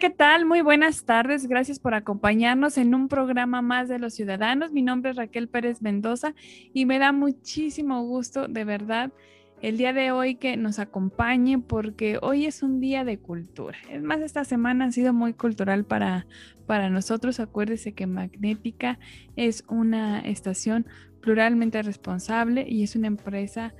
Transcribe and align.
¿Qué 0.00 0.08
tal? 0.08 0.46
Muy 0.46 0.62
buenas 0.62 1.04
tardes. 1.04 1.46
Gracias 1.46 1.78
por 1.78 1.92
acompañarnos 1.92 2.78
en 2.78 2.94
un 2.94 3.08
programa 3.08 3.60
más 3.60 3.86
de 3.86 3.98
los 3.98 4.14
ciudadanos. 4.14 4.72
Mi 4.72 4.80
nombre 4.80 5.10
es 5.10 5.16
Raquel 5.18 5.46
Pérez 5.46 5.82
Mendoza 5.82 6.34
y 6.72 6.86
me 6.86 6.98
da 6.98 7.12
muchísimo 7.12 8.02
gusto, 8.04 8.48
de 8.48 8.64
verdad, 8.64 9.12
el 9.60 9.76
día 9.76 9.92
de 9.92 10.10
hoy 10.10 10.36
que 10.36 10.56
nos 10.56 10.78
acompañe 10.78 11.58
porque 11.58 12.18
hoy 12.22 12.46
es 12.46 12.62
un 12.62 12.80
día 12.80 13.04
de 13.04 13.18
cultura. 13.18 13.76
Es 13.90 14.02
más, 14.02 14.20
esta 14.22 14.46
semana 14.46 14.86
ha 14.86 14.92
sido 14.92 15.12
muy 15.12 15.34
cultural 15.34 15.84
para, 15.84 16.26
para 16.66 16.88
nosotros. 16.88 17.38
Acuérdese 17.38 17.92
que 17.92 18.06
Magnética 18.06 18.98
es 19.36 19.64
una 19.68 20.20
estación 20.20 20.86
pluralmente 21.20 21.82
responsable 21.82 22.64
y 22.66 22.84
es 22.84 22.96
una 22.96 23.08
empresa 23.08 23.74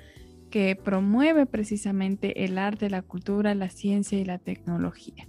que 0.50 0.77
promueve 0.77 1.47
precisamente 1.47 2.45
el 2.45 2.59
arte, 2.59 2.91
la 2.91 3.02
cultura, 3.02 3.55
la 3.55 3.70
ciencia 3.70 4.19
y 4.19 4.25
la 4.25 4.39
tecnología. 4.39 5.28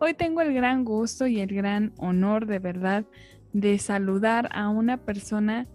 Hoy 0.00 0.14
tengo 0.14 0.40
el 0.42 0.54
gran 0.54 0.84
gusto 0.84 1.26
y 1.26 1.40
el 1.40 1.52
gran 1.52 1.92
honor 1.96 2.46
de 2.46 2.60
verdad 2.60 3.04
de 3.52 3.78
saludar 3.78 4.48
a 4.52 4.68
una 4.68 4.96
persona 4.96 5.66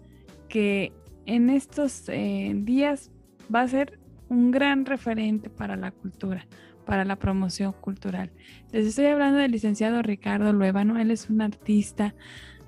que 0.48 0.92
en 1.26 1.50
estos 1.50 2.08
eh, 2.08 2.52
días 2.54 3.10
va 3.54 3.60
a 3.60 3.68
ser 3.68 3.98
un 4.30 4.50
gran 4.50 4.86
referente 4.86 5.50
para 5.50 5.76
la 5.76 5.90
cultura, 5.90 6.46
para 6.86 7.04
la 7.04 7.16
promoción 7.16 7.72
cultural. 7.72 8.32
Les 8.72 8.86
estoy 8.86 9.06
hablando 9.06 9.38
del 9.38 9.52
licenciado 9.52 10.00
Ricardo 10.00 10.54
Luébano, 10.54 10.98
él 10.98 11.10
es 11.10 11.28
un 11.28 11.42
artista 11.42 12.14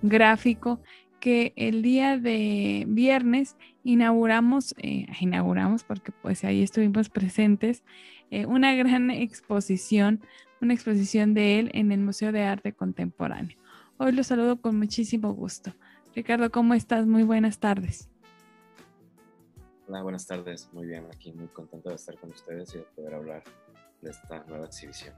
gráfico 0.02 0.82
que 1.20 1.54
el 1.56 1.80
día 1.80 2.18
de 2.18 2.84
viernes 2.86 3.56
inauguramos, 3.82 4.74
eh, 4.78 5.06
inauguramos 5.20 5.84
porque 5.84 6.12
pues 6.12 6.44
ahí 6.44 6.62
estuvimos 6.62 7.08
presentes, 7.08 7.82
eh, 8.30 8.44
una 8.44 8.74
gran 8.74 9.10
exposición, 9.10 10.20
una 10.60 10.74
exposición 10.74 11.34
de 11.34 11.58
él 11.58 11.70
en 11.74 11.92
el 11.92 12.00
Museo 12.00 12.32
de 12.32 12.42
Arte 12.42 12.72
Contemporáneo. 12.72 13.56
Hoy 13.98 14.12
lo 14.12 14.22
saludo 14.24 14.60
con 14.60 14.78
muchísimo 14.78 15.32
gusto. 15.32 15.72
Ricardo, 16.14 16.50
¿cómo 16.50 16.74
estás? 16.74 17.06
Muy 17.06 17.22
buenas 17.22 17.58
tardes. 17.58 18.08
Hola, 19.88 20.02
buenas 20.02 20.26
tardes. 20.26 20.68
Muy 20.72 20.86
bien, 20.86 21.06
aquí 21.12 21.32
muy 21.32 21.46
contento 21.48 21.90
de 21.90 21.94
estar 21.94 22.16
con 22.18 22.30
ustedes 22.30 22.74
y 22.74 22.78
de 22.78 22.84
poder 22.94 23.14
hablar 23.14 23.44
de 24.02 24.10
esta 24.10 24.44
nueva 24.48 24.66
exhibición. 24.66 25.14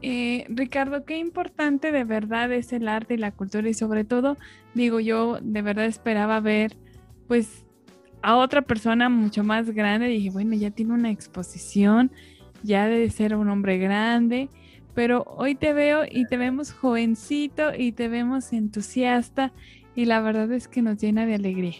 Eh, 0.00 0.46
Ricardo, 0.48 1.04
qué 1.04 1.18
importante 1.18 1.90
de 1.90 2.04
verdad 2.04 2.52
es 2.52 2.72
el 2.72 2.88
arte 2.88 3.14
y 3.14 3.16
la 3.16 3.32
cultura 3.32 3.68
y 3.68 3.74
sobre 3.74 4.04
todo, 4.04 4.36
digo 4.74 5.00
yo, 5.00 5.38
de 5.40 5.62
verdad 5.62 5.86
esperaba 5.86 6.40
ver 6.40 6.76
pues 7.26 7.64
a 8.22 8.36
otra 8.36 8.62
persona 8.62 9.08
mucho 9.08 9.44
más 9.44 9.70
grande. 9.70 10.06
Dije, 10.06 10.30
bueno, 10.30 10.54
ya 10.54 10.70
tiene 10.70 10.94
una 10.94 11.10
exposición, 11.10 12.10
ya 12.62 12.86
debe 12.86 13.10
ser 13.10 13.34
un 13.34 13.48
hombre 13.48 13.78
grande, 13.78 14.48
pero 14.94 15.24
hoy 15.36 15.54
te 15.54 15.72
veo 15.72 16.04
y 16.10 16.26
te 16.26 16.36
vemos 16.36 16.72
jovencito 16.72 17.74
y 17.74 17.92
te 17.92 18.08
vemos 18.08 18.52
entusiasta 18.52 19.52
y 19.94 20.04
la 20.06 20.20
verdad 20.20 20.50
es 20.52 20.68
que 20.68 20.82
nos 20.82 20.98
llena 20.98 21.26
de 21.26 21.34
alegría 21.34 21.76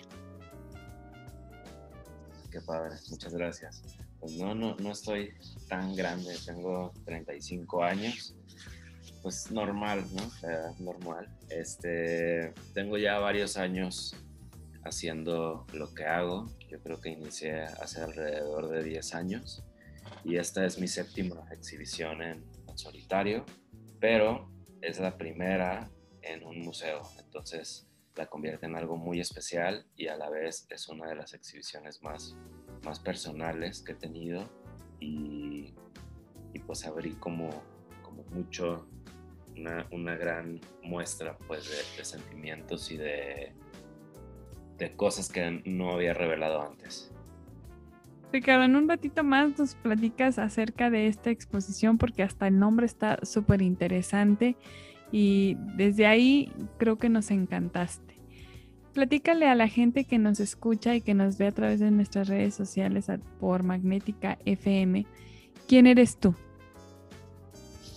padre, 2.69 2.97
muchas 3.11 3.33
gracias. 3.33 3.83
Pues 4.21 4.33
no, 4.37 4.55
no, 4.55 4.77
no 4.77 4.93
estoy 4.93 5.33
tan 5.69 5.95
grande, 5.95 6.37
tengo 6.45 6.93
35 7.05 7.83
años, 7.83 8.35
pues 9.23 9.51
normal, 9.51 10.05
¿no? 10.13 10.85
normal. 10.85 11.29
Este, 11.51 12.53
tengo 12.75 12.99
ya 12.99 13.19
varios 13.19 13.57
años 13.57 14.17
haciendo 14.85 15.67
lo 15.73 15.95
que 15.95 16.05
hago, 16.05 16.51
yo 16.69 16.81
creo 16.81 17.01
que 17.01 17.11
inicié 17.11 17.63
hace 17.63 18.01
alrededor 18.01 18.69
de 18.69 18.83
10 18.83 19.15
años 19.15 19.65
y 20.25 20.37
esta 20.37 20.65
es 20.65 20.79
mi 20.79 20.89
séptima 20.89 21.45
exhibición 21.51 22.23
en, 22.23 22.45
solitario, 22.75 23.45
pero 23.99 24.49
es 24.81 25.01
la 25.01 25.19
primera 25.19 25.91
en 26.23 26.45
un 26.45 26.61
museo, 26.61 27.03
entonces 27.19 27.89
la 28.15 28.27
convierte 28.27 28.67
en 28.67 28.77
algo 28.77 28.97
muy 28.97 29.19
especial 29.21 29.85
y 29.97 30.07
a 30.07 30.17
la 30.17 30.31
vez 30.31 30.65
es 30.71 30.89
una 30.89 31.09
de 31.09 31.17
las 31.17 31.35
exhibiciones 31.35 32.03
más, 32.03 32.37
más 32.85 33.01
personales 33.01 33.83
que 33.83 33.93
he 33.93 33.95
tenido 33.97 34.49
y, 35.01 35.75
y 36.53 36.59
pues 36.61 36.87
abrí 36.87 37.15
como, 37.17 37.51
como 38.03 38.23
mucho 38.31 38.89
una, 39.57 39.87
una 39.91 40.15
gran 40.17 40.61
muestra 40.83 41.37
pues 41.47 41.69
de, 41.97 42.05
sentimientos 42.05 42.91
y 42.91 42.97
de, 42.97 43.53
de 44.77 44.97
cosas 44.97 45.29
que 45.31 45.63
no 45.65 45.93
había 45.93 46.15
revelado 46.15 46.63
antes. 46.63 47.13
Ricardo, 48.33 48.65
en 48.65 48.77
un 48.77 48.89
ratito 48.89 49.25
más 49.25 49.59
nos 49.59 49.75
platicas 49.75 50.39
acerca 50.39 50.91
de 50.91 51.07
esta 51.07 51.31
exposición 51.31 51.97
porque 51.97 52.23
hasta 52.23 52.47
el 52.47 52.59
nombre 52.59 52.85
está 52.85 53.19
súper 53.23 53.63
interesante 53.63 54.57
y 55.11 55.57
desde 55.77 56.07
ahí 56.07 56.53
creo 56.77 56.99
que 56.99 57.09
nos 57.09 57.31
encantaste. 57.31 58.19
Platícale 58.93 59.47
a 59.47 59.55
la 59.55 59.69
gente 59.69 60.05
que 60.05 60.19
nos 60.19 60.41
escucha 60.41 60.95
y 60.95 61.01
que 61.01 61.15
nos 61.15 61.39
ve 61.39 61.47
a 61.47 61.53
través 61.53 61.81
de 61.81 61.91
nuestras 61.91 62.29
redes 62.29 62.55
sociales 62.55 63.07
por 63.41 63.63
Magnética 63.63 64.39
FM. 64.45 65.07
¿Quién 65.67 65.87
eres 65.87 66.19
tú? 66.19 66.35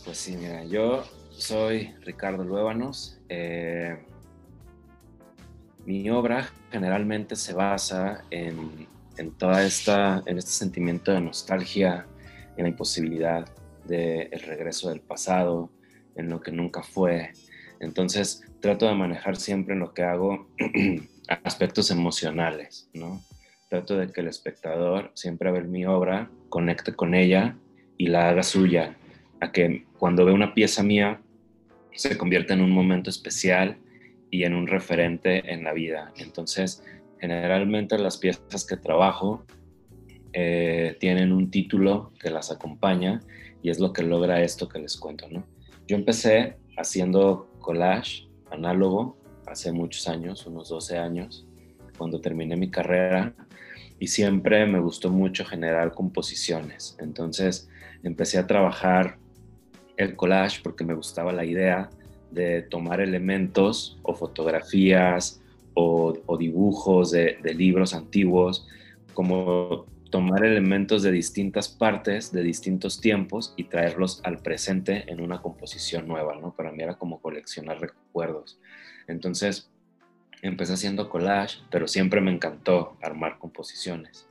Pues 0.06 0.18
sí, 0.18 0.38
mira, 0.38 0.64
yo 0.66 1.04
soy 1.32 1.94
Ricardo 2.02 2.44
Luébanos. 2.44 3.20
Eh, 3.30 3.98
mi 5.86 6.10
obra 6.10 6.48
generalmente 6.72 7.36
se 7.36 7.54
basa 7.54 8.24
en, 8.30 8.88
en, 9.18 9.32
toda 9.32 9.66
esta, 9.66 10.22
en 10.26 10.38
este 10.38 10.52
sentimiento 10.52 11.12
de 11.12 11.22
nostalgia, 11.22 12.06
en 12.58 12.64
la 12.64 12.70
imposibilidad 12.70 13.48
del 13.86 14.40
regreso 14.42 14.90
del 14.90 15.02
pasado, 15.02 15.72
en 16.16 16.30
lo 16.30 16.42
que 16.42 16.52
nunca 16.52 16.84
fue. 16.84 17.32
Entonces 17.80 18.44
trato 18.60 18.88
de 18.88 18.96
manejar 18.96 19.36
siempre 19.36 19.74
en 19.74 19.80
lo 19.80 19.94
que 19.94 20.04
hago 20.04 20.48
aspectos 21.44 21.92
emocionales, 21.92 22.90
¿no? 22.94 23.22
Trato 23.70 23.98
de 23.98 24.08
que 24.08 24.22
el 24.22 24.28
espectador 24.28 25.12
siempre 25.16 25.50
a 25.50 25.52
ver 25.52 25.66
mi 25.66 25.86
obra 25.86 26.30
conecte 26.50 26.94
con 26.94 27.16
ella 27.16 27.58
y 27.98 28.08
la 28.08 28.30
haga 28.30 28.44
suya, 28.44 28.96
a 29.40 29.52
que 29.52 29.86
cuando 29.98 30.26
ve 30.26 30.32
una 30.32 30.54
pieza 30.54 30.84
mía 30.84 31.22
se 31.94 32.18
convierta 32.18 32.54
en 32.54 32.62
un 32.62 32.72
momento 32.72 33.10
especial 33.10 33.78
y 34.30 34.44
en 34.44 34.56
un 34.56 34.68
referente 34.68 35.52
en 35.52 35.64
la 35.64 35.74
vida. 35.74 36.14
Entonces, 36.18 36.84
generalmente 37.22 38.00
las 38.00 38.18
piezas 38.18 38.66
que 38.66 38.78
trabajo 38.78 39.46
eh, 40.34 40.98
tienen 41.00 41.32
un 41.32 41.52
título 41.52 42.12
que 42.20 42.32
las 42.32 42.52
acompaña 42.52 43.22
y 43.62 43.70
es 43.70 43.80
lo 43.80 43.94
que 43.94 44.02
logra 44.02 44.42
esto 44.42 44.68
que 44.68 44.80
les 44.80 44.98
cuento, 44.98 45.28
¿no? 45.30 45.46
Yo 45.88 45.96
empecé 45.96 46.58
haciendo 46.78 47.48
collage 47.60 48.28
análogo 48.50 49.18
hace 49.46 49.72
muchos 49.72 50.08
años, 50.08 50.48
unos 50.48 50.70
12 50.70 50.98
años, 50.98 51.46
cuando 51.96 52.20
terminé 52.20 52.56
mi 52.56 52.72
carrera 52.72 53.36
y 54.00 54.08
siempre 54.08 54.66
me 54.66 54.80
gustó 54.80 55.12
mucho 55.12 55.46
generar 55.46 55.92
composiciones. 55.92 56.98
Entonces 57.00 57.70
empecé 58.02 58.40
a 58.40 58.48
trabajar 58.48 59.20
el 59.96 60.16
collage 60.16 60.62
porque 60.64 60.84
me 60.84 60.96
gustaba 60.96 61.32
la 61.32 61.46
idea 61.46 61.92
de 62.32 62.64
tomar 62.64 63.00
elementos 63.00 64.00
o 64.02 64.16
fotografías 64.16 65.41
o, 65.74 66.38
dibujos 66.38 67.12
de, 67.12 67.38
de 67.42 67.54
libros 67.54 67.94
antiguos 67.94 68.68
como 69.14 69.86
tomar 70.12 70.44
elementos 70.44 71.04
de 71.04 71.12
distintas 71.12 71.70
partes, 71.70 72.32
de 72.32 72.44
distintos 72.44 73.00
tiempos 73.00 73.54
y 73.58 73.64
traerlos 73.64 74.22
al 74.24 74.40
presente 74.40 75.06
en 75.08 75.22
una 75.22 75.42
composición 75.42 76.08
nueva, 76.08 76.36
¿no? 76.36 76.54
Para 76.54 76.72
mí 76.72 76.84
era 76.84 76.98
como 76.98 77.22
coleccionar 77.22 77.80
recuerdos. 77.80 78.60
Entonces, 79.08 79.72
empecé 80.42 80.74
haciendo 80.74 81.10
collage, 81.10 81.60
pero 81.72 81.88
siempre 81.88 82.22
me 82.22 82.32
encantó 82.32 82.98
armar 83.02 83.40
composiciones. 83.40 84.28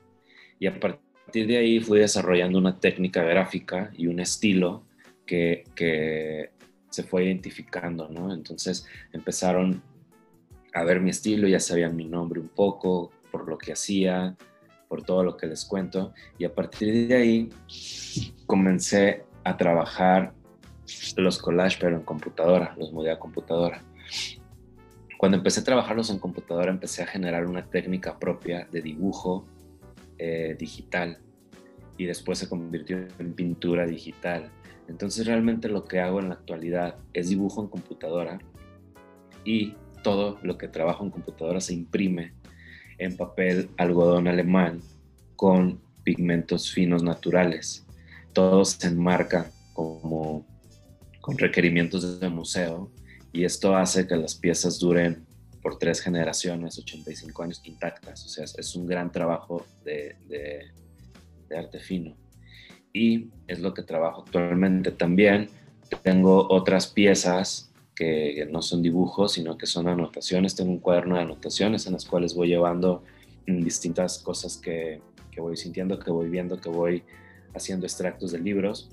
Y 0.59 0.67
a 0.67 0.79
partir 0.79 1.47
de 1.47 1.57
ahí 1.57 1.81
fui 1.81 1.99
desarrollando 1.99 2.59
una 2.59 2.79
técnica 2.79 3.23
gráfica 3.23 3.91
y 3.97 4.07
un 4.07 4.21
estilo 4.21 4.85
que, 5.25 5.65
que 5.75 6.51
se 6.91 7.05
fue 7.05 7.25
identificando, 7.25 8.09
¿no? 8.09 8.35
Entonces 8.35 8.87
empezaron 9.13 9.83
a 10.75 10.85
ver 10.85 11.01
mi 11.01 11.11
estilo, 11.11 11.49
ya 11.49 11.61
sabían 11.61 11.97
mi 11.97 12.07
nombre 12.07 12.41
un 12.41 12.49
poco, 12.49 13.11
por 13.31 13.49
lo 13.49 13.59
que 13.59 13.73
hacía, 13.73 14.37
por 14.89 15.03
todo 15.03 15.23
lo 15.23 15.37
que 15.37 15.47
les 15.47 15.65
cuento. 15.65 16.13
Y 16.39 16.45
a 16.45 16.55
partir 16.55 17.09
de 17.09 17.15
ahí 17.15 17.51
comencé 18.47 19.25
a 19.45 19.57
trabajar 19.57 20.33
los 21.17 21.39
collages, 21.39 21.79
pero 21.81 21.97
en 21.97 22.03
computadora, 22.03 22.75
los 22.79 22.93
mudé 22.93 23.11
a 23.11 23.19
computadora. 23.19 23.83
Cuando 25.19 25.37
empecé 25.37 25.61
a 25.61 25.65
trabajarlos 25.65 26.11
en 26.11 26.19
computadora, 26.19 26.71
empecé 26.71 27.03
a 27.03 27.07
generar 27.07 27.47
una 27.47 27.67
técnica 27.67 28.19
propia 28.19 28.67
de 28.73 28.81
dibujo 28.81 29.45
eh, 30.19 30.57
digital 30.59 31.19
y 31.97 32.07
después 32.07 32.39
se 32.39 32.49
convirtió 32.49 33.07
en 33.19 33.35
pintura 33.35 33.87
digital. 33.87 34.51
Entonces 34.89 35.27
realmente 35.27 35.69
lo 35.69 35.85
que 35.85 36.01
hago 36.01 36.21
en 36.21 36.31
la 36.31 36.35
actualidad 36.35 36.97
es 37.13 37.29
dibujo 37.29 37.63
en 37.63 37.69
computadora 37.69 38.39
y 39.45 39.75
todo 40.03 40.39
lo 40.43 40.59
que 40.59 40.69
trabajo 40.69 41.05
en 41.05 41.11
computadora 41.11 41.61
se 41.61 41.75
imprime 41.75 42.33
en 42.99 43.17
papel 43.17 43.71
algodón 43.79 44.29
alemán 44.29 44.81
con 45.37 45.81
pigmentos 46.05 46.71
finos 46.71 47.03
naturales. 47.03 47.87
Todo 48.33 48.65
se 48.65 48.89
enmarca 48.89 49.51
como 49.73 50.47
con 51.21 51.39
requerimientos 51.39 52.21
de 52.21 52.29
museo 52.29 52.91
y 53.33 53.45
esto 53.45 53.77
hace 53.77 54.07
que 54.07 54.17
las 54.17 54.35
piezas 54.35 54.79
duren 54.79 55.25
por 55.63 55.79
tres 55.79 56.01
generaciones, 56.01 56.79
85 56.79 57.43
años 57.43 57.61
intactas. 57.65 58.25
O 58.25 58.29
sea, 58.29 58.45
es 58.45 58.75
un 58.75 58.87
gran 58.87 59.13
trabajo 59.13 59.67
de, 59.85 60.17
de 60.29 61.57
arte 61.57 61.79
fino. 61.79 62.17
Y 62.93 63.29
es 63.47 63.61
lo 63.61 63.75
que 63.75 63.83
trabajo 63.83 64.23
actualmente 64.23 64.91
también. 64.91 65.49
Tengo 66.03 66.49
otras 66.51 66.87
piezas 66.87 67.70
que 68.01 68.49
no 68.51 68.63
son 68.63 68.81
dibujos, 68.81 69.33
sino 69.35 69.59
que 69.59 69.67
son 69.67 69.87
anotaciones. 69.87 70.55
Tengo 70.55 70.71
un 70.71 70.79
cuaderno 70.79 71.17
de 71.17 71.21
anotaciones 71.21 71.87
en 71.87 71.93
las 71.93 72.07
cuales 72.07 72.35
voy 72.35 72.49
llevando 72.49 73.05
distintas 73.47 74.19
cosas 74.19 74.57
que, 74.57 75.03
que 75.31 75.43
voy 75.43 75.57
sintiendo, 75.59 75.99
que 75.99 76.11
voy 76.11 76.31
viendo, 76.31 76.59
que 76.59 76.71
voy 76.71 77.03
haciendo 77.55 77.85
extractos 77.85 78.33
de 78.33 78.39
libros 78.39 78.89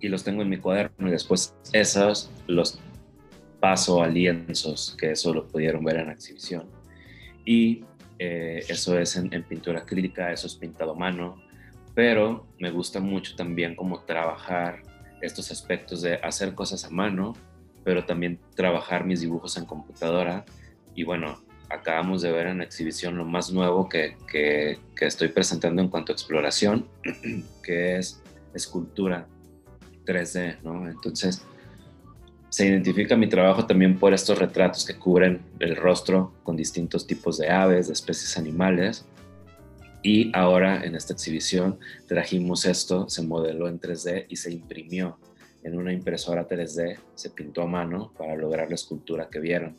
y 0.00 0.08
los 0.08 0.22
tengo 0.22 0.42
en 0.42 0.50
mi 0.50 0.58
cuaderno 0.58 1.08
y 1.08 1.10
después 1.10 1.54
esos 1.72 2.30
los 2.46 2.78
paso 3.58 4.02
a 4.02 4.06
lienzos, 4.06 4.94
que 5.00 5.12
eso 5.12 5.32
lo 5.32 5.46
pudieron 5.46 5.82
ver 5.82 5.96
en 5.96 6.08
la 6.08 6.12
exhibición. 6.12 6.66
Y 7.46 7.84
eh, 8.18 8.64
eso 8.68 8.98
es 8.98 9.16
en, 9.16 9.30
pintura 9.44 9.80
acrílica, 9.80 10.30
eso 10.30 10.46
es 10.46 10.56
pintado 10.56 10.92
a 10.92 10.94
mano, 10.94 11.40
pero 11.94 12.46
me 12.58 12.70
gusta 12.70 13.00
mucho 13.00 13.34
también 13.34 13.74
como 13.74 14.00
trabajar 14.00 14.82
estos 15.22 15.50
aspectos 15.50 16.02
de 16.02 16.16
hacer 16.16 16.54
cosas 16.54 16.84
a 16.84 16.90
mano, 16.90 17.34
pero 17.86 18.04
también 18.04 18.40
trabajar 18.56 19.06
mis 19.06 19.20
dibujos 19.20 19.56
en 19.56 19.64
computadora. 19.64 20.44
Y 20.96 21.04
bueno, 21.04 21.38
acabamos 21.70 22.20
de 22.20 22.32
ver 22.32 22.48
en 22.48 22.58
la 22.58 22.64
exhibición 22.64 23.16
lo 23.16 23.24
más 23.24 23.52
nuevo 23.52 23.88
que, 23.88 24.16
que, 24.28 24.80
que 24.96 25.06
estoy 25.06 25.28
presentando 25.28 25.80
en 25.80 25.88
cuanto 25.88 26.10
a 26.10 26.14
exploración, 26.14 26.88
que 27.62 27.96
es 27.96 28.20
escultura 28.52 29.28
3D, 30.04 30.62
¿no? 30.64 30.88
Entonces, 30.88 31.46
se 32.48 32.66
identifica 32.66 33.16
mi 33.16 33.28
trabajo 33.28 33.66
también 33.66 33.96
por 34.00 34.12
estos 34.12 34.36
retratos 34.36 34.84
que 34.84 34.98
cubren 34.98 35.42
el 35.60 35.76
rostro 35.76 36.34
con 36.42 36.56
distintos 36.56 37.06
tipos 37.06 37.38
de 37.38 37.50
aves, 37.50 37.86
de 37.86 37.92
especies 37.92 38.36
animales. 38.36 39.06
Y 40.02 40.32
ahora 40.34 40.84
en 40.84 40.96
esta 40.96 41.12
exhibición 41.12 41.78
trajimos 42.08 42.64
esto, 42.64 43.08
se 43.08 43.22
modeló 43.22 43.68
en 43.68 43.78
3D 43.78 44.26
y 44.28 44.34
se 44.34 44.52
imprimió 44.52 45.20
en 45.66 45.76
una 45.76 45.92
impresora 45.92 46.46
3D, 46.46 46.96
se 47.16 47.30
pintó 47.30 47.62
a 47.62 47.66
mano 47.66 48.12
para 48.16 48.36
lograr 48.36 48.68
la 48.68 48.76
escultura 48.76 49.28
que 49.28 49.40
vieron. 49.40 49.76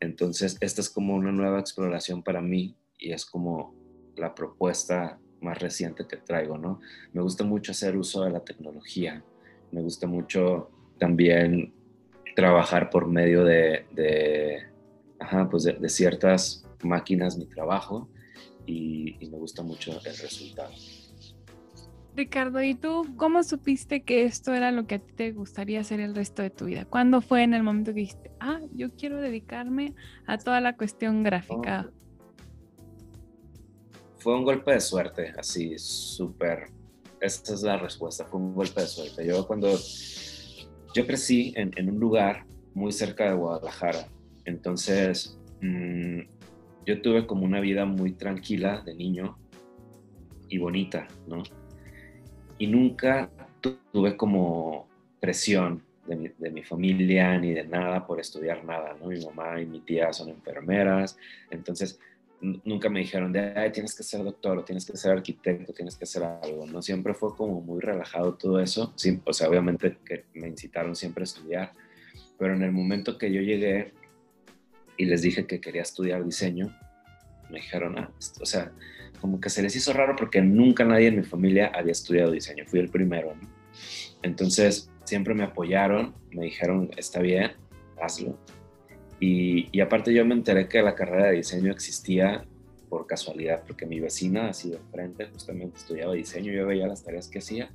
Entonces, 0.00 0.56
esta 0.62 0.80
es 0.80 0.88
como 0.88 1.14
una 1.14 1.30
nueva 1.30 1.60
exploración 1.60 2.22
para 2.22 2.40
mí 2.40 2.74
y 2.98 3.12
es 3.12 3.26
como 3.26 3.74
la 4.16 4.34
propuesta 4.34 5.18
más 5.42 5.58
reciente 5.58 6.06
que 6.08 6.16
traigo, 6.16 6.56
¿no? 6.56 6.80
Me 7.12 7.20
gusta 7.20 7.44
mucho 7.44 7.72
hacer 7.72 7.98
uso 7.98 8.24
de 8.24 8.30
la 8.30 8.40
tecnología, 8.40 9.22
me 9.72 9.82
gusta 9.82 10.06
mucho 10.06 10.70
también 10.98 11.74
trabajar 12.34 12.88
por 12.88 13.06
medio 13.06 13.44
de, 13.44 13.84
pues 15.50 15.64
de, 15.64 15.88
ciertas 15.90 16.64
máquinas 16.82 17.36
mi 17.36 17.44
trabajo 17.44 18.08
y, 18.64 19.18
me 19.20 19.36
gusta 19.36 19.62
mucho 19.62 19.92
el 20.02 20.16
resultado. 20.16 20.72
Ricardo, 22.16 22.62
¿y 22.62 22.74
tú 22.74 23.06
cómo 23.16 23.42
supiste 23.42 24.02
que 24.02 24.24
esto 24.24 24.54
era 24.54 24.72
lo 24.72 24.86
que 24.86 24.96
a 24.96 24.98
ti 24.98 25.12
te 25.12 25.32
gustaría 25.32 25.80
hacer 25.80 26.00
el 26.00 26.14
resto 26.14 26.42
de 26.42 26.50
tu 26.50 26.64
vida? 26.64 26.84
¿Cuándo 26.84 27.20
fue 27.20 27.42
en 27.42 27.54
el 27.54 27.62
momento 27.62 27.92
que 27.92 28.00
dijiste, 28.00 28.30
ah, 28.40 28.60
yo 28.72 28.90
quiero 28.90 29.20
dedicarme 29.20 29.94
a 30.26 30.38
toda 30.38 30.60
la 30.60 30.76
cuestión 30.76 31.22
gráfica? 31.22 31.90
fue 34.18 34.34
un 34.34 34.44
golpe 34.44 34.72
de 34.72 34.80
suerte, 34.80 35.32
así 35.38 35.78
súper 35.78 36.70
esa 37.20 37.54
es 37.54 37.62
la 37.62 37.76
respuesta, 37.76 38.24
fue 38.24 38.40
un 38.40 38.54
golpe 38.54 38.80
de 38.80 38.86
suerte. 38.86 39.26
Yo 39.26 39.46
cuando, 39.46 39.68
yo 40.94 41.06
crecí 41.06 41.54
en, 41.56 41.88
un 41.88 42.00
lugar 42.00 42.44
muy 42.74 42.92
cerca 42.92 43.30
de 43.30 43.36
Guadalajara, 43.36 44.08
entonces 44.44 45.38
mm, 45.62 46.20
yo 46.86 47.02
tuve 47.02 47.26
como 47.26 47.44
una 47.44 47.60
vida 47.60 47.84
muy 47.84 48.12
tranquila 48.12 48.82
de 48.84 48.94
niño 48.94 49.38
y 50.48 50.58
bonita, 50.58 51.06
¿no? 51.26 51.42
Y 52.58 52.66
nunca 52.66 53.30
tuve 53.60 54.16
como 54.16 54.88
presión 55.20 55.82
de 56.06 56.50
mi, 56.50 56.62
familia 56.62 57.36
ni 57.38 57.52
de 57.52 57.64
nada 57.64 58.06
por 58.06 58.20
estudiar 58.20 58.64
nada, 58.64 58.96
¿no? 59.00 59.06
Mi 59.08 59.24
mamá 59.24 59.60
y 59.60 59.66
mi 59.66 59.80
tía 59.80 60.12
son 60.12 60.28
enfermeras, 60.28 61.18
entonces 61.50 61.98
nunca 62.40 62.88
me 62.88 63.00
dijeron 63.00 63.32
de, 63.32 63.52
Ay, 63.56 63.72
tienes 63.72 63.94
que 63.94 64.02
ser 64.02 64.22
doctor 64.22 64.64
tienes 64.64 64.84
que 64.84 64.96
ser 64.96 65.12
arquitecto, 65.12 65.72
tienes 65.72 65.96
que 65.96 66.04
hacer 66.04 66.22
algo, 66.22 66.66
¿no? 66.66 66.80
Siempre 66.80 67.14
fue 67.14 67.34
como 67.34 67.60
muy 67.60 67.80
relajado 67.80 68.34
todo 68.34 68.60
eso, 68.60 68.92
sí, 68.94 69.20
o 69.24 69.32
sea, 69.32 69.48
obviamente 69.48 69.98
que 70.04 70.26
me 70.34 70.46
incitaron 70.46 70.94
siempre 70.94 71.22
a 71.22 71.24
estudiar, 71.24 71.72
pero 72.38 72.54
en 72.54 72.62
el 72.62 72.72
momento 72.72 73.18
que 73.18 73.32
yo 73.32 73.40
llegué 73.40 73.92
y 74.96 75.06
les 75.06 75.22
dije 75.22 75.46
que 75.46 75.60
quería 75.60 75.82
estudiar 75.82 76.24
diseño, 76.24 76.76
me 77.50 77.56
dijeron, 77.56 77.98
ah, 77.98 78.10
o 78.40 78.46
sea, 78.46 78.72
como 79.20 79.40
que 79.40 79.50
se 79.50 79.62
les 79.62 79.74
hizo 79.76 79.92
raro 79.92 80.14
porque 80.16 80.40
nunca 80.40 80.84
nadie 80.84 81.08
en 81.08 81.16
mi 81.16 81.22
familia 81.22 81.70
había 81.74 81.92
estudiado 81.92 82.30
diseño, 82.30 82.64
fui 82.66 82.80
el 82.80 82.88
primero, 82.88 83.34
¿no? 83.34 83.48
Entonces, 84.22 84.90
siempre 85.04 85.34
me 85.34 85.44
apoyaron, 85.44 86.14
me 86.32 86.44
dijeron, 86.44 86.90
está 86.96 87.20
bien, 87.20 87.52
hazlo, 88.00 88.38
y, 89.20 89.80
aparte 89.80 90.12
yo 90.12 90.24
me 90.24 90.34
enteré 90.34 90.68
que 90.68 90.82
la 90.82 90.94
carrera 90.94 91.28
de 91.28 91.36
diseño 91.36 91.72
existía 91.72 92.44
por 92.88 93.06
casualidad, 93.06 93.62
porque 93.66 93.86
mi 93.86 93.98
vecina, 93.98 94.48
así 94.48 94.70
de 94.70 94.78
frente, 94.92 95.26
justamente 95.26 95.78
estudiaba 95.78 96.14
diseño, 96.14 96.52
yo 96.52 96.66
veía 96.66 96.86
las 96.86 97.02
tareas 97.02 97.28
que 97.28 97.38
hacía 97.38 97.70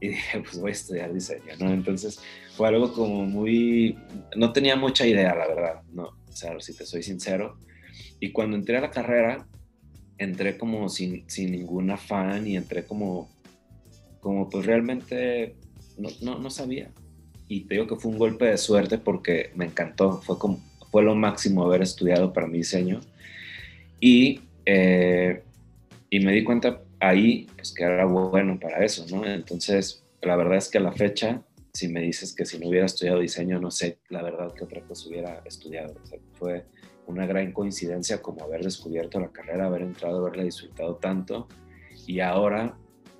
y 0.00 0.08
dije, 0.08 0.40
pues 0.40 0.58
voy 0.58 0.70
a 0.70 0.72
estudiar 0.72 1.12
diseño, 1.12 1.54
¿no? 1.60 1.72
Entonces 1.72 2.20
fue 2.56 2.68
algo 2.68 2.92
como 2.92 3.24
muy, 3.24 3.96
no 4.36 4.52
tenía 4.52 4.76
mucha 4.76 5.06
idea, 5.06 5.34
la 5.34 5.46
verdad, 5.46 5.82
¿no? 5.92 6.08
O 6.28 6.32
sea, 6.36 6.58
si 6.60 6.74
te 6.74 6.84
soy 6.84 7.02
sincero. 7.02 7.58
Y 8.18 8.32
cuando 8.32 8.56
entré 8.56 8.76
a 8.76 8.80
la 8.80 8.90
carrera, 8.90 9.46
entré 10.18 10.58
como 10.58 10.88
sin, 10.88 11.28
sin 11.28 11.52
ningún 11.52 11.90
afán 11.90 12.46
y 12.46 12.56
entré 12.56 12.84
como, 12.84 13.28
como 14.20 14.48
pues 14.48 14.66
realmente 14.66 15.56
no, 15.98 16.08
no, 16.22 16.38
no 16.38 16.50
sabía, 16.50 16.90
y 17.48 17.62
te 17.62 17.74
digo 17.74 17.86
que 17.86 17.96
fue 17.96 18.10
un 18.10 18.18
golpe 18.18 18.46
de 18.46 18.58
suerte 18.58 18.98
porque 18.98 19.50
me 19.54 19.66
encantó, 19.66 20.20
fue, 20.22 20.38
como, 20.38 20.58
fue 20.90 21.02
lo 21.02 21.14
máximo 21.14 21.64
haber 21.64 21.82
estudiado 21.82 22.32
para 22.32 22.46
mi 22.46 22.58
diseño 22.58 23.00
y, 24.00 24.40
eh, 24.66 25.42
y 26.10 26.20
me 26.20 26.32
di 26.32 26.44
cuenta 26.44 26.82
ahí 27.00 27.46
pues, 27.56 27.72
que 27.72 27.84
era 27.84 28.06
bueno 28.06 28.58
para 28.58 28.84
eso, 28.84 29.06
¿no? 29.10 29.26
Entonces, 29.26 30.02
la 30.22 30.36
verdad 30.36 30.56
es 30.56 30.68
que 30.68 30.78
a 30.78 30.82
la 30.82 30.92
fecha, 30.92 31.42
si 31.72 31.88
me 31.88 32.00
dices 32.00 32.34
que 32.34 32.46
si 32.46 32.58
no 32.58 32.68
hubiera 32.68 32.86
estudiado 32.86 33.20
diseño, 33.20 33.60
no 33.60 33.70
sé 33.70 33.98
la 34.08 34.22
verdad 34.22 34.52
que 34.54 34.64
otra 34.64 34.80
cosa 34.82 35.08
hubiera 35.08 35.42
estudiado. 35.44 35.94
fue 36.32 36.64
una 37.06 37.26
gran 37.26 37.52
coincidencia 37.52 38.22
como 38.22 38.44
haber 38.44 38.62
descubierto 38.62 39.20
la 39.20 39.30
carrera, 39.30 39.66
haber 39.66 39.82
entrado, 39.82 40.18
haberla 40.18 40.44
disfrutado 40.44 40.96
tanto 40.96 41.48
y 42.06 42.20
ahora 42.20 42.76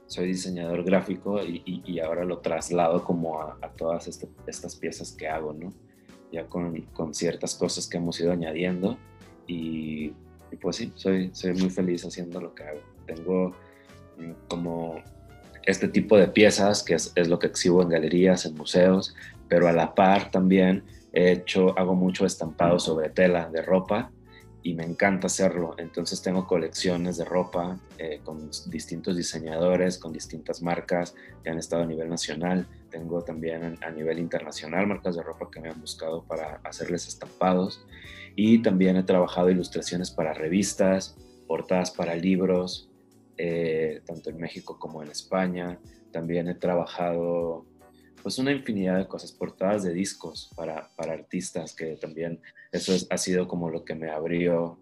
soy 0.06 0.28
diseñador 0.28 0.84
gráfico 0.84 1.40
y, 1.42 1.98
ahora 2.00 2.24
lo 2.24 2.38
traslado 2.38 3.02
como 3.04 3.40
a, 3.40 3.72
todas 3.76 4.06
este, 4.06 4.28
estas 4.46 4.76
piezas 4.76 5.12
que 5.12 5.28
hago, 5.28 5.52
¿no? 5.52 5.72
Ya 6.30 6.46
con, 6.46 6.80
con, 6.92 7.14
ciertas 7.14 7.54
cosas 7.54 7.88
que 7.88 7.96
hemos 7.96 8.20
ido 8.20 8.32
añadiendo 8.32 8.98
y, 9.46 10.12
pues 10.60 10.76
sí, 10.76 10.92
soy, 10.94 11.30
soy 11.32 11.54
muy 11.54 11.70
feliz 11.70 12.04
haciendo 12.04 12.40
lo 12.40 12.54
que 12.54 12.64
hago. 12.64 12.80
Tengo 13.06 13.50
mm, 14.18 14.32
como 14.48 14.96
este 15.64 15.88
tipo 15.88 16.16
de 16.16 16.28
piezas 16.28 16.82
que 16.82 16.94
es, 16.94 17.12
es, 17.14 17.28
lo 17.28 17.38
que 17.38 17.46
exhibo 17.46 17.82
en 17.82 17.88
galerías, 17.88 18.44
en 18.46 18.54
museos, 18.54 19.14
pero 19.48 19.68
a 19.68 19.72
la 19.72 19.94
par 19.94 20.30
también 20.30 20.84
he 21.14 21.30
hecho, 21.30 21.78
hago 21.78 21.94
mucho 21.94 22.26
estampado 22.26 22.78
sobre 22.78 23.08
tela 23.08 23.48
de 23.48 23.62
ropa 23.62 24.10
y 24.64 24.74
me 24.74 24.84
encanta 24.84 25.28
hacerlo. 25.28 25.74
Entonces 25.78 26.22
tengo 26.22 26.46
colecciones 26.46 27.18
de 27.18 27.24
ropa 27.24 27.78
eh, 27.98 28.20
con 28.24 28.50
distintos 28.66 29.16
diseñadores, 29.16 29.98
con 29.98 30.12
distintas 30.12 30.60
marcas 30.62 31.14
que 31.42 31.50
han 31.50 31.58
estado 31.58 31.82
a 31.82 31.86
nivel 31.86 32.08
nacional. 32.08 32.66
Tengo 32.90 33.22
también 33.22 33.78
a 33.82 33.90
nivel 33.90 34.18
internacional 34.18 34.86
marcas 34.86 35.14
de 35.14 35.22
ropa 35.22 35.50
que 35.52 35.60
me 35.60 35.68
han 35.68 35.80
buscado 35.80 36.24
para 36.24 36.60
hacerles 36.64 37.06
estampados. 37.06 37.86
Y 38.34 38.62
también 38.62 38.96
he 38.96 39.04
trabajado 39.04 39.50
ilustraciones 39.50 40.10
para 40.10 40.32
revistas, 40.32 41.16
portadas 41.46 41.92
para 41.92 42.16
libros, 42.16 42.90
eh, 43.36 44.00
tanto 44.04 44.30
en 44.30 44.38
México 44.38 44.78
como 44.80 45.02
en 45.02 45.10
España. 45.10 45.78
También 46.10 46.48
he 46.48 46.54
trabajado 46.54 47.66
pues 48.24 48.38
una 48.38 48.52
infinidad 48.52 48.96
de 48.96 49.06
cosas, 49.06 49.32
portadas 49.32 49.82
de 49.82 49.92
discos 49.92 50.50
para, 50.56 50.90
para 50.96 51.12
artistas, 51.12 51.74
que 51.74 51.96
también 51.96 52.40
eso 52.72 52.94
ha 53.10 53.18
sido 53.18 53.46
como 53.46 53.68
lo 53.68 53.84
que 53.84 53.94
me 53.94 54.10
abrió 54.10 54.78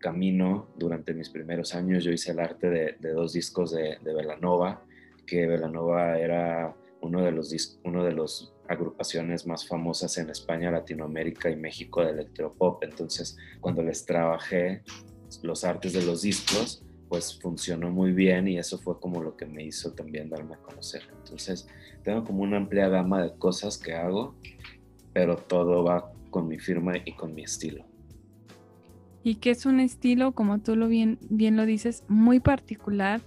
camino 0.00 0.66
durante 0.76 1.14
mis 1.14 1.28
primeros 1.28 1.72
años. 1.76 2.02
Yo 2.02 2.10
hice 2.10 2.32
el 2.32 2.40
arte 2.40 2.68
de, 2.68 3.12
dos 3.12 3.32
discos 3.32 3.70
de, 3.70 3.98
de 4.02 4.12
Velanova, 4.12 4.82
que 5.24 5.46
Velanova 5.46 6.18
era 6.18 6.74
uno 7.00 7.22
de 7.22 7.30
los, 7.30 7.78
uno 7.84 8.02
de 8.02 8.10
los 8.10 8.52
agrupaciones 8.68 9.46
más 9.46 9.68
famosas 9.68 10.18
en 10.18 10.28
España, 10.28 10.72
Latinoamérica 10.72 11.48
y 11.48 11.54
México 11.54 12.02
de 12.02 12.10
electropop. 12.10 12.82
Entonces, 12.82 13.36
cuando 13.60 13.84
les 13.84 14.04
trabajé 14.04 14.82
los 15.44 15.62
artes 15.62 15.92
de 15.92 16.02
los 16.02 16.22
discos, 16.22 16.84
pues 17.10 17.40
funcionó 17.40 17.90
muy 17.90 18.12
bien 18.12 18.46
y 18.46 18.56
eso 18.56 18.78
fue 18.78 19.00
como 19.00 19.20
lo 19.20 19.36
que 19.36 19.44
me 19.44 19.64
hizo 19.64 19.92
también 19.92 20.30
darme 20.30 20.54
a 20.54 20.58
conocer. 20.58 21.02
Entonces, 21.18 21.66
tengo 22.04 22.22
como 22.22 22.44
una 22.44 22.56
amplia 22.56 22.88
gama 22.88 23.20
de 23.20 23.34
cosas 23.36 23.76
que 23.76 23.94
hago, 23.94 24.36
pero 25.12 25.36
todo 25.36 25.82
va 25.82 26.12
con 26.30 26.46
mi 26.46 26.60
firma 26.60 26.92
y 27.04 27.12
con 27.16 27.34
mi 27.34 27.42
estilo. 27.42 27.84
Y 29.24 29.34
que 29.34 29.50
es 29.50 29.66
un 29.66 29.80
estilo, 29.80 30.32
como 30.32 30.60
tú 30.60 30.76
lo 30.76 30.86
bien, 30.86 31.18
bien 31.28 31.56
lo 31.56 31.66
dices, 31.66 32.04
muy 32.06 32.38
particular 32.38 33.20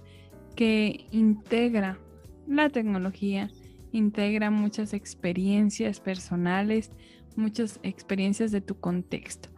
que 0.56 1.06
integra 1.10 1.98
la 2.48 2.70
tecnología, 2.70 3.50
integra 3.92 4.50
muchas 4.50 4.94
experiencias 4.94 6.00
personales, 6.00 6.90
muchas 7.36 7.80
experiencias 7.82 8.50
de 8.50 8.62
tu 8.62 8.80
contexto. 8.80 9.50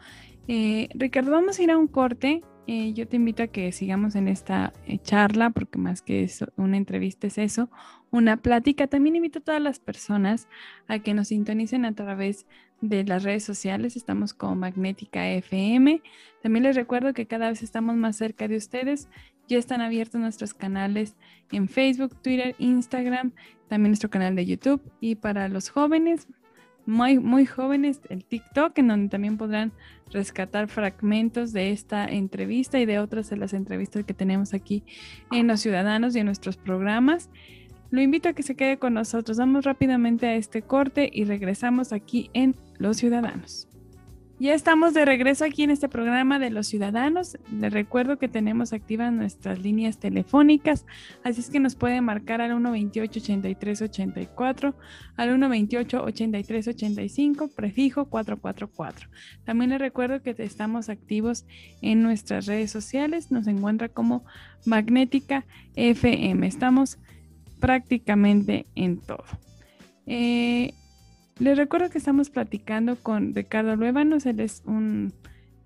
Eh, 0.49 0.89
Ricardo, 0.95 1.31
vamos 1.31 1.61
a 1.61 1.63
ir 1.63 1.71
a 1.71 1.79
un 1.79 1.87
corte 1.87 2.43
eh, 2.67 2.93
yo 2.95 3.07
te 3.07 3.17
invito 3.17 3.43
a 3.45 3.47
que 3.47 3.71
sigamos 3.71 4.17
en 4.17 4.27
esta 4.27 4.73
eh, 4.87 4.99
charla, 4.99 5.51
porque 5.51 5.79
más 5.79 6.03
que 6.03 6.25
eso, 6.25 6.49
una 6.57 6.77
entrevista 6.77 7.29
es 7.29 7.39
eso, 7.39 7.71
una 8.11 8.37
plática. 8.37 8.89
También 8.89 9.17
invito 9.17 9.39
a 9.39 9.43
todas 9.43 9.63
las 9.63 9.79
personas 9.79 10.49
a 10.89 10.99
que 10.99 11.15
nos 11.15 11.29
sintonicen 11.29 11.85
a 11.85 11.95
través 11.95 12.47
de 12.81 13.05
las 13.05 13.23
redes 13.23 13.45
sociales. 13.45 13.97
Estamos 13.97 14.35
con 14.35 14.59
Magnética 14.59 15.29
FM. 15.31 16.03
También 16.43 16.65
les 16.65 16.77
recuerdo 16.77 17.15
que 17.15 17.27
cada 17.27 17.51
vez 17.51 17.63
estamos 17.63 17.95
más 17.97 18.17
cerca 18.17 18.49
de 18.49 18.57
ustedes. 18.57 19.09
Ya 19.49 19.59
están 19.59 19.81
abiertos 19.81 20.21
nuestros 20.21 20.53
canales 20.53 21.15
en 21.53 21.69
Facebook, 21.69 22.21
Twitter, 22.21 22.57
Instagram, 22.59 23.33
también 23.69 23.93
nuestro 23.93 24.11
canal 24.11 24.35
de 24.35 24.45
YouTube. 24.45 24.83
Y 25.01 25.15
para 25.15 25.49
los 25.49 25.71
jóvenes, 25.71 26.27
muy, 26.87 27.19
muy 27.19 27.47
jóvenes, 27.47 28.01
el 28.09 28.25
TikTok, 28.25 28.79
en 28.79 28.89
donde 28.89 29.09
también 29.09 29.37
podrán 29.37 29.73
rescatar 30.11 30.69
fragmentos 30.69 31.53
de 31.53 31.73
esta 31.73 32.07
entrevista 32.07 32.79
y 32.79 32.87
de 32.87 32.99
otras 32.99 33.29
de 33.29 33.37
las 33.37 33.53
entrevistas 33.53 34.05
que 34.05 34.15
tenemos 34.15 34.55
aquí 34.55 34.85
en 35.33 35.49
Los 35.49 35.61
Ciudadanos 35.61 36.15
y 36.15 36.21
en 36.21 36.27
nuestros 36.27 36.57
programas. 36.57 37.29
Lo 37.91 38.01
invito 38.01 38.29
a 38.29 38.33
que 38.33 38.43
se 38.43 38.57
quede 38.57 38.79
con 38.79 38.95
nosotros. 38.95 39.37
Vamos 39.39 39.65
rápidamente 39.65 40.27
a 40.27 40.35
este 40.35 40.63
corte 40.63 41.11
y 41.13 41.25
regresamos 41.25 41.93
aquí 41.93 42.31
en 42.35 42.57
Los 42.79 42.97
Ciudadanos. 42.99 43.69
Ya 44.39 44.53
estamos 44.53 44.93
de 44.93 45.07
regreso 45.07 45.47
aquí 45.47 45.63
en 45.63 45.71
este 45.71 45.89
programa 45.89 46.39
de 46.39 46.51
los 46.51 46.67
ciudadanos. 46.67 47.39
Les 47.51 47.73
recuerdo 47.73 48.19
que 48.19 48.29
tenemos 48.29 48.75
activas 48.75 49.11
nuestras 49.11 49.61
líneas 49.61 49.97
telefónicas, 49.97 50.85
así 51.25 51.41
es 51.41 51.49
que 51.49 51.59
nos 51.59 51.75
pueden 51.75 52.05
marcar 52.05 52.43
al 52.43 52.53
128-83-84, 52.53 54.75
al 55.17 55.31
128-83-85, 55.31 57.51
prefijo 57.55 58.11
444. 58.11 59.09
También 59.45 59.71
les 59.71 59.79
recuerdo 59.79 60.21
que 60.21 60.35
estamos 60.37 60.91
activos 60.91 61.47
en 61.81 62.03
nuestras 62.03 62.45
redes 62.45 62.71
sociales, 62.71 63.33
nos 63.33 63.47
encuentra 63.47 63.89
como 63.89 64.27
Magnética 64.67 65.47
FM. 65.77 66.47
Estamos 66.47 66.99
prácticamente 67.59 68.67
en 68.75 68.99
todo. 68.99 69.25
Eh, 70.07 70.75
les 71.39 71.57
recuerdo 71.57 71.91
que 71.91 71.99
estamos 71.99 72.31
platicando 72.31 72.97
con 72.97 73.35
Ricardo 73.35 73.77
Luévanos, 73.77 74.27
él 74.27 74.41
es 74.41 74.63
un, 74.65 75.13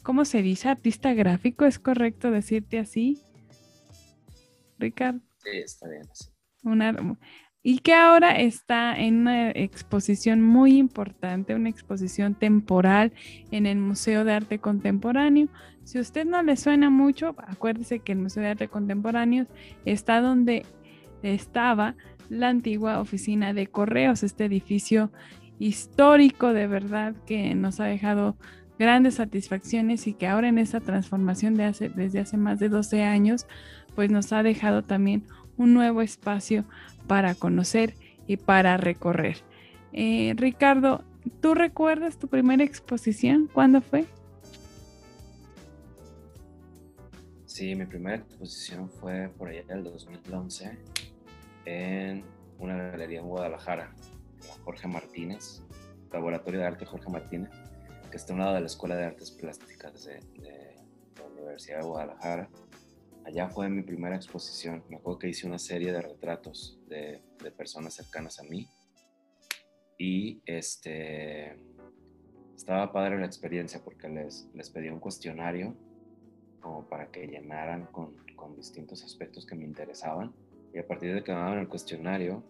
¿cómo 0.02 0.24
se 0.24 0.42
dice? 0.42 0.68
Artista 0.68 1.14
gráfico, 1.14 1.64
¿es 1.64 1.78
correcto 1.78 2.30
decirte 2.30 2.78
así? 2.78 3.18
Ricardo. 4.78 5.20
Sí, 5.38 5.50
está 5.64 5.88
bien 5.88 6.02
así. 6.10 6.30
y 7.62 7.78
que 7.78 7.94
ahora 7.94 8.36
está 8.36 8.98
en 8.98 9.20
una 9.20 9.50
exposición 9.50 10.42
muy 10.42 10.76
importante, 10.76 11.54
una 11.54 11.68
exposición 11.68 12.34
temporal 12.34 13.12
en 13.50 13.66
el 13.66 13.78
Museo 13.78 14.24
de 14.24 14.32
Arte 14.32 14.58
Contemporáneo. 14.58 15.48
Si 15.84 15.98
a 15.98 16.00
usted 16.00 16.26
no 16.26 16.42
le 16.42 16.56
suena 16.56 16.90
mucho, 16.90 17.34
acuérdese 17.38 18.00
que 18.00 18.12
el 18.12 18.18
Museo 18.18 18.42
de 18.42 18.50
Arte 18.50 18.68
Contemporáneo 18.68 19.46
está 19.84 20.20
donde 20.20 20.64
estaba 21.22 21.96
la 22.28 22.48
antigua 22.48 23.00
oficina 23.00 23.52
de 23.52 23.66
correos, 23.66 24.22
este 24.22 24.44
edificio 24.44 25.10
histórico 25.60 26.52
de 26.52 26.66
verdad 26.66 27.14
que 27.26 27.54
nos 27.54 27.78
ha 27.78 27.84
dejado 27.84 28.36
grandes 28.78 29.16
satisfacciones 29.16 30.06
y 30.06 30.14
que 30.14 30.26
ahora 30.26 30.48
en 30.48 30.58
esta 30.58 30.80
transformación 30.80 31.54
de 31.54 31.64
hace, 31.64 31.90
desde 31.90 32.18
hace 32.18 32.38
más 32.38 32.58
de 32.58 32.70
12 32.70 33.04
años, 33.04 33.46
pues 33.94 34.10
nos 34.10 34.32
ha 34.32 34.42
dejado 34.42 34.82
también 34.82 35.24
un 35.58 35.74
nuevo 35.74 36.00
espacio 36.00 36.64
para 37.06 37.34
conocer 37.34 37.94
y 38.26 38.38
para 38.38 38.78
recorrer. 38.78 39.36
Eh, 39.92 40.32
Ricardo, 40.36 41.04
¿tú 41.42 41.54
recuerdas 41.54 42.18
tu 42.18 42.28
primera 42.28 42.64
exposición? 42.64 43.50
¿Cuándo 43.52 43.82
fue? 43.82 44.06
Sí, 47.44 47.74
mi 47.74 47.84
primera 47.84 48.16
exposición 48.16 48.88
fue 48.88 49.28
por 49.36 49.48
allá 49.48 49.60
en 49.68 49.70
el 49.70 49.84
2011 49.84 50.78
en 51.66 52.24
una 52.58 52.76
galería 52.76 53.20
en 53.20 53.26
Guadalajara. 53.26 53.92
Jorge 54.64 54.88
Martínez, 54.88 55.62
Laboratorio 56.12 56.60
de 56.60 56.66
Arte 56.66 56.84
Jorge 56.84 57.10
Martínez, 57.10 57.50
que 58.10 58.16
está 58.16 58.32
a 58.32 58.34
un 58.34 58.40
lado 58.40 58.54
de 58.54 58.60
la 58.60 58.66
Escuela 58.66 58.96
de 58.96 59.04
Artes 59.04 59.30
Plásticas 59.30 60.04
de, 60.04 60.20
la 61.16 61.26
Universidad 61.26 61.78
de 61.78 61.86
Guadalajara. 61.86 62.50
Allá 63.24 63.48
fue 63.48 63.68
mi 63.68 63.82
primera 63.82 64.16
exposición. 64.16 64.82
Me 64.88 64.96
acuerdo 64.96 65.20
que 65.20 65.28
hice 65.28 65.46
una 65.46 65.58
serie 65.58 65.92
de 65.92 66.02
retratos 66.02 66.80
de, 66.88 67.22
personas 67.56 67.94
cercanas 67.94 68.40
a 68.40 68.42
mí. 68.44 68.68
Y 69.98 70.42
este, 70.46 71.56
estaba 72.56 72.92
padre 72.92 73.18
la 73.18 73.26
experiencia 73.26 73.82
porque 73.84 74.08
les, 74.08 74.48
les 74.54 74.70
pedí 74.70 74.88
un 74.88 74.98
cuestionario 74.98 75.76
como 76.60 76.88
para 76.88 77.10
que 77.10 77.26
llenaran 77.26 77.86
con, 77.86 78.16
con 78.34 78.56
distintos 78.56 79.04
aspectos 79.04 79.46
que 79.46 79.54
me 79.54 79.64
interesaban. 79.64 80.34
Y 80.72 80.78
a 80.78 80.86
partir 80.86 81.14
de 81.14 81.22
que 81.22 81.32
me 81.32 81.38
daban 81.38 81.58
el 81.58 81.68
cuestionario, 81.68 82.42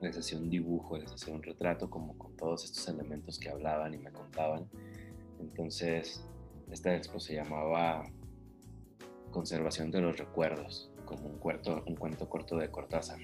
les 0.00 0.16
hacía 0.16 0.38
un 0.38 0.48
dibujo, 0.48 0.96
les 0.96 1.12
hacía 1.12 1.34
un 1.34 1.42
retrato 1.42 1.90
como 1.90 2.16
con 2.16 2.36
todos 2.36 2.64
estos 2.64 2.88
elementos 2.88 3.38
que 3.38 3.50
hablaban 3.50 3.94
y 3.94 3.98
me 3.98 4.10
contaban. 4.10 4.68
Entonces, 5.38 6.24
esta 6.70 6.94
expo 6.94 7.20
se 7.20 7.34
llamaba 7.34 8.10
Conservación 9.30 9.90
de 9.90 10.00
los 10.00 10.18
Recuerdos, 10.18 10.90
como 11.04 11.28
un, 11.28 11.38
cuento, 11.38 11.82
un 11.86 11.96
cuento 11.96 12.28
corto 12.28 12.56
de 12.56 12.70
Cortázar. 12.70 13.18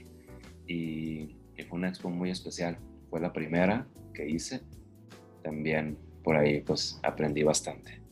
Y, 0.67 1.37
y 1.57 1.63
fue 1.69 1.79
una 1.79 1.89
expo 1.89 2.11
muy 2.11 2.31
especial. 2.31 2.79
Fue 3.11 3.21
la 3.21 3.33
primera 3.33 3.87
que 4.13 4.29
hice. 4.29 4.63
También 5.43 5.99
por 6.23 6.37
ahí 6.37 6.61
pues 6.61 7.01
aprendí 7.03 7.43
bastante. 7.43 8.03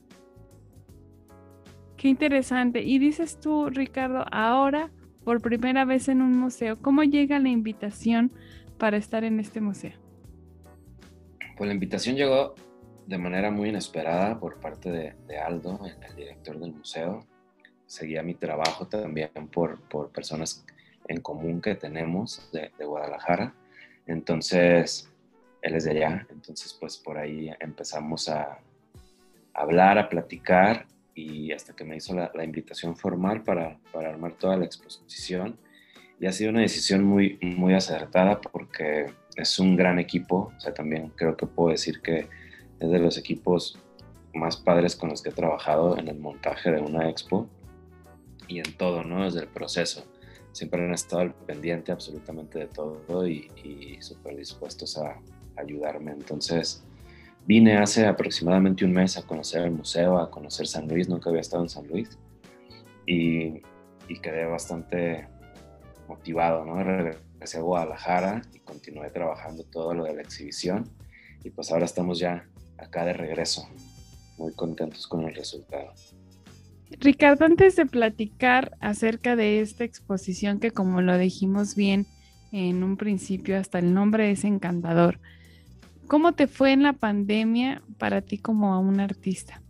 Qué 1.97 2.09
interesante. 2.09 2.83
Y 2.83 2.99
dices 2.99 3.41
tú, 3.41 3.71
Ricardo, 3.71 4.25
ahora 4.31 4.91
por 5.25 5.41
primera 5.41 5.85
vez 5.85 6.09
en 6.09 6.23
un 6.23 6.37
museo. 6.39 6.81
¿Cómo 6.81 7.03
llega 7.03 7.39
la 7.39 7.49
invitación 7.49 8.31
para 8.79 8.97
estar 8.97 9.25
en 9.25 9.41
este 9.41 9.61
museo? 9.61 9.93
Pues 11.57 11.69
la 11.69 11.75
invitación 11.75 12.17
llegó 12.17 12.55
de 13.07 13.19
manera 13.19 13.51
muy 13.51 13.69
inesperada 13.71 14.39
por 14.39 14.61
parte 14.61 14.91
de, 14.91 15.39
Aldo, 15.39 15.81
el, 15.85 16.17
director 16.17 16.59
del 16.59 16.73
museo. 16.73 17.27
Seguía 17.87 18.23
mi 18.23 18.35
trabajo 18.35 18.87
también 18.87 19.31
por, 19.53 19.81
por 19.89 20.11
personas 20.11 20.65
en 21.09 21.21
común 21.21 21.61
que 21.61 21.75
tenemos 21.75 22.51
de, 22.53 22.71
de 22.79 22.85
Guadalajara. 22.85 23.55
Entonces, 24.07 25.11
él 25.63 25.75
es 25.75 25.85
de 25.85 25.93
allá. 25.93 26.27
Entonces, 26.31 26.77
pues 26.79 26.97
por 26.97 27.19
ahí 27.19 27.51
empezamos 27.61 28.29
a 28.29 28.59
hablar, 29.53 29.99
a 29.99 30.09
platicar 30.09 30.87
y 31.15 31.53
hasta 31.53 31.75
que 31.75 31.85
me 31.85 31.97
hizo 31.97 32.15
la, 32.15 32.45
invitación 32.45 32.97
formal 32.97 33.43
para, 33.43 33.79
para, 33.93 34.11
armar 34.11 34.33
toda 34.33 34.57
la 34.57 34.65
exposición. 34.65 35.59
Y 36.21 36.27
ha 36.27 36.33
sido 36.33 36.51
una 36.51 36.61
decisión 36.61 37.05
muy, 37.05 37.39
muy 37.41 37.75
acertada 37.75 38.41
porque 38.41 39.07
es 39.37 39.59
un 39.59 39.77
gran 39.77 39.99
equipo. 39.99 40.53
O 40.57 40.61
sea, 40.61 40.73
también 40.75 41.11
creo 41.17 41.37
que 41.37 41.47
puedo 41.47 41.71
decir 41.71 42.01
que 42.01 42.29
es 42.81 42.91
de 42.91 42.99
los 42.99 43.19
equipos 43.19 43.79
más 44.33 44.57
padres 44.57 44.97
con 44.97 45.11
los 45.11 45.23
que 45.23 45.31
he 45.31 45.33
trabajado 45.33 45.97
en 45.99 46.09
el 46.09 46.19
montaje 46.19 46.71
de 46.71 46.81
una 46.81 47.09
expo 47.09 47.49
y 48.49 48.59
en 48.59 48.77
todo, 48.77 49.05
¿no? 49.05 49.25
Desde 49.25 49.41
el 49.41 49.49
proceso. 49.49 50.05
Siempre 50.53 50.85
han 50.85 50.95
estado 50.95 51.23
al 51.23 51.35
pendiente 51.35 51.93
absolutamente 51.93 52.61
de 52.61 52.67
todo 52.67 53.27
y, 53.27 53.51
y 53.65 54.01
súper 54.01 54.37
dispuestos 54.37 54.99
a 54.99 55.21
ayudarme. 55.57 56.13
Entonces, 56.13 56.85
Vine 57.47 57.77
hace 57.77 58.07
aproximadamente 58.07 58.87
un 58.87 58.93
mes 58.93 59.19
a 59.19 59.23
conocer 59.23 59.65
el 59.65 59.73
museo, 59.73 60.19
a 60.19 60.31
conocer 60.31 60.67
San 60.67 60.89
Luis, 60.89 61.09
nunca 61.09 61.29
había 61.29 61.43
estado 61.43 61.63
en 61.63 61.69
San 61.69 61.87
Luis 61.87 62.19
y, 63.07 63.61
quedé 64.23 64.47
bastante 64.47 65.29
motivado, 66.09 66.65
¿no? 66.65 66.83
Regresé 66.83 67.59
a 67.59 67.61
Guadalajara 67.61 68.41
y 68.55 68.61
continué 68.61 69.11
trabajando 69.11 69.65
todo 69.65 69.93
lo 69.93 70.05
de 70.05 70.15
la 70.15 70.23
exhibición 70.23 70.89
y 71.43 71.51
pues 71.51 71.71
ahora 71.71 71.85
estamos 71.85 72.19
ya 72.19 72.49
acá 72.79 73.05
de 73.05 73.13
regreso, 73.13 73.69
muy 74.39 74.55
contentos 74.55 75.07
con 75.07 75.25
el 75.25 75.35
resultado. 75.35 75.93
Ricardo, 77.01 77.45
antes 77.45 77.77
de 77.77 77.85
platicar 77.85 78.77
acerca 78.81 79.37
de 79.37 79.61
esta 79.61 79.85
exposición 79.85 80.61
que 80.61 80.71
como 80.71 81.03
lo 81.03 81.19
dijimos 81.19 81.75
bien 81.75 82.07
en 82.53 82.83
un 82.83 82.97
principio, 82.97 83.59
hasta 83.59 83.79
el 83.79 83.93
nombre 83.93 84.31
es 84.31 84.45
encantador, 84.45 85.19
¿cómo 86.07 86.33
te 86.33 86.47
fue 86.47 86.73
en 86.73 86.83
la 86.83 86.93
pandemia 86.93 87.83
para 87.99 88.23
ti 88.23 88.39
como 88.39 88.79
un 88.81 89.01
artista? 89.01 89.61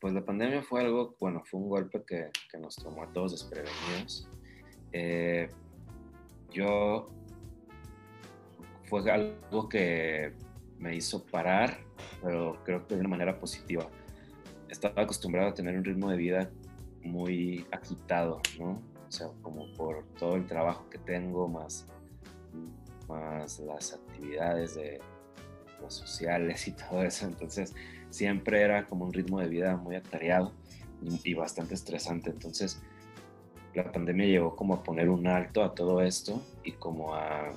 Pues 0.00 0.14
la 0.14 0.24
pandemia 0.24 0.62
fue 0.62 0.82
algo, 0.82 1.16
bueno, 1.18 1.42
fue 1.44 1.60
un 1.60 1.68
golpe 1.68 2.04
que, 2.06 2.30
nos 2.58 2.76
tomó 2.76 3.02
a 3.02 3.12
todos 3.12 3.32
desprevenidos. 3.32 4.28
Eh, 4.92 5.48
yo 6.50 7.10
fue 8.84 9.10
algo 9.10 9.68
que 9.68 10.32
me 10.78 10.94
hizo 10.94 11.24
parar, 11.26 11.78
pero 12.22 12.62
creo 12.64 12.86
que 12.86 12.94
de 12.94 13.00
una 13.00 13.08
manera 13.08 13.38
positiva. 13.38 13.88
Estaba 14.68 15.02
acostumbrado 15.02 15.48
a 15.48 15.54
tener 15.54 15.76
un 15.76 15.84
ritmo 15.84 16.10
de 16.10 16.16
vida 16.16 16.50
muy 17.02 17.66
agitado, 17.70 18.40
¿no? 18.58 18.82
O 19.08 19.12
sea, 19.12 19.28
como 19.42 19.72
por 19.74 20.04
todo 20.18 20.36
el 20.36 20.46
trabajo 20.46 20.88
que 20.90 20.98
tengo, 20.98 21.48
más, 21.48 21.86
más 23.08 23.58
las 23.60 23.94
actividades 23.94 24.74
de, 24.74 25.00
los 25.80 25.94
sociales 25.94 26.66
y 26.68 26.72
todo 26.72 27.02
eso. 27.02 27.26
Entonces, 27.26 27.74
siempre 28.10 28.62
era 28.62 28.86
como 28.86 29.04
un 29.04 29.12
ritmo 29.12 29.40
de 29.40 29.48
vida 29.48 29.76
muy 29.76 29.96
atareado 29.96 30.52
y, 31.02 31.30
y 31.30 31.34
bastante 31.34 31.74
estresante. 31.74 32.30
Entonces, 32.30 32.80
la 33.74 33.92
pandemia 33.92 34.26
llegó 34.26 34.56
como 34.56 34.74
a 34.74 34.82
poner 34.82 35.10
un 35.10 35.26
alto 35.26 35.62
a 35.62 35.74
todo 35.74 36.00
esto 36.00 36.42
y 36.64 36.72
como 36.72 37.14
a 37.14 37.50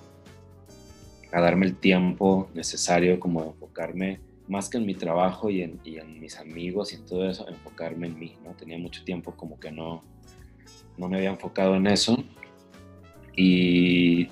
a 1.32 1.42
darme 1.42 1.66
el 1.68 1.76
tiempo 1.76 2.50
necesario 2.54 3.20
como 3.20 3.44
enfocarme 3.44 4.20
más 4.48 4.68
que 4.68 4.78
en 4.78 4.86
mi 4.86 4.96
trabajo 4.96 5.50
y 5.50 5.62
en, 5.62 5.80
mis 6.20 6.40
amigos 6.40 6.92
y 6.92 6.96
en 6.96 7.06
todo 7.06 7.30
eso, 7.30 7.48
enfocarme 7.48 8.08
en 8.08 8.18
mí, 8.18 8.36
¿no? 8.44 8.52
Tenía 8.54 8.80
mucho 8.80 9.04
tiempo 9.04 9.36
como 9.36 9.60
que 9.60 9.72
no, 9.72 10.04
no 10.98 11.08
me 11.08 11.18
había 11.18 11.30
enfocado 11.30 11.76
en 11.76 11.86
eso 11.86 12.24
y, 13.36 14.28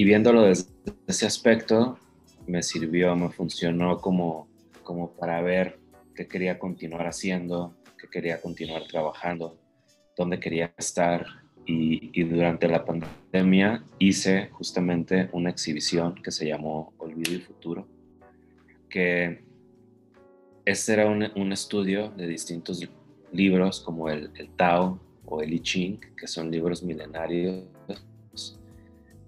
y 0.00 0.04
viéndolo 0.04 0.44
desde 0.44 0.70
ese 1.06 1.26
aspecto 1.26 1.98
me 2.46 2.62
sirvió, 2.62 3.14
me 3.16 3.28
funcionó 3.28 3.98
como, 3.98 4.48
como 4.82 5.10
para 5.10 5.42
ver 5.42 5.78
qué 6.14 6.26
quería 6.26 6.58
continuar 6.58 7.06
haciendo, 7.06 7.76
qué 8.00 8.08
quería 8.08 8.40
continuar 8.40 8.84
trabajando, 8.84 9.58
dónde 10.16 10.40
quería 10.40 10.72
estar. 10.78 11.26
Y, 11.66 12.22
durante 12.24 12.66
la 12.66 12.82
pandemia 12.82 13.84
hice 13.98 14.48
justamente 14.52 15.28
una 15.32 15.50
exhibición 15.50 16.14
que 16.14 16.30
se 16.30 16.48
llamó 16.48 16.94
Olvido 16.96 17.34
y 17.34 17.40
Futuro, 17.40 17.86
que 18.88 19.44
este 20.64 20.94
era 20.94 21.10
un, 21.10 21.52
estudio 21.52 22.08
de 22.12 22.26
distintos 22.26 22.88
libros 23.32 23.82
como 23.82 24.08
el, 24.08 24.30
Tao 24.56 24.98
o 25.26 25.42
el 25.42 25.52
I 25.52 25.60
Ching, 25.60 26.00
que 26.16 26.26
son 26.26 26.50
libros 26.50 26.82
milenarios 26.82 27.66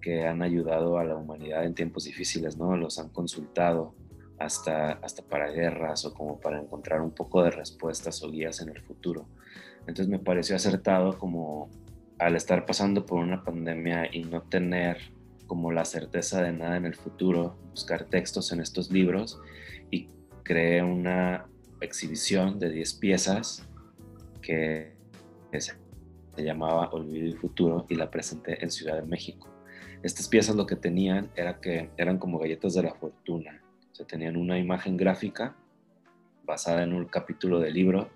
que 0.03 0.27
han 0.27 0.43
ayudado 0.43 0.99
a 0.99 1.05
la 1.05 1.17
humanidad 1.17 1.65
en 1.65 1.75
tiempos 1.75 2.05
difíciles, 2.05 2.59
¿no? 2.59 2.77
Los 2.77 2.99
han 2.99 3.09
consultado 3.09 3.95
hasta, 4.39 4.93
hasta 4.95 5.23
para 5.23 5.51
guerras 5.51 6.05
o 6.05 6.13
como 6.13 6.41
para 6.41 6.61
encontrar 6.61 7.01
un 7.01 7.13
poco 7.13 7.43
de 7.43 7.53
respuestas 7.53 8.23
o 8.23 8.31
guías 8.31 8.61
en 8.61 8.69
el 8.69 8.83
futuro. 8.83 9.27
Entonces 9.81 10.09
me 10.09 10.19
pareció 10.19 10.57
acertado 10.57 11.19
como 11.19 11.71
al 12.19 12.37
estar 12.37 12.67
pasando 12.67 13.07
por 13.07 13.19
una 13.19 13.43
pandemia 13.43 14.09
y 14.13 14.25
no 14.25 14.43
tener 14.43 14.99
como 15.47 15.73
la 15.73 15.85
certeza 15.85 16.43
de 16.43 16.53
nada 16.53 16.77
en 16.77 16.87
el 16.87 16.95
futuro, 16.95 17.57
buscar 17.71 18.05
textos 18.05 18.53
en 18.53 18.61
estos 18.61 18.91
libros 18.91 19.41
y 19.91 20.09
creé 20.43 20.83
una 20.83 21.47
exhibición 21.81 22.59
de 22.59 22.71
10 22.71 22.95
piezas 22.95 23.69
que 24.41 24.95
se 25.59 25.75
llamaba 26.43 26.89
Olvido 26.91 27.27
y 27.27 27.33
Futuro 27.33 27.87
y 27.89 27.97
la 27.97 28.11
presenté 28.11 28.63
en 28.63 28.71
Ciudad 28.71 28.97
de 28.97 29.07
México. 29.07 29.52
Estas 30.03 30.29
piezas 30.29 30.57
lo 30.57 30.67
que 30.67 30.77
tenían 30.77 31.31
era 31.37 31.61
que 31.61 31.91
eran 31.97 32.19
como 32.19 32.39
galletas 32.39 32.75
de 32.75 32.83
la 32.83 32.95
fortuna. 32.95 33.63
O 34.01 34.05
tenían 34.05 34.37
una 34.37 34.59
imagen 34.59 34.97
gráfica 34.97 35.55
basada 36.45 36.83
en 36.83 36.93
un 36.93 37.05
capítulo 37.05 37.61
del 37.61 37.75
libro 37.75 38.11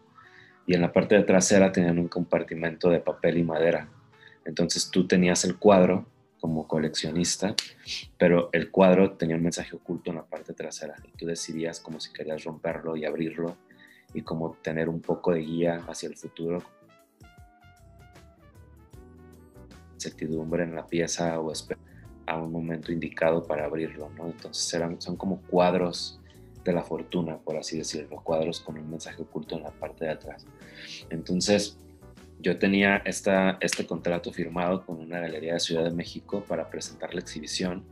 y 0.66 0.74
en 0.74 0.80
la 0.80 0.92
parte 0.92 1.20
trasera 1.22 1.70
tenían 1.70 1.98
un 1.98 2.08
compartimento 2.08 2.90
de 2.90 2.98
papel 2.98 3.38
y 3.38 3.44
madera 3.44 3.88
entonces 4.46 4.90
tú 4.90 5.06
tenías 5.06 5.44
el 5.44 5.56
cuadro 5.56 6.06
como 6.40 6.68
coleccionista, 6.68 7.54
pero 8.16 8.48
el 8.52 8.70
cuadro 8.70 9.12
tenía 9.12 9.36
un 9.36 9.42
mensaje 9.42 9.74
oculto 9.74 10.10
en 10.10 10.16
la 10.16 10.24
parte 10.24 10.54
trasera 10.54 10.94
y 11.04 11.16
tú 11.16 11.26
decidías 11.26 11.80
como 11.80 11.98
si 11.98 12.12
querías 12.12 12.44
romperlo 12.44 12.96
y 12.96 13.04
abrirlo 13.04 13.56
y 14.14 14.22
como 14.22 14.56
tener 14.62 14.88
un 14.88 15.00
poco 15.00 15.32
de 15.32 15.40
guía 15.40 15.84
hacia 15.88 16.08
el 16.08 16.16
futuro. 16.16 16.62
Certidumbre 20.10 20.64
en 20.64 20.74
la 20.74 20.86
pieza 20.86 21.40
o 21.40 21.52
a 22.26 22.38
un 22.38 22.52
momento 22.52 22.92
indicado 22.92 23.44
para 23.44 23.64
abrirlo, 23.64 24.10
¿no? 24.16 24.26
Entonces 24.26 24.72
eran, 24.74 25.00
son 25.00 25.16
como 25.16 25.40
cuadros 25.42 26.20
de 26.64 26.72
la 26.72 26.82
fortuna, 26.82 27.38
por 27.38 27.56
así 27.56 27.78
decirlo, 27.78 28.20
cuadros 28.22 28.60
con 28.60 28.76
un 28.76 28.90
mensaje 28.90 29.22
oculto 29.22 29.56
en 29.56 29.62
la 29.62 29.70
parte 29.70 30.04
de 30.04 30.10
atrás. 30.10 30.44
Entonces, 31.10 31.78
yo 32.40 32.58
tenía 32.58 32.96
esta, 32.98 33.56
este 33.60 33.86
contrato 33.86 34.32
firmado 34.32 34.84
con 34.84 34.98
una 34.98 35.20
galería 35.20 35.54
de 35.54 35.60
Ciudad 35.60 35.84
de 35.84 35.92
México 35.92 36.44
para 36.46 36.68
presentar 36.68 37.14
la 37.14 37.20
exhibición 37.20 37.84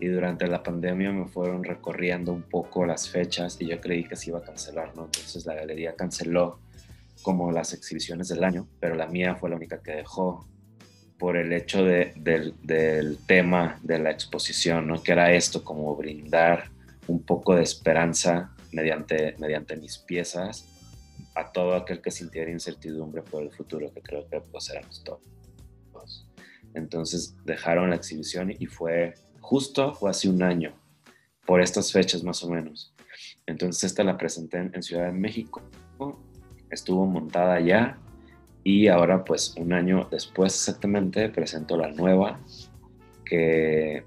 y 0.00 0.06
durante 0.06 0.46
la 0.46 0.62
pandemia 0.62 1.12
me 1.12 1.26
fueron 1.26 1.64
recorriendo 1.64 2.32
un 2.32 2.42
poco 2.42 2.86
las 2.86 3.08
fechas 3.08 3.56
y 3.60 3.66
yo 3.66 3.80
creí 3.80 4.04
que 4.04 4.16
se 4.16 4.30
iba 4.30 4.38
a 4.38 4.42
cancelar, 4.42 4.96
¿no? 4.96 5.04
Entonces 5.04 5.44
la 5.46 5.54
galería 5.54 5.94
canceló 5.94 6.60
como 7.22 7.52
las 7.52 7.72
exhibiciones 7.72 8.28
del 8.28 8.44
año, 8.44 8.66
pero 8.80 8.94
la 8.94 9.06
mía 9.06 9.34
fue 9.34 9.50
la 9.50 9.56
única 9.56 9.82
que 9.82 9.92
dejó 9.92 10.46
por 11.24 11.38
el 11.38 11.54
hecho 11.54 11.82
de, 11.82 12.12
del, 12.16 12.52
del, 12.62 13.16
tema 13.26 13.80
de 13.82 13.98
la 13.98 14.10
exposición, 14.10 14.86
¿no? 14.86 15.02
Que 15.02 15.12
era 15.12 15.32
esto, 15.32 15.64
como 15.64 15.96
brindar 15.96 16.68
un 17.06 17.22
poco 17.22 17.56
de 17.56 17.62
esperanza 17.62 18.54
mediante, 18.72 19.34
mediante 19.38 19.74
mis 19.76 19.96
piezas 19.96 20.66
a 21.34 21.50
todo 21.50 21.76
aquel 21.76 22.02
que 22.02 22.10
sintiera 22.10 22.50
incertidumbre 22.50 23.22
por 23.22 23.42
el 23.42 23.50
futuro, 23.50 23.90
que 23.94 24.02
creo 24.02 24.28
que 24.28 24.38
pues 24.42 24.68
éramos 24.68 25.02
todos. 25.02 26.26
Entonces 26.74 27.34
dejaron 27.46 27.88
la 27.88 27.96
exhibición 27.96 28.52
y 28.58 28.66
fue 28.66 29.14
justo, 29.40 29.94
fue 29.94 30.10
hace 30.10 30.28
un 30.28 30.42
año, 30.42 30.74
por 31.46 31.62
estas 31.62 31.90
fechas 31.90 32.22
más 32.22 32.44
o 32.44 32.50
menos. 32.50 32.94
Entonces 33.46 33.84
esta 33.84 34.04
la 34.04 34.18
presenté 34.18 34.58
en, 34.58 34.82
Ciudad 34.82 35.06
de 35.06 35.12
México, 35.12 35.62
estuvo 36.68 37.06
montada 37.06 37.60
ya 37.60 37.98
y 38.64 38.88
ahora 38.88 39.24
pues 39.24 39.54
un 39.56 39.72
año 39.72 40.08
después 40.10 40.54
exactamente 40.54 41.28
presento 41.28 41.76
la 41.76 41.92
nueva, 41.92 42.40
que 43.24 44.04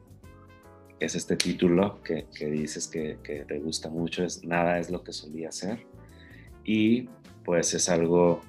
es 0.99 1.15
este 1.15 1.37
título 1.37 2.01
que, 2.03 2.25
dices 2.39 2.87
que, 2.87 3.19
que, 3.23 3.45
te 3.45 3.59
gusta 3.59 3.89
mucho, 3.89 4.23
es 4.23 4.43
Nada 4.43 4.79
es 4.79 4.89
lo 4.89 5.03
que 5.03 5.13
solía 5.13 5.51
ser 5.51 5.85
y 6.65 7.07
pues 7.45 7.73
es 7.73 7.87
algo 7.87 8.41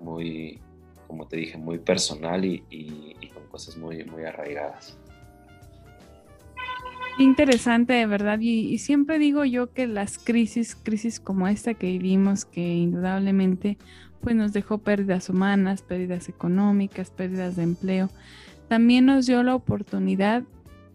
muy, 0.00 0.60
como 1.06 1.26
te 1.26 1.38
dije, 1.38 1.56
muy 1.56 1.78
personal 1.78 2.44
y, 2.44 3.16
con 3.32 3.46
cosas 3.48 3.76
muy, 3.76 4.04
muy 4.04 4.24
arraigadas. 4.24 4.98
Interesante, 7.18 7.94
de 7.94 8.06
verdad. 8.06 8.38
Y, 8.40 8.78
siempre 8.78 9.18
digo 9.18 9.44
yo 9.44 9.72
que 9.72 9.86
las 9.86 10.18
crisis, 10.18 10.74
crisis 10.74 11.20
como 11.20 11.48
esta 11.48 11.74
que 11.74 11.86
vivimos, 11.86 12.44
que 12.44 12.60
indudablemente 12.60 13.78
pues 14.24 14.34
nos 14.34 14.54
dejó 14.54 14.78
pérdidas 14.78 15.28
humanas, 15.28 15.82
pérdidas 15.82 16.30
económicas, 16.30 17.10
pérdidas 17.10 17.56
de 17.56 17.62
empleo, 17.62 18.10
también 18.68 19.04
nos 19.04 19.26
dio 19.26 19.42
la 19.42 19.54
oportunidad 19.54 20.42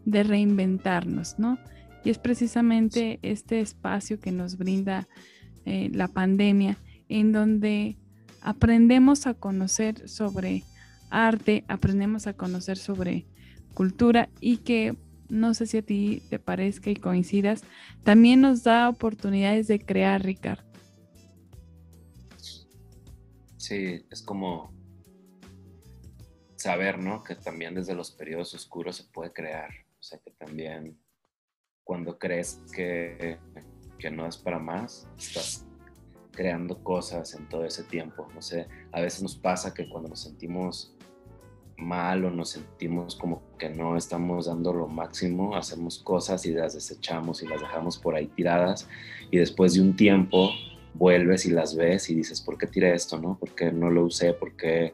de 0.05 0.23
reinventarnos, 0.23 1.37
¿no? 1.37 1.59
Y 2.03 2.09
es 2.09 2.17
precisamente 2.17 3.19
este 3.21 3.59
espacio 3.59 4.19
que 4.19 4.31
nos 4.31 4.57
brinda 4.57 5.07
eh, 5.65 5.91
la 5.93 6.07
pandemia, 6.07 6.77
en 7.07 7.31
donde 7.31 7.97
aprendemos 8.41 9.27
a 9.27 9.35
conocer 9.35 10.09
sobre 10.09 10.63
arte, 11.11 11.65
aprendemos 11.67 12.25
a 12.25 12.33
conocer 12.33 12.77
sobre 12.77 13.27
cultura 13.75 14.29
y 14.41 14.57
que 14.57 14.95
no 15.29 15.53
sé 15.53 15.67
si 15.67 15.77
a 15.77 15.81
ti 15.83 16.23
te 16.31 16.39
parezca 16.39 16.89
y 16.89 16.95
coincidas, 16.95 17.61
también 18.03 18.41
nos 18.41 18.63
da 18.63 18.89
oportunidades 18.89 19.67
de 19.67 19.79
crear, 19.79 20.23
Ricardo. 20.23 20.68
Sí, 23.69 24.03
es 24.09 24.23
como 24.23 24.73
saber, 26.55 26.97
¿no? 26.97 27.23
Que 27.23 27.35
también 27.35 27.75
desde 27.75 27.93
los 27.93 28.09
periodos 28.09 28.55
oscuros 28.55 28.95
se 28.95 29.03
puede 29.03 29.31
crear. 29.31 29.69
O 29.99 30.01
sea, 30.01 30.17
que 30.17 30.31
también 30.31 30.99
cuando 31.83 32.17
crees 32.17 32.63
que 32.73 33.37
que 33.99 34.09
no 34.09 34.25
es 34.25 34.37
para 34.37 34.57
más, 34.57 35.07
estás 35.19 35.67
creando 36.31 36.81
cosas 36.83 37.35
en 37.35 37.47
todo 37.47 37.63
ese 37.63 37.83
tiempo. 37.83 38.27
No 38.33 38.41
sé, 38.41 38.67
a 38.91 39.01
veces 39.01 39.21
nos 39.21 39.35
pasa 39.35 39.71
que 39.71 39.87
cuando 39.87 40.09
nos 40.09 40.21
sentimos 40.21 40.95
mal 41.77 42.25
o 42.25 42.31
nos 42.31 42.49
sentimos 42.49 43.15
como 43.15 43.55
que 43.59 43.69
no 43.69 43.95
estamos 43.95 44.47
dando 44.47 44.73
lo 44.73 44.87
máximo, 44.87 45.55
hacemos 45.55 45.99
cosas 45.99 46.43
y 46.47 46.53
las 46.53 46.73
desechamos 46.73 47.43
y 47.43 47.47
las 47.47 47.61
dejamos 47.61 47.99
por 47.99 48.15
ahí 48.15 48.25
tiradas 48.29 48.89
y 49.29 49.37
después 49.37 49.75
de 49.75 49.81
un 49.81 49.95
tiempo 49.95 50.49
vuelves 50.93 51.45
y 51.45 51.51
las 51.51 51.75
ves 51.75 52.09
y 52.09 52.15
dices, 52.15 52.41
¿por 52.41 52.57
qué 52.57 52.67
tiré 52.67 52.93
esto? 52.93 53.19
¿no? 53.19 53.37
¿Por 53.37 53.55
qué 53.55 53.71
no 53.71 53.89
lo 53.89 54.05
usé? 54.05 54.33
¿Por 54.33 54.55
qué 54.55 54.93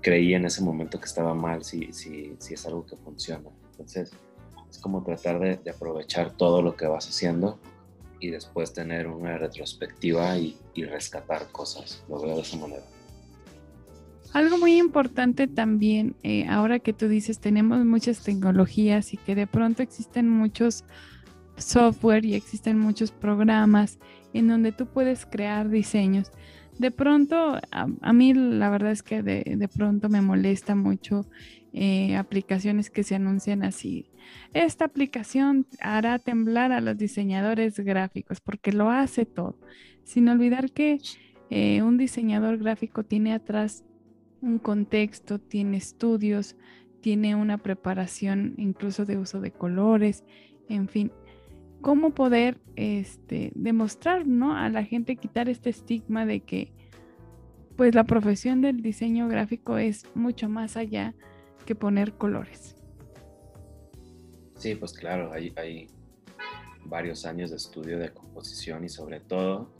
creí 0.00 0.34
en 0.34 0.46
ese 0.46 0.62
momento 0.62 0.98
que 0.98 1.06
estaba 1.06 1.34
mal 1.34 1.64
si, 1.64 1.92
si, 1.92 2.34
si 2.38 2.54
es 2.54 2.66
algo 2.66 2.84
que 2.86 2.96
funciona? 2.96 3.48
Entonces, 3.72 4.12
es 4.68 4.78
como 4.78 5.02
tratar 5.02 5.40
de, 5.40 5.56
de, 5.56 5.70
aprovechar 5.70 6.36
todo 6.36 6.62
lo 6.62 6.76
que 6.76 6.86
vas 6.86 7.08
haciendo 7.08 7.58
y 8.20 8.30
después 8.30 8.72
tener 8.72 9.08
una 9.08 9.38
retrospectiva 9.38 10.36
y, 10.36 10.56
y 10.74 10.84
rescatar 10.84 11.50
cosas. 11.50 12.04
Lo 12.08 12.20
veo 12.20 12.36
de 12.36 12.42
esa 12.42 12.56
manera. 12.58 12.82
Algo 14.32 14.58
muy 14.58 14.78
importante 14.78 15.48
también, 15.48 16.14
eh, 16.22 16.46
ahora 16.46 16.78
que 16.78 16.92
tú 16.92 17.08
dices, 17.08 17.40
tenemos 17.40 17.84
muchas 17.84 18.20
tecnologías 18.20 19.12
y 19.12 19.16
que 19.16 19.34
de 19.34 19.48
pronto 19.48 19.82
existen 19.82 20.28
muchos 20.28 20.84
software 21.56 22.24
y 22.24 22.34
existen 22.34 22.78
muchos 22.78 23.10
programas 23.10 23.98
en 24.32 24.48
donde 24.48 24.72
tú 24.72 24.86
puedes 24.86 25.26
crear 25.26 25.68
diseños. 25.68 26.30
De 26.78 26.90
pronto, 26.90 27.58
a, 27.70 28.12
mí 28.12 28.32
la 28.32 28.70
verdad 28.70 28.92
es 28.92 29.02
que 29.02 29.22
de, 29.22 29.42
de 29.44 29.68
pronto 29.68 30.08
me 30.08 30.22
molesta 30.22 30.74
mucho 30.74 31.26
eh, 31.72 32.16
aplicaciones 32.16 32.90
que 32.90 33.04
se 33.04 33.14
anuncian 33.14 33.62
así. 33.62 34.06
Esta 34.54 34.86
aplicación 34.86 35.66
hará 35.80 36.18
temblar 36.18 36.72
a 36.72 36.80
los 36.80 36.96
diseñadores 36.96 37.78
gráficos 37.78 38.40
porque 38.40 38.72
lo 38.72 38.90
hace 38.90 39.24
todo. 39.24 39.56
Sin 40.02 40.28
olvidar 40.28 40.72
que 40.72 40.98
eh, 41.48 41.82
un 41.82 41.96
diseñador 41.96 42.58
gráfico 42.58 43.04
tiene 43.04 43.32
atrás 43.32 43.84
un 44.40 44.58
contexto, 44.58 45.38
tiene 45.38 45.76
estudios, 45.76 46.56
tiene 47.00 47.36
una 47.36 47.58
preparación 47.58 48.54
incluso 48.56 49.04
de 49.04 49.18
uso 49.18 49.40
de 49.40 49.52
colores, 49.52 50.24
en 50.68 50.88
fin, 50.88 51.12
cómo 51.80 52.10
poder 52.10 52.60
este, 52.76 53.52
demostrar 53.54 54.26
¿no? 54.26 54.56
a 54.56 54.68
la 54.68 54.84
gente, 54.84 55.16
quitar 55.16 55.48
este 55.48 55.70
estigma 55.70 56.26
de 56.26 56.40
que 56.40 56.72
pues 57.76 57.94
la 57.94 58.04
profesión 58.04 58.60
del 58.60 58.82
diseño 58.82 59.28
gráfico 59.28 59.78
es 59.78 60.04
mucho 60.14 60.48
más 60.48 60.76
allá 60.76 61.14
que 61.64 61.74
poner 61.74 62.12
colores. 62.12 62.76
Sí, 64.56 64.74
pues 64.74 64.92
claro, 64.92 65.32
hay, 65.32 65.52
hay 65.56 65.88
varios 66.84 67.24
años 67.24 67.50
de 67.50 67.56
estudio 67.56 67.98
de 67.98 68.12
composición 68.12 68.84
y 68.84 68.88
sobre 68.90 69.20
todo, 69.20 69.70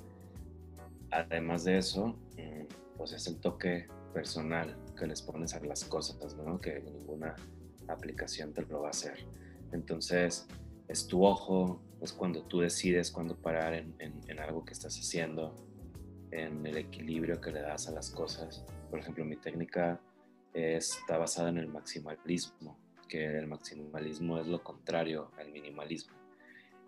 además 1.10 1.64
de 1.64 1.76
eso, 1.76 2.16
mm, 2.38 2.96
pues 2.96 3.12
es 3.12 3.26
el 3.26 3.36
toque 3.36 3.88
personal 4.14 4.76
que 4.98 5.06
les 5.06 5.20
pones 5.20 5.54
a 5.54 5.60
las 5.60 5.84
cosas, 5.84 6.34
¿no? 6.36 6.58
Que 6.58 6.80
ninguna 6.80 7.34
aplicación 7.88 8.52
te 8.52 8.62
lo 8.62 8.82
va 8.82 8.88
a 8.88 8.90
hacer. 8.90 9.26
Entonces, 9.72 10.46
es 10.88 11.06
tu 11.06 11.24
ojo, 11.24 11.80
es 12.00 12.12
cuando 12.12 12.42
tú 12.42 12.60
decides 12.60 13.10
cuándo 13.10 13.36
parar 13.36 13.74
en, 13.74 13.94
en, 13.98 14.40
algo 14.40 14.64
que 14.64 14.72
estás 14.72 14.96
haciendo, 14.96 15.54
en 16.30 16.66
el 16.66 16.76
equilibrio 16.76 17.40
que 17.40 17.50
le 17.50 17.60
das 17.60 17.88
a 17.88 17.92
las 17.92 18.10
cosas. 18.10 18.64
Por 18.90 19.00
ejemplo, 19.00 19.24
mi 19.24 19.36
técnica 19.36 20.00
está 20.54 21.18
basada 21.18 21.50
en 21.50 21.58
el 21.58 21.68
maximalismo, 21.68 22.78
que 23.08 23.38
el 23.38 23.46
maximalismo 23.46 24.38
es 24.38 24.46
lo 24.46 24.62
contrario 24.62 25.30
al 25.38 25.50
minimalismo. 25.50 26.14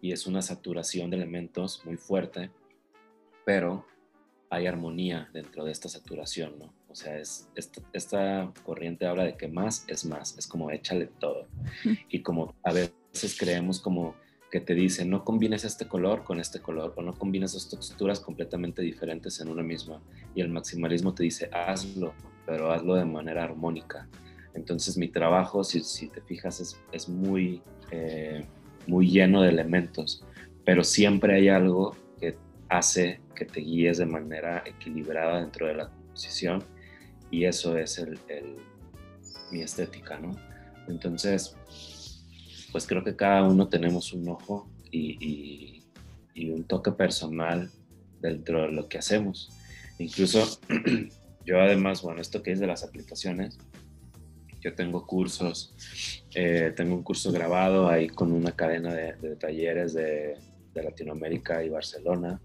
Y 0.01 0.13
es 0.13 0.27
una 0.27 0.43
saturación 0.43 1.11
de 1.11 1.17
elementos 1.17 1.85
muy 1.85 1.97
fuerte, 1.97 2.51
pero 3.45 3.87
hay 4.51 4.67
armonía 4.67 5.31
dentro 5.33 5.65
de 5.65 5.73
esta 5.73 5.89
saturación, 5.89 6.59
¿no? 6.59 6.75
O 6.89 6.95
sea, 6.95 7.19
es, 7.19 7.49
esta, 7.95 8.53
corriente 8.65 9.07
habla 9.07 9.25
de 9.25 9.37
que 9.37 9.49
más 9.49 9.87
es 9.89 10.05
más, 10.05 10.37
es 10.37 10.47
como 10.47 10.71
échale 10.71 11.07
todo. 11.07 11.47
Y 12.11 12.21
como 12.21 12.55
a 12.63 12.73
veces 12.73 13.37
creemos 13.39 13.81
como 13.81 14.15
que 14.53 14.61
te 14.61 14.75
dicen, 14.75 15.09
no 15.09 15.25
combines 15.25 15.65
este 15.65 15.89
color 15.89 16.25
con 16.25 16.39
este 16.39 16.61
color, 16.61 16.93
o 16.97 17.01
no 17.01 17.15
combines 17.15 17.55
dos 17.55 17.71
texturas 17.71 18.21
completamente 18.21 18.83
diferentes 18.83 19.41
en 19.41 19.49
una 19.49 19.63
misma. 19.63 20.03
Y 20.35 20.43
el 20.43 20.51
maximalismo 20.51 21.15
te 21.15 21.23
dice, 21.23 21.49
hazlo, 21.51 22.13
pero 22.45 22.71
hazlo 22.71 22.97
de 22.97 23.07
manera 23.07 23.45
armónica. 23.45 24.07
Entonces 24.53 24.99
mi 24.99 25.09
trabajo, 25.09 25.65
si, 25.65 25.81
si 25.81 26.09
te 26.09 26.21
fijas, 26.21 26.61
es, 26.61 26.79
es 26.93 27.09
muy, 27.09 27.63
eh, 27.91 28.45
muy 28.87 29.09
lleno 29.09 29.41
de 29.41 29.49
elementos, 29.49 30.23
pero 30.67 30.85
siempre 30.85 31.35
hay 31.35 31.49
algo 31.49 31.97
que 32.21 32.37
hace 32.69 33.23
que 33.35 33.47
te 33.47 33.61
guíes 33.61 33.97
de 33.97 34.07
manera 34.07 34.63
equilibrada 34.67 35.41
dentro 35.41 35.67
de 35.67 35.77
la 35.77 35.89
composición 35.89 36.63
y 37.31 37.47
eso 37.47 37.79
es 37.79 37.97
el, 37.97 38.19
mi 39.51 39.63
estética, 39.63 40.19
¿no? 40.19 40.37
Entonces, 40.89 41.57
pues 42.73 42.87
creo 42.87 43.05
que 43.05 43.15
cada 43.15 43.45
uno 43.45 43.69
tenemos 43.69 44.13
un 44.13 44.29
ojo 44.29 44.69
y, 44.91 45.79
un 46.51 46.65
toque 46.65 46.91
personal 46.91 47.71
dentro 48.21 48.63
de 48.63 48.73
lo 48.73 48.89
que 48.89 48.99
hacemos. 48.99 49.51
Incluso 49.99 50.59
yo 51.47 51.61
además, 51.61 52.03
bueno, 52.03 52.21
esto 52.21 52.43
que 52.43 52.53
es 52.53 52.59
de 52.59 52.67
las 52.67 52.83
aplicaciones, 52.83 53.59
yo 54.61 54.75
tengo 54.75 55.07
cursos, 55.07 55.75
eh, 56.35 56.73
tengo 56.75 56.95
un 56.95 57.03
curso 57.03 57.31
grabado 57.31 57.89
ahí 57.89 58.09
con 58.09 58.33
una 58.33 58.53
cadena 58.53 58.93
de, 58.93 59.13
de 59.15 59.37
talleres 59.37 59.93
de, 59.93 60.37
de, 60.75 60.83
Latinoamérica 60.83 61.63
y 61.65 61.69
Barcelona 61.69 62.41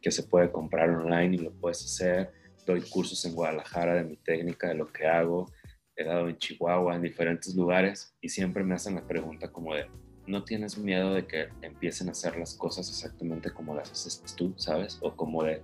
que 0.00 0.10
se 0.10 0.24
puede 0.24 0.50
comprar 0.50 0.90
online 0.90 1.36
y 1.36 1.38
lo 1.38 1.52
puedes 1.52 1.84
hacer 1.84 2.32
doy 2.66 2.82
cursos 2.82 3.24
en 3.24 3.34
Guadalajara 3.34 3.94
de 3.94 4.04
mi 4.04 4.16
técnica, 4.16 4.68
de 4.68 4.74
lo 4.74 4.92
que 4.92 5.06
hago, 5.06 5.50
he 5.96 6.04
dado 6.04 6.28
en 6.28 6.38
Chihuahua, 6.38 6.96
en 6.96 7.02
diferentes 7.02 7.54
lugares, 7.54 8.14
y 8.20 8.28
siempre 8.28 8.64
me 8.64 8.74
hacen 8.74 8.94
la 8.94 9.06
pregunta 9.06 9.50
como 9.50 9.74
de, 9.74 9.86
¿no 10.26 10.44
tienes 10.44 10.78
miedo 10.78 11.14
de 11.14 11.26
que 11.26 11.48
empiecen 11.62 12.08
a 12.08 12.12
hacer 12.12 12.36
las 12.36 12.54
cosas 12.54 12.88
exactamente 12.88 13.50
como 13.50 13.74
las 13.74 13.90
haces 13.90 14.22
tú, 14.36 14.54
sabes? 14.56 14.98
O 15.02 15.14
como 15.14 15.44
de, 15.44 15.62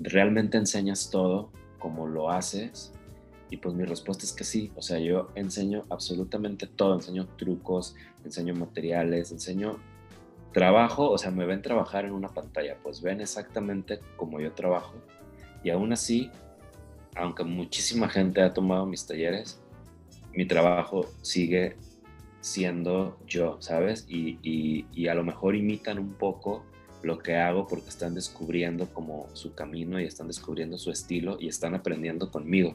¿realmente 0.00 0.58
enseñas 0.58 1.10
todo 1.10 1.50
como 1.78 2.06
lo 2.06 2.30
haces? 2.30 2.92
Y 3.50 3.58
pues 3.58 3.74
mi 3.74 3.84
respuesta 3.84 4.24
es 4.24 4.32
que 4.32 4.44
sí, 4.44 4.72
o 4.76 4.82
sea, 4.82 4.98
yo 4.98 5.30
enseño 5.34 5.84
absolutamente 5.90 6.66
todo, 6.66 6.94
enseño 6.94 7.26
trucos, 7.36 7.94
enseño 8.24 8.54
materiales, 8.54 9.32
enseño 9.32 9.78
trabajo, 10.52 11.10
o 11.10 11.18
sea, 11.18 11.30
me 11.30 11.46
ven 11.46 11.62
trabajar 11.62 12.04
en 12.04 12.12
una 12.12 12.28
pantalla, 12.28 12.76
pues 12.82 13.02
ven 13.02 13.20
exactamente 13.20 14.00
como 14.16 14.40
yo 14.40 14.52
trabajo 14.52 14.94
y 15.64 15.70
aún 15.70 15.92
así, 15.92 16.30
aunque 17.16 17.42
muchísima 17.42 18.08
gente 18.08 18.42
ha 18.42 18.52
tomado 18.52 18.84
mis 18.86 19.06
talleres, 19.06 19.60
mi 20.34 20.46
trabajo 20.46 21.06
sigue 21.22 21.76
siendo 22.40 23.18
yo, 23.26 23.56
¿sabes? 23.60 24.06
Y, 24.08 25.06
a 25.08 25.14
lo 25.14 25.24
mejor 25.24 25.56
imitan 25.56 25.98
un 25.98 26.14
poco 26.14 26.64
lo 27.02 27.18
que 27.18 27.36
hago 27.36 27.66
porque 27.66 27.88
están 27.88 28.14
descubriendo 28.14 28.86
como 28.92 29.28
su 29.34 29.54
camino 29.54 30.00
y 30.00 30.04
están 30.04 30.26
descubriendo 30.26 30.78
su 30.78 30.90
estilo 30.90 31.36
y 31.40 31.48
están 31.48 31.74
aprendiendo 31.74 32.30
conmigo. 32.30 32.74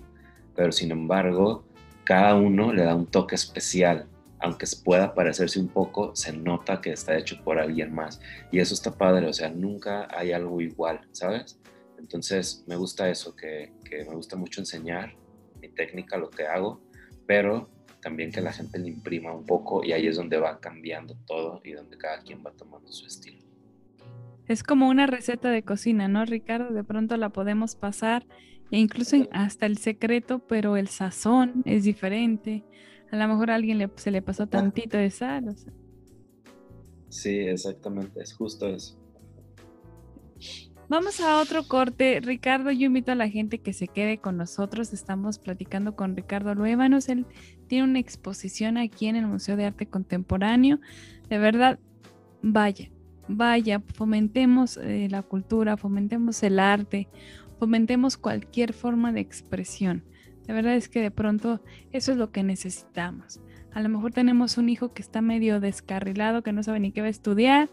Pero 0.56 0.72
sin 0.72 0.92
embargo, 0.92 1.64
cada 2.04 2.36
uno 2.36 2.74
le 2.74 2.84
da 2.84 2.96
un 2.96 3.06
toque 3.06 3.36
especial. 3.36 4.08
Aunque 4.42 4.66
pueda 4.84 5.14
parecerse 5.14 5.60
un 5.60 5.68
poco, 5.68 6.16
se 6.16 6.32
nota 6.32 6.80
que 6.80 6.92
está 6.92 7.18
hecho 7.18 7.44
por 7.44 7.60
alguien 7.60 7.94
más. 7.94 8.22
Y 8.52 8.60
eso 8.60 8.74
está 8.74 8.92
padre, 8.98 9.28
o 9.28 9.34
sea, 9.34 9.50
nunca 9.50 10.08
hay 10.10 10.32
algo 10.32 10.62
igual, 10.62 11.02
¿sabes? 11.12 11.60
Entonces 12.00 12.64
me 12.66 12.76
gusta 12.76 13.10
eso, 13.10 13.36
que, 13.36 13.74
me 13.92 14.16
gusta 14.16 14.36
mucho 14.38 14.62
enseñar 14.62 15.16
mi 15.62 15.70
técnica, 15.70 16.18
lo 16.18 16.30
que 16.30 16.48
hago, 16.48 16.82
pero 17.30 17.70
también 18.02 18.32
que 18.32 18.42
la 18.42 18.52
gente 18.52 18.80
le 18.80 18.88
imprima 18.88 19.32
un 19.32 19.46
poco 19.46 19.84
y 19.84 19.92
ahí 19.92 20.08
es 20.08 20.16
donde 20.16 20.40
va 20.40 20.60
cambiando 20.60 21.16
todo 21.28 21.62
y 21.64 21.74
donde 21.74 21.96
cada 21.96 22.24
quien 22.24 22.44
va 22.44 22.50
tomando 22.54 22.92
su 22.92 23.06
estilo. 23.06 23.38
Es 24.48 24.64
como 24.64 24.90
una 24.90 25.06
receta 25.06 25.52
de 25.52 25.62
cocina, 25.62 26.08
¿no, 26.08 26.26
Ricardo? 26.26 26.74
De 26.74 26.84
pronto 26.84 27.18
la 27.18 27.30
podemos 27.30 27.76
pasar 27.76 28.26
e 28.72 28.80
incluso 28.80 29.16
hasta 29.32 29.68
el 29.68 29.78
secreto, 29.78 30.40
pero 30.40 30.76
el 30.76 30.88
sazón 30.88 31.62
es 31.66 31.84
diferente. 31.84 32.64
A 33.12 33.16
lo 33.16 33.28
mejor 33.28 33.52
a 33.52 33.56
alguien 33.56 33.92
se 33.98 34.10
le 34.10 34.24
pasó 34.24 34.48
tantito 34.48 34.98
de 34.98 35.12
sal. 35.12 35.56
Sí, 37.10 37.38
exactamente, 37.42 38.24
es 38.24 38.34
justo 38.34 38.68
eso. 38.68 38.98
Vamos 40.90 41.22
a 41.22 41.40
otro 41.40 41.68
corte. 41.68 42.20
Ricardo, 42.20 42.72
yo 42.72 42.88
invito 42.88 43.12
a 43.12 43.16
la 43.16 43.30
gente 43.30 43.60
que 43.60 43.74
se 43.74 43.88
quede 43.88 44.18
con 44.18 44.38
nosotros. 44.38 44.92
Estamos 44.92 45.38
platicando 45.38 45.96
con 45.96 46.16
Ricardo 46.16 46.56
Luévanos. 46.56 47.10
Él 47.10 47.28
tiene 47.68 47.84
una 47.84 48.00
exposición 48.00 48.76
aquí 48.76 49.06
en 49.06 49.16
el 49.16 49.28
Museo 49.28 49.56
de 49.56 49.66
Arte 49.66 49.86
Contemporáneo. 49.86 50.80
De 51.30 51.38
verdad, 51.38 51.78
vaya, 52.42 52.90
vaya, 53.28 53.84
fomentemos 53.94 54.78
eh, 54.78 55.08
la 55.12 55.22
cultura, 55.22 55.78
fomentemos 55.78 56.42
el 56.42 56.58
arte, 56.58 57.08
fomentemos 57.60 58.18
cualquier 58.18 58.74
forma 58.74 59.14
de 59.14 59.20
expresión. 59.20 60.04
De 60.48 60.54
verdad 60.54 60.74
es 60.74 60.90
que 60.90 61.02
de 61.02 61.12
pronto 61.12 61.62
eso 61.92 62.14
es 62.14 62.18
lo 62.18 62.32
que 62.32 62.42
necesitamos. 62.42 63.42
A 63.74 63.82
lo 63.84 63.90
mejor 63.90 64.12
tenemos 64.12 64.58
un 64.58 64.70
hijo 64.70 64.92
que 64.92 65.04
está 65.04 65.22
medio 65.22 65.60
descarrilado, 65.60 66.42
que 66.42 66.52
no 66.52 66.64
sabe 66.64 66.80
ni 66.80 66.92
qué 66.92 67.02
va 67.02 67.08
a 67.08 67.12
estudiar. 67.12 67.70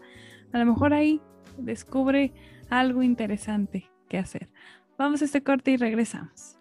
A 0.53 0.59
lo 0.59 0.67
mejor 0.67 0.93
ahí 0.93 1.19
descubre 1.57 2.31
algo 2.69 3.03
interesante 3.03 3.89
qué 4.09 4.17
hacer. 4.17 4.49
Vamos 4.97 5.21
a 5.21 5.25
este 5.25 5.43
corte 5.43 5.71
y 5.71 5.77
regresamos. 5.77 6.57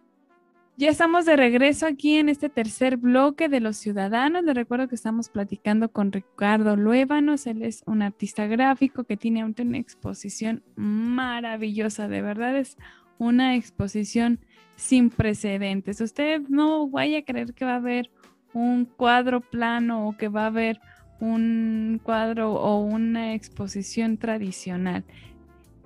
Ya 0.79 0.90
estamos 0.90 1.25
de 1.25 1.37
regreso 1.37 1.87
aquí 1.87 2.16
en 2.16 2.29
este 2.29 2.51
tercer 2.51 2.99
bloque 2.99 3.49
de 3.49 3.61
los 3.61 3.79
ciudadanos. 3.79 4.45
Les 4.45 4.55
recuerdo 4.55 4.88
que 4.88 4.95
estamos 4.95 5.31
platicando 5.31 5.90
con 5.90 6.12
Ricardo 6.12 6.77
Luévanos. 6.77 7.47
Él 7.47 7.62
es 7.62 7.83
un 7.87 8.03
artista 8.03 8.47
gráfico 8.47 9.05
que 9.05 9.16
tiene 9.16 9.42
una 9.42 9.79
exposición 9.79 10.62
maravillosa. 10.75 12.09
De 12.09 12.21
verdad 12.21 12.59
es 12.59 12.77
una 13.16 13.57
exposición 13.57 14.38
sin 14.75 15.09
precedentes. 15.09 16.03
Usted 16.03 16.42
no 16.49 16.87
vaya 16.88 17.21
a 17.21 17.25
creer 17.25 17.55
que 17.55 17.64
va 17.64 17.73
a 17.73 17.77
haber 17.77 18.11
un 18.53 18.85
cuadro 18.85 19.40
plano 19.40 20.07
o 20.07 20.16
que 20.19 20.29
va 20.29 20.42
a 20.42 20.49
haber 20.49 20.79
un 21.21 22.03
cuadro 22.03 22.53
o 22.53 22.81
una 22.81 23.33
exposición 23.33 24.19
tradicional. 24.19 25.05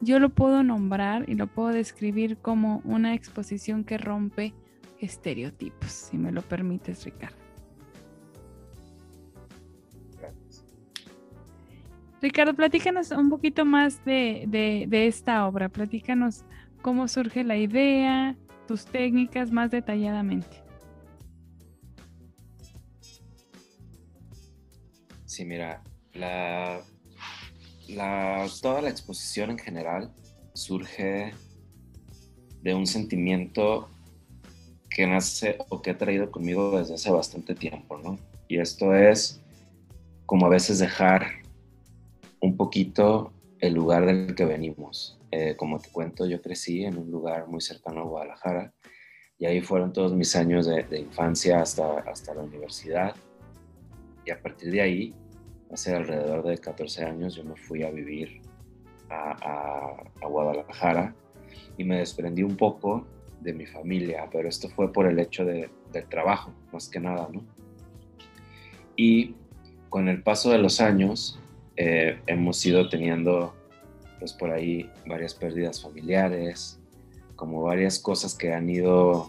Yo 0.01 0.19
lo 0.19 0.31
puedo 0.31 0.63
nombrar 0.63 1.29
y 1.29 1.35
lo 1.35 1.47
puedo 1.47 1.69
describir 1.69 2.39
como 2.39 2.81
una 2.85 3.15
exposición 3.15 3.85
que 3.85 3.99
rompe 3.99 4.55
estereotipos, 4.99 5.91
si 5.91 6.17
me 6.17 6.33
lo 6.33 6.43
permites, 6.43 7.05
Ricardo. 7.05 7.37
Ricardo, 12.23 12.55
platícanos 12.55 13.11
un 13.13 13.31
poquito 13.31 13.65
más 13.65 14.05
de, 14.05 14.45
de, 14.47 15.07
esta 15.07 15.47
obra, 15.47 15.71
platícanos 15.71 16.45
cómo 16.83 17.09
surge 17.09 17.45
la 17.45 17.57
idea, 17.57 18.37
tus 18.69 18.85
técnicas 18.85 19.51
más 19.51 19.71
detalladamente. 19.71 20.63
Sí, 25.25 25.47
mira, 25.47 25.83
la, 26.13 26.83
la, 27.95 28.47
toda 28.61 28.83
la 28.83 28.91
exposición 28.91 29.51
en 29.51 29.59
general 29.59 30.13
surge 30.55 31.33
de 32.63 32.75
un 32.75 32.87
sentimiento 32.87 33.89
que 34.91 35.07
nace 35.07 35.59
o 35.69 35.81
que 35.81 35.91
he 35.91 35.95
traído 35.95 36.31
conmigo 36.31 36.79
desde 36.79 36.95
hace 36.95 37.11
bastante 37.11 37.55
tiempo, 37.55 37.99
¿no? 37.99 38.19
Y 38.49 38.59
esto 38.59 38.95
es 38.95 39.41
como 40.27 40.47
a 40.47 40.51
veces 40.51 40.79
dejar 40.79 41.27
un 42.41 42.57
poquito 42.57 43.33
el 43.61 43.75
lugar 43.75 44.07
del 44.07 44.35
que 44.35 44.45
venimos. 44.45 45.19
Eh, 45.31 45.55
como 45.57 45.79
te 45.79 45.89
cuento, 45.91 46.27
yo 46.27 46.43
crecí 46.43 46.85
en 46.85 46.99
un 46.99 47.11
lugar 47.11 47.47
muy 47.47 47.61
cercano 47.61 48.01
a 48.01 48.05
Guadalajara 48.05 48.75
y 49.39 49.47
ahí 49.47 49.61
fueron 49.61 49.93
todos 49.93 50.13
mis 50.13 50.35
años 50.35 50.67
de, 50.67 50.99
infancia 50.99 51.63
hasta, 51.63 52.01
hasta 52.01 52.35
la 52.35 52.43
universidad. 52.43 53.15
Y 54.27 54.31
a 54.31 54.43
partir 54.43 54.71
de 54.71 54.81
ahí, 54.81 55.15
hace 55.73 55.95
alrededor 55.95 56.47
de 56.47 56.59
14 56.59 57.05
años, 57.05 57.37
yo 57.37 57.45
me 57.45 57.57
fui 57.57 57.83
a 57.83 57.91
vivir 57.91 58.41
a, 59.09 59.97
Guadalajara 60.21 61.15
y 61.77 61.85
me 61.85 61.99
desprendí 61.99 62.43
un 62.43 62.57
poco 62.57 63.05
de 63.41 63.53
mi 63.53 63.67
familia, 63.67 64.29
pero 64.31 64.49
esto 64.49 64.69
fue 64.69 64.93
por 64.93 65.07
el 65.07 65.19
hecho 65.19 65.45
de, 65.45 65.71
del 65.93 66.07
trabajo, 66.07 66.53
más 66.73 66.89
que 66.89 67.01
nada, 67.01 67.29
¿no? 67.33 67.43
Y 68.97 69.35
con 69.89 70.09
el 70.09 70.23
paso 70.23 70.51
de 70.51 70.59
los 70.59 70.81
años 70.81 71.41
eh, 71.77 72.21
hemos 72.27 72.65
ido 72.65 72.89
teniendo, 72.89 73.55
pues 74.19 74.33
por 74.33 74.53
ahí, 74.53 74.89
varias 75.07 75.35
pérdidas 75.35 75.83
familiares, 75.83 76.79
como 77.35 77.63
varias 77.63 77.99
cosas 77.99 78.35
que 78.35 78.53
han 78.53 78.69
ido 78.69 79.29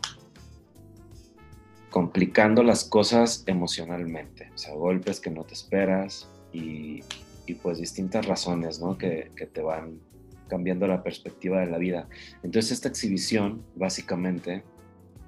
complicando 1.92 2.64
las 2.64 2.86
cosas 2.86 3.44
emocionalmente, 3.46 4.50
o 4.56 4.58
sea, 4.58 4.74
golpes 4.74 5.20
que 5.20 5.30
no 5.30 5.44
te 5.44 5.54
esperas 5.54 6.28
y, 6.54 7.04
y 7.46 7.54
pues 7.56 7.78
distintas 7.78 8.26
razones, 8.26 8.80
¿no? 8.80 8.98
Que, 8.98 9.32
que 9.36 9.46
te 9.46 9.62
van 9.62 10.00
cambiando 10.48 10.88
la 10.88 11.04
perspectiva 11.04 11.60
de 11.60 11.68
la 11.68 11.78
vida. 11.78 12.08
Entonces 12.44 12.72
esta 12.72 12.90
exhibición 12.90 13.64
básicamente 13.76 14.64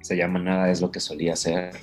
se 0.00 0.16
llama 0.16 0.38
Nada 0.38 0.70
es 0.70 0.80
lo 0.80 0.90
que 0.90 1.00
solía 1.00 1.36
ser 1.36 1.74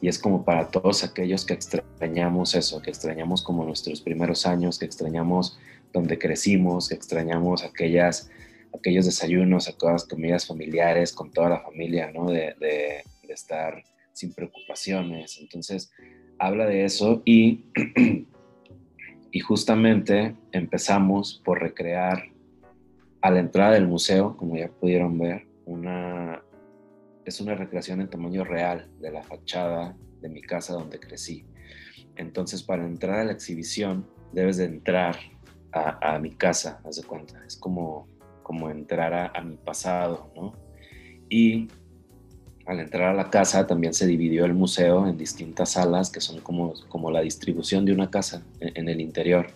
y 0.00 0.08
es 0.08 0.18
como 0.18 0.44
para 0.44 0.68
todos 0.68 1.04
aquellos 1.04 1.44
que 1.44 1.54
extrañamos 1.54 2.54
eso, 2.54 2.80
que 2.80 2.90
extrañamos 2.90 3.42
como 3.42 3.64
nuestros 3.64 4.00
primeros 4.00 4.46
años, 4.46 4.78
que 4.78 4.84
extrañamos 4.84 5.58
donde 5.92 6.18
crecimos, 6.18 6.88
que 6.88 6.94
extrañamos 6.94 7.64
aquellas, 7.64 8.30
aquellos 8.74 9.04
desayunos, 9.04 9.68
aquellas 9.68 10.04
comidas 10.04 10.46
familiares 10.46 11.12
con 11.12 11.30
toda 11.30 11.50
la 11.50 11.60
familia, 11.60 12.10
¿no? 12.12 12.30
De, 12.30 12.54
de, 12.58 13.02
de 13.22 13.32
estar 13.32 13.82
sin 14.12 14.32
preocupaciones. 14.32 15.38
Entonces 15.40 15.92
habla 16.38 16.66
de 16.66 16.84
eso 16.84 17.22
y, 17.24 17.64
y 19.30 19.40
justamente 19.40 20.36
empezamos 20.52 21.40
por 21.44 21.60
recrear 21.60 22.24
a 23.20 23.30
la 23.30 23.40
entrada 23.40 23.72
del 23.72 23.86
museo, 23.86 24.36
como 24.36 24.56
ya 24.56 24.68
pudieron 24.68 25.18
ver, 25.18 25.46
una, 25.64 26.42
es 27.24 27.40
una 27.40 27.54
recreación 27.54 28.00
en 28.00 28.10
tamaño 28.10 28.44
real 28.44 28.90
de 29.00 29.12
la 29.12 29.22
fachada 29.22 29.96
de 30.20 30.28
mi 30.28 30.42
casa 30.42 30.74
donde 30.74 30.98
crecí. 30.98 31.46
Entonces, 32.16 32.62
para 32.62 32.84
entrar 32.84 33.20
a 33.20 33.24
la 33.24 33.32
exhibición, 33.32 34.06
debes 34.32 34.56
de 34.56 34.64
entrar 34.64 35.16
a, 35.72 36.18
mi 36.18 36.32
casa, 36.32 36.80
haz 36.84 36.96
de 36.96 37.04
cuenta. 37.04 37.42
Es 37.46 37.56
como, 37.56 38.06
como 38.42 38.68
entrar 38.70 39.32
a, 39.34 39.40
mi 39.40 39.56
pasado, 39.56 40.30
¿no? 40.36 40.54
Y 41.30 41.68
al 42.66 42.80
entrar 42.80 43.10
a 43.10 43.14
la 43.14 43.30
casa 43.30 43.66
también 43.66 43.94
se 43.94 44.06
dividió 44.06 44.44
el 44.44 44.54
museo 44.54 45.06
en 45.06 45.18
distintas 45.18 45.72
salas 45.72 46.10
que 46.10 46.20
son 46.20 46.40
como, 46.40 46.74
como 46.88 47.10
la 47.10 47.20
distribución 47.20 47.84
de 47.84 47.92
una 47.92 48.10
casa 48.10 48.42
en 48.60 48.88
el 48.88 49.00
interior. 49.00 49.48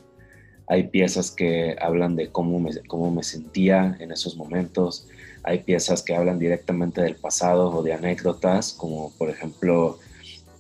Hay 0.68 0.88
piezas 0.88 1.30
que 1.30 1.76
hablan 1.80 2.16
de 2.16 2.28
cómo 2.28 2.58
me, 2.58 2.70
cómo 2.88 3.10
me 3.12 3.22
sentía 3.22 3.96
en 4.00 4.10
esos 4.10 4.36
momentos. 4.36 5.06
Hay 5.44 5.60
piezas 5.60 6.02
que 6.02 6.16
hablan 6.16 6.40
directamente 6.40 7.00
del 7.02 7.14
pasado 7.14 7.70
o 7.70 7.82
de 7.82 7.92
anécdotas, 7.92 8.72
como 8.72 9.12
por 9.16 9.30
ejemplo, 9.30 9.98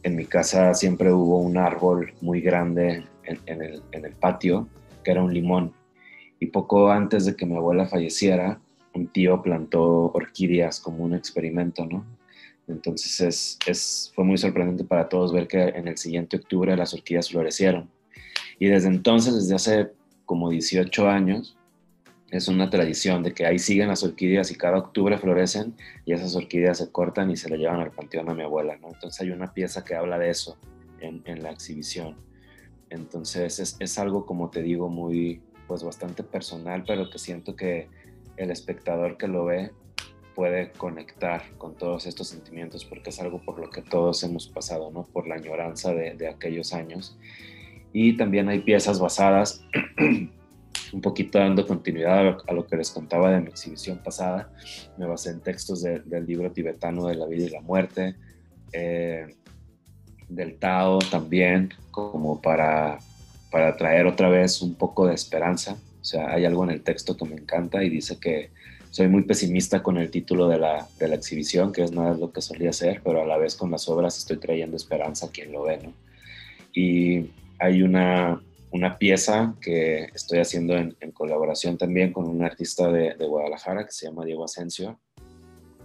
en 0.04 0.14
mi 0.14 0.24
casa 0.24 0.72
siempre 0.74 1.12
hubo 1.12 1.38
un 1.38 1.58
árbol 1.58 2.14
muy 2.20 2.40
grande 2.40 3.04
en, 3.24 3.62
el, 3.62 3.82
en 3.90 4.04
el 4.04 4.12
patio, 4.12 4.68
que 5.02 5.10
era 5.10 5.24
un 5.24 5.34
limón. 5.34 5.72
Y 6.38 6.46
poco 6.46 6.90
antes 6.92 7.24
de 7.24 7.34
que 7.34 7.46
mi 7.46 7.56
abuela 7.56 7.86
falleciera, 7.86 8.60
un 8.94 9.08
tío 9.08 9.42
plantó 9.42 10.12
orquídeas 10.12 10.78
como 10.78 11.02
un 11.02 11.14
experimento, 11.14 11.84
¿no? 11.84 12.04
Entonces 12.68 13.58
es, 13.66 14.12
fue 14.14 14.24
muy 14.24 14.38
sorprendente 14.38 14.84
para 14.84 15.08
todos 15.08 15.32
ver 15.32 15.46
que 15.46 15.62
en 15.62 15.88
el 15.88 15.96
siguiente 15.96 16.36
octubre 16.36 16.76
las 16.76 16.94
orquídeas 16.94 17.30
florecieron. 17.30 17.90
Y 18.58 18.66
desde 18.66 18.88
entonces, 18.88 19.34
desde 19.34 19.54
hace 19.54 19.92
como 20.24 20.50
18 20.50 21.08
años, 21.08 21.56
es 22.30 22.48
una 22.48 22.68
tradición 22.68 23.22
de 23.22 23.32
que 23.32 23.46
ahí 23.46 23.58
siguen 23.58 23.88
las 23.88 24.02
orquídeas 24.02 24.50
y 24.50 24.56
cada 24.56 24.78
octubre 24.78 25.16
florecen 25.16 25.76
y 26.04 26.12
esas 26.12 26.34
orquídeas 26.34 26.78
se 26.78 26.90
cortan 26.90 27.30
y 27.30 27.36
se 27.36 27.48
le 27.48 27.56
llevan 27.56 27.80
al 27.80 27.92
panteón 27.92 28.28
a 28.28 28.34
mi 28.34 28.42
abuela. 28.42 28.74
Entonces 28.74 29.20
hay 29.20 29.30
una 29.30 29.52
pieza 29.52 29.84
que 29.84 29.94
habla 29.94 30.18
de 30.18 30.30
eso 30.30 30.58
en, 31.00 31.22
en 31.24 31.42
la 31.42 31.50
exhibición. 31.50 32.16
Entonces 32.90 33.60
es, 33.60 33.76
es, 33.78 33.98
algo, 33.98 34.26
como 34.26 34.50
te 34.50 34.62
digo, 34.62 34.88
muy, 34.88 35.40
pues 35.68 35.84
bastante 35.84 36.24
personal, 36.24 36.84
pero 36.86 37.10
que 37.10 37.18
siento 37.18 37.54
que 37.54 37.88
el 38.36 38.50
espectador 38.50 39.16
que 39.16 39.28
lo 39.28 39.44
ve 39.44 39.70
puede 40.36 40.70
conectar 40.72 41.42
con 41.56 41.74
todos 41.74 42.06
estos 42.06 42.28
sentimientos 42.28 42.84
porque 42.84 43.08
es 43.08 43.18
algo 43.20 43.40
por 43.40 43.58
lo 43.58 43.70
que 43.70 43.80
todos 43.80 44.22
hemos 44.22 44.46
pasado, 44.46 44.90
¿no? 44.90 45.04
Por 45.04 45.26
la 45.26 45.36
añoranza 45.36 45.94
de, 45.94 46.28
aquellos 46.28 46.74
años 46.74 47.16
y 47.90 48.18
también 48.18 48.50
hay 48.50 48.58
piezas 48.58 49.00
basadas, 49.00 49.64
un 50.92 51.00
poquito 51.00 51.38
dando 51.38 51.66
continuidad 51.66 52.38
a 52.46 52.52
lo, 52.52 52.66
que 52.66 52.76
les 52.76 52.90
contaba 52.90 53.30
de 53.30 53.40
mi 53.40 53.48
exhibición 53.48 53.96
pasada. 53.96 54.52
Me 54.98 55.06
basé 55.06 55.30
en 55.30 55.40
textos 55.40 55.82
del 55.82 56.26
libro 56.26 56.52
tibetano 56.52 57.06
de 57.06 57.14
la 57.14 57.24
vida 57.26 57.46
y 57.46 57.48
la 57.48 57.62
muerte, 57.62 58.16
eh, 58.72 59.34
del 60.28 60.58
Tao 60.58 60.98
también, 60.98 61.72
como 61.90 62.42
para, 62.42 62.98
para 63.50 63.74
traer 63.78 64.06
otra 64.06 64.28
vez 64.28 64.60
un 64.60 64.74
poco 64.74 65.06
de 65.06 65.14
esperanza. 65.14 65.78
O 66.02 66.04
sea, 66.04 66.30
hay 66.30 66.44
algo 66.44 66.62
en 66.64 66.70
el 66.70 66.82
texto 66.82 67.16
que 67.16 67.24
me 67.24 67.36
encanta 67.36 67.82
y 67.82 67.88
dice 67.88 68.20
que 68.20 68.50
soy 68.90 69.08
muy 69.08 69.22
pesimista 69.22 69.82
con 69.82 69.96
el 69.98 70.10
título 70.10 70.48
de 70.48 70.58
la, 70.58 70.88
de 70.98 71.08
la 71.08 71.16
exhibición, 71.16 71.72
que 71.72 71.82
es 71.82 71.92
nada 71.92 72.14
de 72.14 72.20
lo 72.20 72.32
que 72.32 72.40
solía 72.40 72.72
ser, 72.72 73.02
pero 73.04 73.22
a 73.22 73.26
la 73.26 73.36
vez 73.36 73.54
con 73.54 73.70
las 73.70 73.88
obras 73.88 74.16
estoy 74.18 74.38
trayendo 74.38 74.76
esperanza 74.76 75.26
a 75.26 75.30
quien 75.30 75.52
lo 75.52 75.64
ve, 75.64 75.78
¿no? 75.82 75.92
Y 76.72 77.30
hay 77.58 77.82
una, 77.82 78.42
pieza 78.98 79.54
que 79.60 80.04
estoy 80.14 80.38
haciendo 80.38 80.76
en, 80.76 80.94
colaboración 81.12 81.78
también 81.78 82.12
con 82.12 82.28
un 82.28 82.44
artista 82.44 82.92
de, 82.92 83.14
Guadalajara 83.14 83.86
que 83.86 83.92
se 83.92 84.06
llama 84.06 84.26
Diego 84.26 84.44
Asensio 84.44 84.98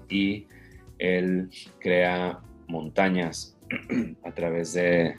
y 0.10 0.48
él 1.00 1.50
crea 1.80 2.40
montañas 2.68 3.58
a 4.24 4.32
través 4.32 4.74
de, 4.74 5.16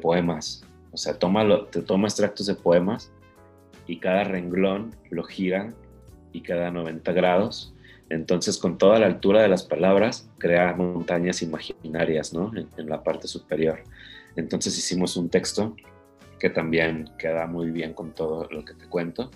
poemas. 0.00 0.64
O 0.92 0.96
sea, 0.96 1.18
toma 1.18 1.44
te 1.70 1.82
toma 1.82 2.08
extractos 2.08 2.46
de 2.46 2.54
poemas 2.54 3.12
y 3.86 3.98
cada 3.98 4.24
renglón 4.24 4.94
lo 5.10 5.24
gira 5.24 5.74
y 6.32 6.42
cada 6.42 6.70
90 6.70 7.12
grados. 7.12 7.74
Entonces, 8.08 8.58
con 8.58 8.76
toda 8.78 8.98
la 8.98 9.06
altura 9.06 9.42
de 9.42 9.48
las 9.48 9.62
palabras, 9.62 10.28
crea 10.38 10.74
montañas 10.74 11.42
imaginarias, 11.42 12.32
¿no? 12.32 12.50
en 12.76 12.88
la 12.88 13.02
parte 13.02 13.28
superior. 13.28 13.84
Entonces 14.36 14.76
hicimos 14.76 15.16
un 15.16 15.28
texto 15.28 15.76
que 16.38 16.50
también 16.50 17.10
queda 17.18 17.46
muy 17.46 17.70
bien 17.70 17.92
con 17.92 18.12
todo 18.12 18.48
lo 18.50 18.64
que 18.64 18.74
te 18.74 18.86
cuento. 18.86 19.30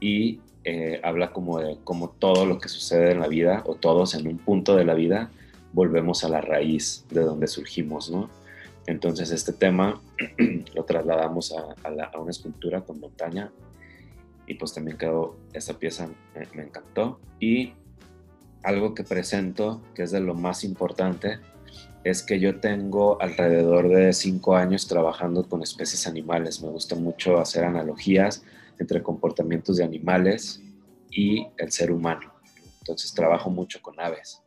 Y 0.00 0.40
eh, 0.64 1.00
habla 1.02 1.32
como 1.32 1.58
de 1.58 1.78
como 1.84 2.10
todo 2.10 2.46
lo 2.46 2.58
que 2.58 2.68
sucede 2.68 3.12
en 3.12 3.20
la 3.20 3.28
vida, 3.28 3.62
o 3.66 3.74
todos 3.74 4.14
en 4.14 4.26
un 4.26 4.38
punto 4.38 4.76
de 4.76 4.84
la 4.84 4.94
vida, 4.94 5.30
volvemos 5.72 6.24
a 6.24 6.28
la 6.28 6.40
raíz 6.40 7.04
de 7.10 7.22
donde 7.22 7.46
surgimos, 7.46 8.10
¿no? 8.10 8.30
Entonces 8.86 9.30
este 9.30 9.52
tema 9.52 10.00
lo 10.74 10.84
trasladamos 10.84 11.52
a, 11.52 12.18
una 12.18 12.30
escultura 12.30 12.82
con 12.82 13.00
montaña 13.00 13.50
y 14.48 14.54
pues 14.54 14.72
también 14.72 14.96
quedó, 14.96 15.36
esa 15.52 15.78
pieza 15.78 16.08
me, 16.54 16.62
encantó. 16.62 17.20
Y 17.38 17.74
algo 18.62 18.94
que 18.94 19.04
presento, 19.04 19.82
que 19.94 20.02
es 20.02 20.10
de 20.10 20.20
lo 20.20 20.34
más 20.34 20.64
importante, 20.64 21.38
es 22.02 22.22
que 22.22 22.40
yo 22.40 22.58
tengo 22.58 23.20
alrededor 23.20 23.90
de 23.90 24.14
cinco 24.14 24.56
años 24.56 24.88
trabajando 24.88 25.46
con 25.46 25.62
especies 25.62 26.06
animales. 26.06 26.62
Me 26.62 26.70
gusta 26.70 26.96
mucho 26.96 27.38
hacer 27.38 27.64
analogías 27.64 28.42
entre 28.78 29.02
comportamientos 29.02 29.76
de 29.76 29.84
animales 29.84 30.62
y 31.10 31.46
el 31.58 31.70
ser 31.70 31.92
humano. 31.92 32.32
Entonces 32.80 33.12
trabajo 33.12 33.50
mucho 33.50 33.82
con 33.82 34.00
aves. 34.00 34.42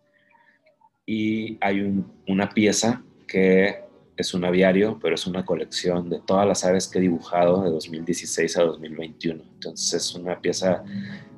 Y 1.06 1.60
hay 1.62 2.04
una 2.28 2.50
pieza 2.50 3.04
que 3.28 3.84
es 4.22 4.34
un 4.34 4.46
aviario, 4.46 4.98
pero 5.02 5.16
es 5.16 5.28
una 5.28 5.46
colección 5.46 6.10
de 6.10 6.20
todas 6.20 6.48
las 6.48 6.64
aves 6.64 6.88
que 6.88 7.00
he 7.00 7.02
dibujado 7.02 7.64
de 7.64 7.72
2016 7.72 8.58
a 8.58 8.64
2021. 8.64 9.44
Entonces 9.54 9.94
es 9.94 10.16
una 10.16 10.40
pieza, 10.40 10.84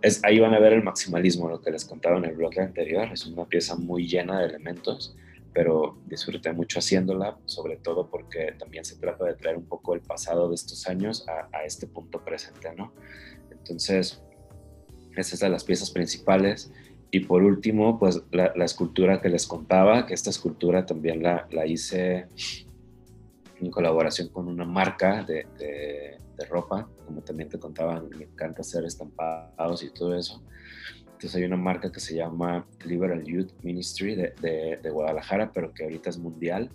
es, 0.01 0.23
ahí 0.23 0.39
van 0.39 0.53
a 0.53 0.59
ver 0.59 0.73
el 0.73 0.83
maximalismo, 0.83 1.49
lo 1.49 1.61
que 1.61 1.71
les 1.71 1.85
contaba 1.85 2.17
en 2.17 2.25
el 2.25 2.35
blog 2.35 2.59
anterior. 2.59 3.09
Es 3.11 3.25
una 3.25 3.45
pieza 3.45 3.75
muy 3.75 4.07
llena 4.07 4.39
de 4.39 4.47
elementos, 4.47 5.15
pero 5.53 5.97
disfruté 6.07 6.51
mucho 6.51 6.79
haciéndola, 6.79 7.37
sobre 7.45 7.77
todo 7.77 8.09
porque 8.09 8.53
también 8.57 8.85
se 8.85 8.97
trata 8.97 9.25
de 9.25 9.35
traer 9.35 9.57
un 9.57 9.65
poco 9.65 9.93
el 9.93 10.01
pasado 10.01 10.49
de 10.49 10.55
estos 10.55 10.87
años 10.87 11.25
a, 11.27 11.63
este 11.63 11.87
punto 11.87 12.23
presente, 12.23 12.73
¿no? 12.75 12.91
Entonces, 13.51 14.21
esa 15.15 15.35
es 15.35 15.51
las 15.51 15.63
piezas 15.63 15.91
principales. 15.91 16.71
Y 17.11 17.19
por 17.21 17.43
último, 17.43 17.99
pues 17.99 18.23
la, 18.31 18.65
escultura 18.65 19.21
que 19.21 19.29
les 19.29 19.45
contaba, 19.45 20.07
que 20.07 20.15
esta 20.15 20.31
escultura 20.31 20.87
también 20.87 21.21
la, 21.21 21.47
la 21.51 21.67
hice 21.67 22.27
en 23.59 23.71
colaboración 23.71 24.29
con 24.29 24.47
una 24.47 24.65
marca 24.65 25.23
de, 25.23 25.45
de, 25.57 26.45
ropa, 26.49 26.89
como 27.05 27.21
también 27.21 27.47
te 27.47 27.57
contaba, 27.57 28.01
me 28.01 28.25
encanta 28.25 28.61
hacer 28.61 28.83
estampados 28.83 29.81
y 29.81 29.91
todo 29.91 30.13
eso. 30.17 30.43
Entonces 31.05 31.35
hay 31.35 31.45
una 31.45 31.55
marca 31.55 31.89
que 31.89 32.01
se 32.01 32.15
llama 32.15 32.67
Liberal 32.83 33.23
Youth 33.23 33.51
Ministry 33.61 34.13
de, 34.13 34.33
de, 34.81 34.89
Guadalajara, 34.89 35.53
pero 35.53 35.73
que 35.73 35.83
ahorita 35.85 36.09
es 36.09 36.17
mundial. 36.17 36.69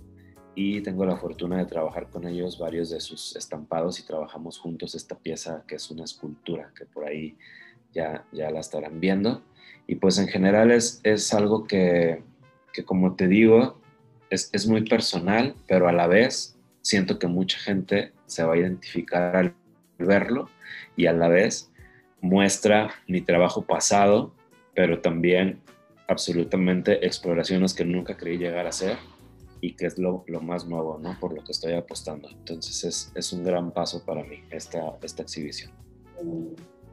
Y 0.54 0.80
tengo 0.80 1.04
la 1.04 1.18
fortuna 1.18 1.58
de 1.58 1.66
trabajar 1.66 2.08
con 2.08 2.26
ellos 2.26 2.58
varios 2.58 2.88
de 2.88 2.98
sus 3.00 3.36
estampados 3.36 4.00
y 4.00 4.06
trabajamos 4.06 4.58
juntos 4.58 4.94
esta 4.94 5.18
pieza 5.18 5.64
que 5.68 5.74
es 5.74 5.90
una 5.90 6.04
escultura, 6.04 6.72
que 6.74 6.86
por 6.86 7.04
ahí 7.04 7.36
ya, 7.92 8.24
ya 8.32 8.50
la 8.50 8.60
estarán 8.60 9.00
viendo. 9.00 9.42
Y 9.86 9.96
pues 9.96 10.18
en 10.18 10.28
general 10.28 10.70
es, 10.70 11.00
es 11.04 11.32
algo 11.34 11.64
que, 11.64 12.22
que, 12.72 12.84
como 12.84 13.16
te 13.16 13.28
digo, 13.28 13.78
es, 14.30 14.48
es 14.52 14.66
muy 14.66 14.88
personal, 14.88 15.54
pero 15.66 15.88
a 15.88 15.92
la 15.92 16.06
vez 16.06 16.57
siento 16.88 17.18
que 17.18 17.26
mucha 17.26 17.58
gente 17.58 18.12
se 18.24 18.42
va 18.42 18.54
a 18.54 18.56
identificar 18.56 19.36
al 19.36 19.54
verlo 19.98 20.48
y 20.96 21.04
a 21.04 21.12
la 21.12 21.28
vez 21.28 21.70
muestra 22.22 22.90
mi 23.06 23.20
trabajo 23.20 23.62
pasado, 23.62 24.34
pero 24.74 25.00
también 25.00 25.60
absolutamente 26.08 27.04
exploraciones 27.06 27.74
que 27.74 27.84
nunca 27.84 28.16
creí 28.16 28.38
llegar 28.38 28.64
a 28.64 28.70
hacer 28.70 28.96
y 29.60 29.74
que 29.74 29.84
es 29.84 29.98
lo, 29.98 30.24
lo 30.28 30.40
más 30.40 30.66
nuevo, 30.66 30.98
¿no? 30.98 31.14
Por 31.20 31.34
lo 31.34 31.44
que 31.44 31.52
estoy 31.52 31.74
apostando. 31.74 32.30
Entonces 32.30 32.82
es, 32.84 33.12
es 33.14 33.34
un 33.34 33.44
gran 33.44 33.70
paso 33.70 34.02
para 34.06 34.24
mí 34.24 34.42
esta, 34.50 34.96
esta 35.02 35.22
exhibición. 35.22 35.70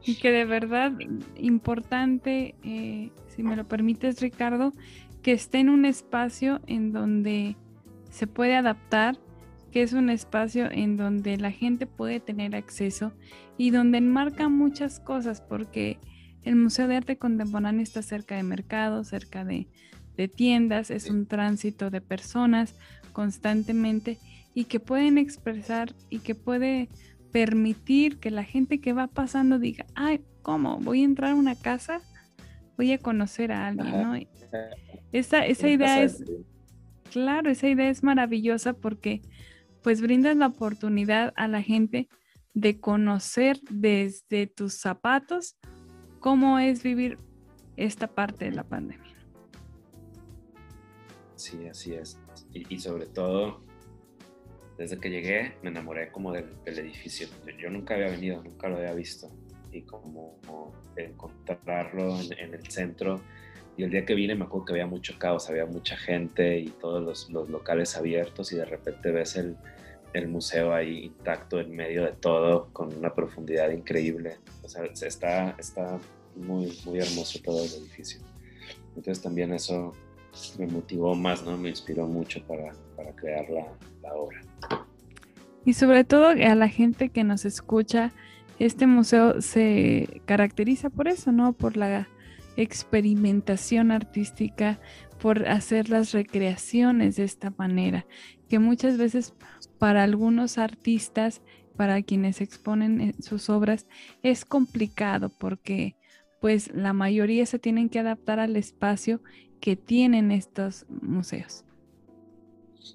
Y 0.04 0.16
que 0.16 0.30
de 0.30 0.44
verdad 0.44 0.92
importante, 1.36 2.54
eh, 2.62 3.10
si 3.28 3.42
me 3.42 3.56
lo 3.56 3.66
permites 3.66 4.20
Ricardo, 4.20 4.74
que 5.22 5.32
esté 5.32 5.58
en 5.58 5.70
un 5.70 5.86
espacio 5.86 6.60
en 6.66 6.92
donde 6.92 7.56
se 8.10 8.26
puede 8.26 8.56
adaptar 8.56 9.16
que 9.76 9.82
es 9.82 9.92
un 9.92 10.08
espacio 10.08 10.70
en 10.72 10.96
donde 10.96 11.36
la 11.36 11.50
gente 11.50 11.86
puede 11.86 12.18
tener 12.18 12.56
acceso 12.56 13.12
y 13.58 13.72
donde 13.72 13.98
enmarca 13.98 14.48
muchas 14.48 15.00
cosas, 15.00 15.42
porque 15.42 15.98
el 16.44 16.56
Museo 16.56 16.88
de 16.88 16.96
Arte 16.96 17.18
Contemporáneo 17.18 17.82
está 17.82 18.00
cerca 18.00 18.36
de 18.36 18.42
mercados, 18.42 19.08
cerca 19.08 19.44
de, 19.44 19.68
tiendas, 20.34 20.90
es 20.90 21.10
un 21.10 21.26
tránsito 21.26 21.90
de 21.90 22.00
personas 22.00 22.74
constantemente 23.12 24.16
y 24.54 24.64
que 24.64 24.80
pueden 24.80 25.18
expresar 25.18 25.94
y 26.08 26.20
que 26.20 26.34
puede 26.34 26.88
permitir 27.30 28.16
que 28.16 28.30
la 28.30 28.44
gente 28.44 28.80
que 28.80 28.94
va 28.94 29.08
pasando 29.08 29.58
diga, 29.58 29.84
ay, 29.94 30.22
¿cómo? 30.40 30.78
Voy 30.78 31.02
a 31.02 31.04
entrar 31.04 31.32
a 31.32 31.34
una 31.34 31.54
casa, 31.54 32.00
voy 32.78 32.92
a 32.92 32.98
conocer 32.98 33.52
a 33.52 33.66
alguien, 33.66 33.90
¿no? 33.90 34.14
Esa, 35.12 35.44
esa 35.44 35.68
idea 35.68 36.02
es, 36.02 36.24
claro, 37.12 37.50
esa 37.50 37.68
idea 37.68 37.90
es 37.90 38.02
maravillosa 38.02 38.72
porque 38.72 39.20
pues 39.86 40.00
brindas 40.00 40.36
la 40.36 40.48
oportunidad 40.48 41.32
a 41.36 41.46
la 41.46 41.62
gente 41.62 42.08
de 42.54 42.80
conocer 42.80 43.60
desde 43.70 44.48
tus 44.48 44.74
zapatos 44.80 45.56
cómo 46.18 46.58
es 46.58 46.82
vivir 46.82 47.20
esta 47.76 48.08
parte 48.08 48.46
de 48.46 48.50
la 48.50 48.64
pandemia. 48.64 49.14
Sí, 51.36 51.68
así 51.68 51.94
es. 51.94 52.18
Y, 52.52 52.80
sobre 52.80 53.06
todo, 53.06 53.62
desde 54.76 54.98
que 54.98 55.08
llegué 55.08 55.54
me 55.62 55.70
enamoré 55.70 56.10
como 56.10 56.32
del, 56.32 56.48
edificio. 56.64 57.28
Yo 57.56 57.70
nunca 57.70 57.94
había 57.94 58.08
venido, 58.08 58.42
nunca 58.42 58.68
lo 58.68 58.78
había 58.78 58.92
visto. 58.92 59.30
Y 59.70 59.82
como, 59.82 60.40
encontrarlo 60.96 62.18
en, 62.36 62.54
el 62.54 62.66
centro. 62.72 63.20
Y 63.76 63.84
el 63.84 63.90
día 63.90 64.04
que 64.04 64.16
vine 64.16 64.34
me 64.34 64.46
acuerdo 64.46 64.64
que 64.64 64.72
había 64.72 64.88
mucho 64.88 65.16
caos, 65.16 65.48
había 65.48 65.66
mucha 65.66 65.96
gente 65.96 66.58
y 66.58 66.70
todos 66.70 67.04
los, 67.04 67.30
los 67.30 67.48
locales 67.48 67.96
abiertos 67.96 68.50
y 68.50 68.56
de 68.56 68.64
repente 68.64 69.12
ves 69.12 69.36
el, 69.36 69.56
el 70.16 70.28
museo 70.28 70.74
ahí 70.74 71.04
intacto 71.04 71.60
en 71.60 71.74
medio 71.74 72.04
de 72.04 72.12
todo, 72.12 72.68
con 72.72 72.94
una 72.96 73.14
profundidad 73.14 73.70
increíble. 73.70 74.38
O 74.62 74.68
sea, 74.68 74.84
está, 74.84 75.50
está 75.58 75.98
muy, 76.34 76.76
muy 76.84 76.98
hermoso 76.98 77.38
todo 77.42 77.64
el 77.64 77.70
edificio. 77.70 78.20
Entonces 78.96 79.22
también 79.22 79.52
eso 79.52 79.92
me 80.58 80.66
motivó 80.66 81.14
más, 81.14 81.44
¿no? 81.44 81.56
Me 81.56 81.70
inspiró 81.70 82.06
mucho 82.06 82.42
para, 82.46 82.72
para 82.96 83.12
crear 83.12 83.48
la, 83.50 83.66
la 84.02 84.14
obra. 84.14 84.40
Y 85.64 85.74
sobre 85.74 86.04
todo 86.04 86.28
a 86.28 86.54
la 86.54 86.68
gente 86.68 87.08
que 87.08 87.24
nos 87.24 87.44
escucha, 87.44 88.12
este 88.58 88.86
museo 88.86 89.40
se 89.40 90.22
caracteriza 90.24 90.90
por 90.90 91.08
eso, 91.08 91.32
¿no? 91.32 91.52
Por 91.52 91.76
la 91.76 92.08
experimentación 92.56 93.90
artística, 93.90 94.80
por 95.20 95.48
hacer 95.48 95.88
las 95.88 96.12
recreaciones 96.12 97.16
de 97.16 97.24
esta 97.24 97.52
manera, 97.56 98.06
que 98.48 98.58
muchas 98.58 98.96
veces 98.96 99.34
para 99.78 100.02
algunos 100.02 100.58
artistas, 100.58 101.42
para 101.76 102.02
quienes 102.02 102.40
exponen 102.40 103.00
eh, 103.00 103.14
sus 103.20 103.50
obras, 103.50 103.86
es 104.22 104.44
complicado 104.44 105.30
porque 105.30 105.96
pues 106.40 106.72
la 106.74 106.92
mayoría 106.92 107.46
se 107.46 107.58
tienen 107.58 107.88
que 107.88 107.98
adaptar 107.98 108.40
al 108.40 108.56
espacio 108.56 109.20
que 109.60 109.76
tienen 109.76 110.30
estos 110.30 110.86
museos. 110.88 111.64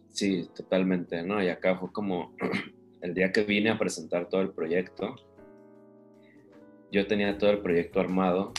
Sí, 0.09 0.49
totalmente, 0.55 1.23
¿no? 1.23 1.41
Y 1.43 1.49
acá 1.49 1.77
fue 1.77 1.91
como 1.91 2.35
el 3.01 3.13
día 3.13 3.31
que 3.31 3.43
vine 3.43 3.69
a 3.69 3.77
presentar 3.77 4.29
todo 4.29 4.41
el 4.41 4.51
proyecto, 4.51 5.15
yo 6.91 7.07
tenía 7.07 7.37
todo 7.37 7.51
el 7.51 7.59
proyecto 7.59 7.99
armado, 7.99 8.53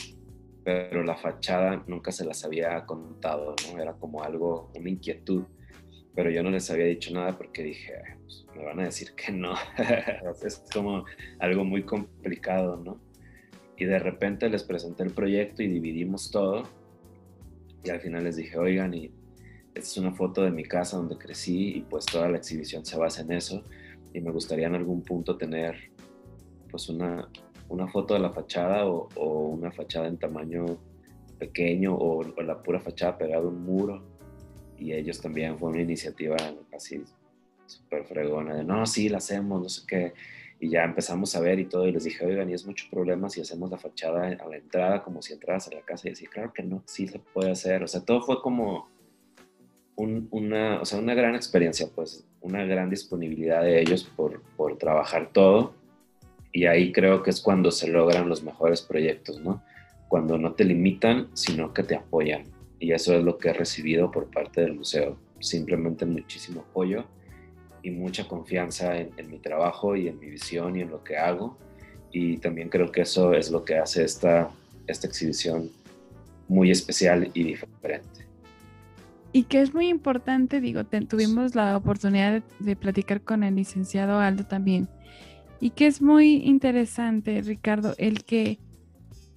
pero 0.63 1.03
la 1.03 1.15
fachada 1.15 1.83
nunca 1.87 2.11
se 2.11 2.25
las 2.25 2.43
había 2.43 2.85
contado, 2.85 3.55
¿no? 3.67 3.81
Era 3.81 3.93
como 3.93 4.23
algo, 4.23 4.71
una 4.75 4.89
inquietud 4.89 5.43
pero 6.15 6.29
yo 6.29 6.43
no 6.43 6.51
les 6.51 6.69
había 6.69 6.85
dicho 6.85 7.13
nada 7.13 7.35
porque 7.37 7.63
dije, 7.63 7.93
pues, 8.21 8.45
me 8.55 8.63
van 8.63 8.79
a 8.79 8.85
decir 8.85 9.13
que 9.15 9.31
no. 9.31 9.55
es 10.45 10.63
como 10.71 11.05
algo 11.39 11.63
muy 11.63 11.83
complicado, 11.83 12.77
¿no? 12.77 12.99
Y 13.77 13.85
de 13.85 13.97
repente 13.97 14.47
les 14.49 14.63
presenté 14.63 15.03
el 15.03 15.11
proyecto 15.11 15.63
y 15.63 15.67
dividimos 15.67 16.29
todo. 16.29 16.63
Y 17.83 17.89
al 17.89 17.99
final 17.99 18.25
les 18.25 18.35
dije, 18.35 18.57
oigan, 18.57 18.93
y 18.93 19.11
esta 19.73 19.79
es 19.79 19.97
una 19.97 20.13
foto 20.13 20.43
de 20.43 20.51
mi 20.51 20.63
casa 20.63 20.97
donde 20.97 21.17
crecí 21.17 21.77
y 21.77 21.81
pues 21.81 22.05
toda 22.05 22.29
la 22.29 22.37
exhibición 22.37 22.85
se 22.85 22.97
basa 22.97 23.23
en 23.23 23.31
eso. 23.31 23.63
Y 24.13 24.21
me 24.21 24.31
gustaría 24.31 24.67
en 24.67 24.75
algún 24.75 25.01
punto 25.01 25.35
tener 25.35 25.91
pues 26.69 26.89
una, 26.89 27.27
una 27.69 27.87
foto 27.87 28.13
de 28.13 28.19
la 28.19 28.29
fachada 28.29 28.85
o, 28.85 29.07
una 29.47 29.71
fachada 29.71 30.07
en 30.07 30.17
tamaño 30.17 30.65
pequeño 31.39 31.95
o, 31.95 32.19
o 32.19 32.41
la 32.43 32.61
pura 32.61 32.79
fachada 32.79 33.17
pegada 33.17 33.43
a 33.43 33.47
un 33.47 33.63
muro 33.63 34.12
y 34.77 34.93
ellos 34.93 35.21
también 35.21 35.57
fue 35.57 35.69
una 35.69 35.81
iniciativa 35.81 36.37
así 36.75 37.03
súper 37.65 38.05
fregona 38.05 38.55
de 38.55 38.63
no, 38.63 38.85
sí, 38.85 39.09
la 39.09 39.17
hacemos, 39.17 39.61
no 39.61 39.69
sé 39.69 39.81
qué. 39.87 40.13
Y 40.59 40.69
ya 40.69 40.83
empezamos 40.83 41.35
a 41.35 41.41
ver 41.41 41.59
y 41.59 41.65
todo, 41.65 41.87
y 41.87 41.91
les 41.91 42.05
dije, 42.05 42.25
oigan, 42.25 42.49
y 42.49 42.53
es 42.53 42.65
mucho 42.65 42.85
problema 42.89 43.29
si 43.29 43.41
hacemos 43.41 43.69
la 43.69 43.77
fachada 43.77 44.27
a 44.27 44.47
la 44.47 44.55
entrada, 44.55 45.03
como 45.03 45.21
si 45.21 45.33
entraras 45.33 45.67
a 45.67 45.75
la 45.75 45.81
casa. 45.81 46.07
Y 46.07 46.11
decía, 46.11 46.29
claro 46.31 46.53
que 46.53 46.63
no, 46.63 46.83
sí 46.85 47.07
se 47.07 47.19
puede 47.19 47.51
hacer. 47.51 47.83
O 47.83 47.87
sea, 47.87 48.01
todo 48.01 48.21
fue 48.21 48.41
como 48.41 48.87
una, 49.95 50.81
o 50.81 50.85
sea, 50.85 50.99
una 50.99 51.13
gran 51.15 51.35
experiencia, 51.35 51.87
pues, 51.93 52.25
una 52.41 52.63
gran 52.63 52.89
disponibilidad 52.89 53.61
de 53.61 53.81
ellos 53.81 54.03
por, 54.03 54.41
por 54.55 54.77
trabajar 54.77 55.31
todo. 55.33 55.75
y 56.53 56.65
ahí 56.65 56.91
creo 56.91 57.23
que 57.23 57.31
es 57.31 57.41
cuando 57.41 57.71
se 57.71 57.87
logran 57.87 58.29
los 58.29 58.43
mejores 58.43 58.81
proyectos, 58.83 59.39
¿no? 59.41 59.63
Cuando 60.07 60.37
no 60.37 60.53
te 60.53 60.63
limitan, 60.63 61.29
sino 61.33 61.73
que 61.73 61.83
te 61.83 61.95
apoyan. 61.95 62.52
Y 62.83 62.91
eso 62.91 63.15
es 63.15 63.23
lo 63.23 63.37
que 63.37 63.47
he 63.47 63.53
recibido 63.53 64.11
por 64.11 64.29
parte 64.29 64.59
del 64.59 64.73
museo. 64.73 65.17
Simplemente 65.39 66.05
muchísimo 66.05 66.65
apoyo 66.69 67.05
y 67.81 67.91
mucha 67.91 68.27
confianza 68.27 68.97
en, 68.97 69.31
mi 69.31 69.39
trabajo 69.39 69.95
y 69.95 70.09
en 70.09 70.19
mi 70.19 70.27
visión 70.27 70.75
y 70.75 70.81
en 70.81 70.89
lo 70.89 71.01
que 71.01 71.15
hago. 71.15 71.57
Y 72.11 72.39
también 72.39 72.67
creo 72.67 72.91
que 72.91 73.03
eso 73.03 73.33
es 73.33 73.49
lo 73.51 73.63
que 73.63 73.77
hace 73.77 74.03
esta, 74.03 74.49
esta 74.85 75.07
exhibición 75.07 75.71
muy 76.49 76.71
especial 76.71 77.31
y 77.33 77.43
diferente. 77.43 78.27
Y 79.31 79.43
que 79.43 79.61
es 79.61 79.73
muy 79.73 79.87
importante, 79.87 80.59
digo, 80.59 80.83
tuvimos 80.83 81.55
la 81.55 81.77
oportunidad 81.77 82.43
de, 82.59 82.75
platicar 82.75 83.21
con 83.21 83.43
el 83.43 83.55
licenciado 83.55 84.19
Aldo 84.19 84.43
también. 84.45 84.89
Y 85.61 85.69
que 85.69 85.87
es 85.87 86.01
muy 86.01 86.35
interesante, 86.43 87.41
Ricardo, 87.43 87.95
el 87.97 88.25
que 88.25 88.59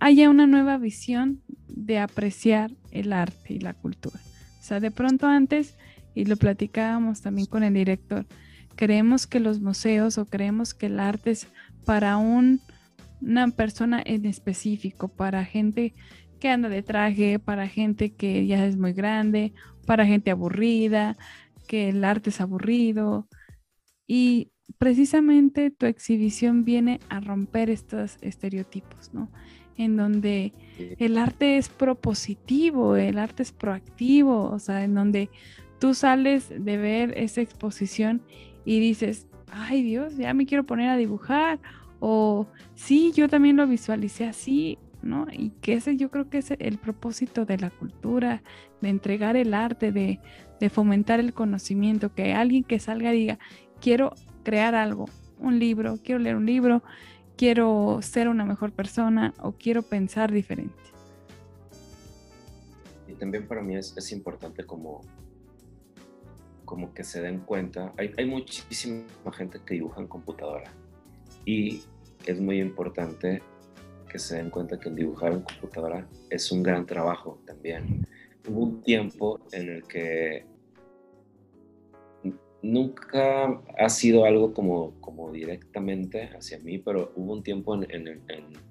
haya 0.01 0.31
una 0.31 0.49
nueva 0.49 0.79
visión 0.79 1.43
de 1.69 1.99
apreciar 1.99 2.71
el 2.91 3.13
arte 3.13 3.55
y 3.55 3.59
la 3.59 3.75
cultura. 3.75 4.19
O 4.61 4.63
sea, 4.63 4.81
de 4.81 4.91
pronto 4.91 5.27
antes, 5.27 5.77
y 6.15 6.25
lo 6.25 6.37
platicábamos 6.37 7.23
también 7.23 7.47
con 7.47 7.63
el 7.63 7.75
director, 7.75 8.27
creemos 8.75 9.27
que 9.27 9.41
los 9.41 9.61
museos 9.61 10.19
o 10.19 10.27
creemos 10.27 10.75
que 10.75 10.87
el 10.87 11.01
arte 11.01 11.31
es 11.33 11.49
para 11.85 12.17
un, 12.17 12.61
una 13.21 13.49
persona 13.49 14.03
en 14.05 14.27
específico, 14.27 15.09
para 15.09 15.45
gente 15.45 15.95
que 16.41 16.51
anda 16.51 16.69
de 16.69 16.83
traje, 16.83 17.39
para 17.39 17.67
gente 17.69 18.13
que 18.13 18.47
ya 18.47 18.67
es 18.67 18.77
muy 18.77 18.93
grande, 18.93 19.53
para 19.87 20.07
gente 20.07 20.31
aburrida, 20.31 21.17
que 21.67 21.89
el 21.89 22.05
arte 22.05 22.31
es 22.31 22.41
aburrido. 22.41 23.29
Y 24.07 24.51
precisamente 24.79 25.71
tu 25.71 25.87
exhibición 25.87 26.65
viene 26.65 27.01
a 27.09 27.21
romper 27.21 27.71
estos 27.71 28.19
estereotipos, 28.21 29.15
¿no? 29.15 29.31
En 29.79 29.97
donde 29.97 30.53
el 30.99 31.19
arte 31.19 31.59
es 31.59 31.69
propositivo, 31.69 32.97
el 32.97 33.19
arte 33.19 33.43
es 33.43 33.53
proactivo, 33.53 34.51
o 34.51 34.59
sea, 34.59 34.85
en 34.85 34.95
donde 34.95 35.29
tú 35.79 35.95
sales 35.95 36.49
de 36.49 36.77
ver 36.77 37.17
esa 37.17 37.43
exposición 37.43 38.23
y 38.65 38.81
dices, 38.81 39.27
ay 39.51 39.83
Dios, 39.83 40.17
ya 40.17 40.35
me 40.35 40.47
quiero 40.47 40.65
poner 40.65 40.89
a 40.89 40.97
dibujar, 40.97 41.59
o 42.01 42.47
sí, 42.75 43.13
yo 43.15 43.29
también 43.29 43.57
lo 43.57 43.67
visualicé 43.67 44.27
así, 44.27 44.79
¿no? 45.03 45.27
Y 45.33 45.51
que 45.61 45.75
ese 45.75 45.97
yo 45.97 46.11
creo 46.11 46.29
que 46.29 46.39
es 46.39 46.51
el 46.59 46.79
propósito 46.79 47.47
de 47.47 47.59
la 47.59 47.71
cultura, 47.71 48.43
de 48.81 48.89
entregar 48.89 49.37
el 49.37 49.55
arte, 49.55 49.93
de, 49.93 50.21
fomentar 50.71 51.21
el 51.21 51.33
conocimiento, 51.33 52.13
que 52.15 52.35
alguien 52.35 52.65
que 52.65 52.79
salga 52.81 53.11
diga, 53.13 53.39
quiero 53.81 54.15
crear 54.43 54.75
algo, 54.75 55.07
un 55.39 55.59
libro, 55.59 55.99
quiero 56.03 56.19
leer 56.19 56.37
un 56.37 56.47
libro, 56.47 56.83
quiero 57.37 58.01
ser 58.03 58.29
una 58.29 58.45
mejor 58.45 58.73
persona 58.73 59.35
o 59.41 59.53
quiero 59.53 59.83
pensar 59.83 60.33
diferente. 60.33 60.75
Y 63.09 63.15
también 63.15 63.47
para 63.47 63.63
mí 63.63 63.77
es, 63.77 64.13
importante 64.13 64.65
como, 64.65 65.03
como 66.65 66.93
que 66.93 67.05
se 67.05 67.21
den 67.21 67.41
cuenta, 67.41 67.93
hay, 67.97 68.13
hay 68.17 68.27
muchísima 68.27 69.05
gente 69.33 69.61
que 69.65 69.75
dibuja 69.75 70.01
en 70.01 70.09
computadora 70.09 70.71
y 71.45 71.83
es 72.27 72.41
muy 72.41 72.61
importante 72.61 73.43
que 74.09 74.19
se 74.19 74.37
den 74.37 74.51
cuenta 74.51 74.79
que 74.79 74.91
dibujar 74.91 75.33
en 75.33 75.43
computadora 75.43 76.07
es 76.31 76.51
un 76.51 76.63
gran 76.63 76.87
trabajo 76.87 77.41
también. 77.47 78.07
Hubo 78.49 78.63
un 78.63 78.83
tiempo 78.83 79.41
en 79.53 79.69
el 79.69 79.83
que 79.85 80.47
nunca 82.73 83.61
ha 83.79 83.89
sido 83.89 84.25
algo 84.25 84.53
como, 84.53 84.93
como 85.01 85.33
directamente 85.33 86.31
hacia 86.37 86.59
mí, 86.59 86.79
pero 86.79 87.13
hubo 87.17 87.33
un 87.33 87.43
tiempo 87.43 87.75
en, 87.75 88.07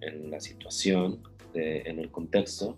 en, 0.02 0.32
la 0.32 0.40
situación, 0.40 1.22
en 1.54 2.00
el 2.00 2.12
contexto, 2.12 2.78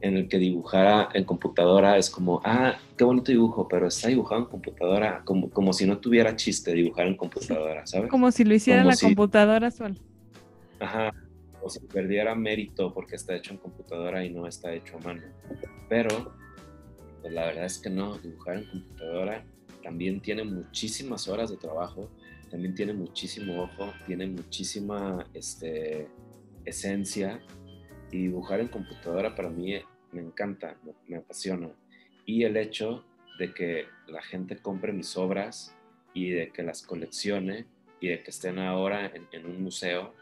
en 0.00 0.16
el 0.16 0.28
que 0.28 0.38
dibujara 0.38 1.08
en 1.14 1.24
computadora 1.24 1.96
es 1.96 2.10
como, 2.10 2.40
ah, 2.44 2.76
qué 2.96 3.04
bonito 3.04 3.32
dibujo, 3.32 3.66
pero 3.68 3.86
está 3.88 4.08
dibujado 4.08 4.42
en 4.42 4.46
computadora, 4.48 5.22
como, 5.24 5.48
como 5.50 5.72
si 5.72 5.86
no 5.86 5.98
tuviera 5.98 6.36
chiste 6.36 6.72
dibujar 6.74 7.06
en 7.06 7.16
computadora, 7.16 7.86
¿sabes? 7.86 8.10
Como 8.10 8.30
si 8.30 8.44
lo 8.44 8.54
hiciera 8.54 8.82
en 8.82 8.88
la 8.88 8.96
computadora 8.96 9.70
sola. 9.70 9.94
Ajá, 10.80 11.12
o 11.62 11.70
se 11.70 11.80
perdiera 11.80 12.34
mérito 12.34 12.92
porque 12.92 13.16
está 13.16 13.34
hecho 13.34 13.52
en 13.52 13.58
computadora 13.58 14.24
y 14.24 14.30
no 14.30 14.46
está 14.46 14.74
hecho 14.74 14.98
a 14.98 15.00
mano. 15.00 15.22
Pero 15.88 16.34
pues 17.22 17.32
la 17.32 17.46
verdad 17.46 17.64
es 17.64 17.78
que 17.78 17.88
no, 17.88 18.18
dibujar 18.18 18.58
en 18.58 18.64
computadora 18.66 19.44
también 19.84 20.20
tiene 20.20 20.42
muchísimas 20.42 21.28
horas 21.28 21.50
de 21.50 21.58
trabajo, 21.58 22.10
también 22.50 22.74
tiene 22.74 22.94
muchísimo 22.94 23.62
ojo, 23.62 23.92
tiene 24.06 24.26
muchísima 24.26 25.26
este, 25.34 26.08
esencia 26.64 27.40
y 28.10 28.22
dibujar 28.22 28.60
en 28.60 28.68
computadora 28.68 29.34
para 29.36 29.50
mí 29.50 29.74
me 30.10 30.22
encanta, 30.22 30.76
me, 31.06 31.16
apasiona. 31.16 31.70
Y 32.24 32.44
el 32.44 32.56
hecho 32.56 33.04
de 33.38 33.52
que 33.52 33.84
la 34.06 34.22
gente 34.22 34.56
compre 34.56 34.92
mis 34.92 35.16
obras 35.16 35.76
y 36.14 36.30
de 36.30 36.50
que 36.50 36.62
las 36.62 36.82
coleccione 36.82 37.66
y 38.00 38.08
de 38.08 38.22
que 38.22 38.30
estén 38.30 38.58
ahora 38.58 39.12
en 39.32 39.46
un 39.46 39.62
museo 39.62 40.14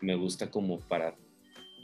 me 0.00 0.14
gusta 0.14 0.50
como 0.50 0.80
para, 0.80 1.14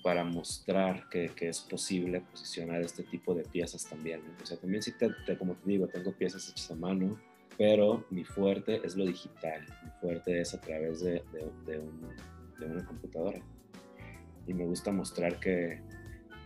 para 0.09 0.25
mostrar 0.25 1.07
que, 1.11 1.31
es 1.39 1.61
posible 1.61 2.23
posicionar 2.23 2.81
este 2.81 3.03
tipo 3.03 3.35
de 3.35 3.43
piezas 3.43 3.85
también. 3.85 4.23
O 4.43 4.47
sea, 4.47 4.57
también 4.57 4.83
sí, 4.83 4.93
te, 4.93 5.37
como 5.37 5.55
te 5.55 5.69
digo, 5.69 5.87
tengo 5.87 6.13
piezas 6.15 6.49
hechas 6.49 6.71
a 6.71 6.77
mano, 6.77 7.21
pero 7.59 8.07
mi 8.09 8.25
fuerte 8.25 8.81
es 8.83 8.97
lo 8.97 9.05
digital, 9.05 9.67
mi 9.85 9.91
fuerte 10.01 10.41
es 10.41 10.55
a 10.55 10.61
través 10.63 11.01
de, 11.01 11.23
una 12.59 12.87
computadora. 12.87 13.39
Y 14.47 14.55
me 14.55 14.65
gusta 14.65 14.93
mostrar 14.93 15.39
que, 15.41 15.83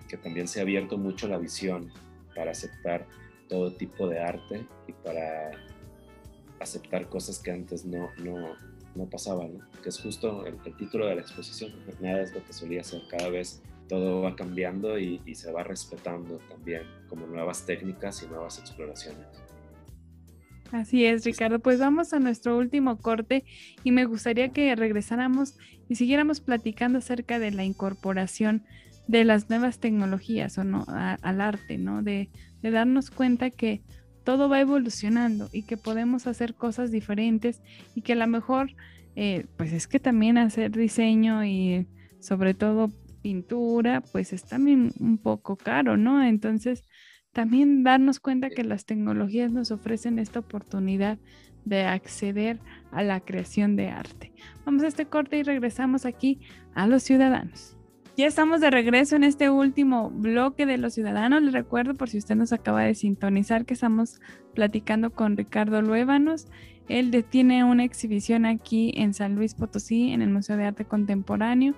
que 0.08 0.16
también 0.16 0.48
se 0.48 0.58
ha 0.58 0.62
abierto 0.62 0.98
mucho 0.98 1.28
la 1.28 1.38
visión 1.38 1.92
para 2.34 2.50
aceptar 2.50 3.06
todo 3.48 3.76
tipo 3.76 4.08
de 4.08 4.18
arte 4.18 4.66
y 4.88 4.92
para 4.92 5.52
aceptar 6.58 7.08
cosas 7.08 7.38
que 7.38 7.52
antes 7.52 7.84
no, 7.84 8.10
no, 8.24 8.56
no 8.94 9.08
pasaba, 9.08 9.46
¿no? 9.46 9.60
Que 9.82 9.88
es 9.88 10.00
justo 10.00 10.44
el, 10.46 10.56
título 10.76 11.06
de 11.06 11.16
la 11.16 11.20
exposición. 11.22 11.72
Nada 12.00 12.22
es 12.22 12.34
lo 12.34 12.44
que 12.44 12.52
solía 12.52 12.84
ser. 12.84 13.02
Cada 13.10 13.28
vez 13.28 13.62
todo 13.88 14.22
va 14.22 14.36
cambiando 14.36 14.98
y, 14.98 15.20
se 15.34 15.50
va 15.52 15.62
respetando 15.62 16.38
también 16.48 16.82
como 17.08 17.26
nuevas 17.26 17.66
técnicas 17.66 18.22
y 18.22 18.26
nuevas 18.26 18.58
exploraciones. 18.58 19.26
Así 20.70 21.04
es, 21.04 21.24
Ricardo. 21.24 21.58
Pues 21.58 21.78
vamos 21.78 22.12
a 22.12 22.18
nuestro 22.18 22.56
último 22.56 22.96
corte 22.98 23.44
y 23.84 23.92
me 23.92 24.06
gustaría 24.06 24.50
que 24.50 24.74
regresáramos 24.74 25.58
y 25.88 25.96
siguiéramos 25.96 26.40
platicando 26.40 26.98
acerca 26.98 27.38
de 27.38 27.50
la 27.50 27.64
incorporación 27.64 28.64
de 29.08 29.24
las 29.24 29.50
nuevas 29.50 29.78
tecnologías 29.78 30.56
o 30.56 30.64
no 30.64 30.86
al 30.88 31.40
arte, 31.40 31.76
¿no? 31.76 32.02
De, 32.02 32.30
de 32.62 32.70
darnos 32.70 33.10
cuenta 33.10 33.50
que 33.50 33.82
todo 34.24 34.48
va 34.48 34.60
evolucionando 34.60 35.48
y 35.52 35.62
que 35.62 35.76
podemos 35.76 36.26
hacer 36.26 36.54
cosas 36.54 36.90
diferentes 36.90 37.60
y 37.94 38.02
que 38.02 38.12
a 38.14 38.16
lo 38.16 38.26
mejor, 38.26 38.70
eh, 39.16 39.46
pues 39.56 39.72
es 39.72 39.86
que 39.86 40.00
también 40.00 40.38
hacer 40.38 40.70
diseño 40.70 41.44
y 41.44 41.86
sobre 42.20 42.54
todo 42.54 42.90
pintura, 43.22 44.00
pues 44.00 44.32
es 44.32 44.44
también 44.44 44.92
un 44.98 45.18
poco 45.18 45.56
caro, 45.56 45.96
¿no? 45.96 46.22
Entonces, 46.22 46.84
también 47.32 47.82
darnos 47.82 48.20
cuenta 48.20 48.50
que 48.50 48.64
las 48.64 48.84
tecnologías 48.84 49.52
nos 49.52 49.70
ofrecen 49.70 50.18
esta 50.18 50.40
oportunidad 50.40 51.18
de 51.64 51.84
acceder 51.84 52.58
a 52.90 53.02
la 53.02 53.20
creación 53.20 53.76
de 53.76 53.88
arte. 53.88 54.32
Vamos 54.66 54.82
a 54.82 54.88
este 54.88 55.06
corte 55.06 55.38
y 55.38 55.42
regresamos 55.42 56.04
aquí 56.04 56.40
a 56.74 56.86
los 56.86 57.02
ciudadanos. 57.02 57.76
Ya 58.14 58.26
estamos 58.26 58.60
de 58.60 58.70
regreso 58.70 59.16
en 59.16 59.24
este 59.24 59.48
último 59.48 60.10
bloque 60.10 60.66
de 60.66 60.76
los 60.76 60.92
ciudadanos. 60.92 61.42
Les 61.42 61.54
recuerdo, 61.54 61.94
por 61.94 62.10
si 62.10 62.18
usted 62.18 62.34
nos 62.34 62.52
acaba 62.52 62.82
de 62.82 62.94
sintonizar, 62.94 63.64
que 63.64 63.72
estamos 63.72 64.20
platicando 64.54 65.14
con 65.14 65.34
Ricardo 65.34 65.80
Luévanos. 65.80 66.46
Él 66.90 67.24
tiene 67.24 67.64
una 67.64 67.84
exhibición 67.84 68.44
aquí 68.44 68.92
en 68.96 69.14
San 69.14 69.34
Luis 69.34 69.54
Potosí, 69.54 70.12
en 70.12 70.20
el 70.20 70.28
Museo 70.28 70.58
de 70.58 70.66
Arte 70.66 70.84
Contemporáneo. 70.84 71.74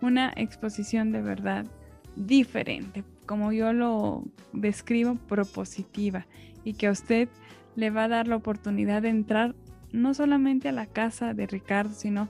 Una 0.00 0.32
exposición 0.36 1.10
de 1.10 1.22
verdad 1.22 1.66
diferente, 2.14 3.02
como 3.26 3.50
yo 3.50 3.72
lo 3.72 4.22
describo, 4.52 5.16
propositiva, 5.26 6.28
y 6.62 6.74
que 6.74 6.86
a 6.86 6.92
usted 6.92 7.28
le 7.74 7.90
va 7.90 8.04
a 8.04 8.08
dar 8.08 8.28
la 8.28 8.36
oportunidad 8.36 9.02
de 9.02 9.08
entrar 9.08 9.56
no 9.90 10.14
solamente 10.14 10.68
a 10.68 10.72
la 10.72 10.86
casa 10.86 11.34
de 11.34 11.48
Ricardo, 11.48 11.94
sino 11.94 12.28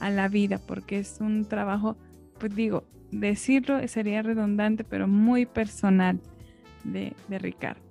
a 0.00 0.08
la 0.08 0.28
vida, 0.28 0.58
porque 0.66 0.98
es 0.98 1.18
un 1.20 1.44
trabajo 1.44 1.98
pues 2.38 2.54
digo, 2.54 2.84
decirlo 3.10 3.86
sería 3.88 4.22
redundante, 4.22 4.84
pero 4.84 5.08
muy 5.08 5.46
personal 5.46 6.20
de, 6.84 7.14
Ricardo. 7.28 7.82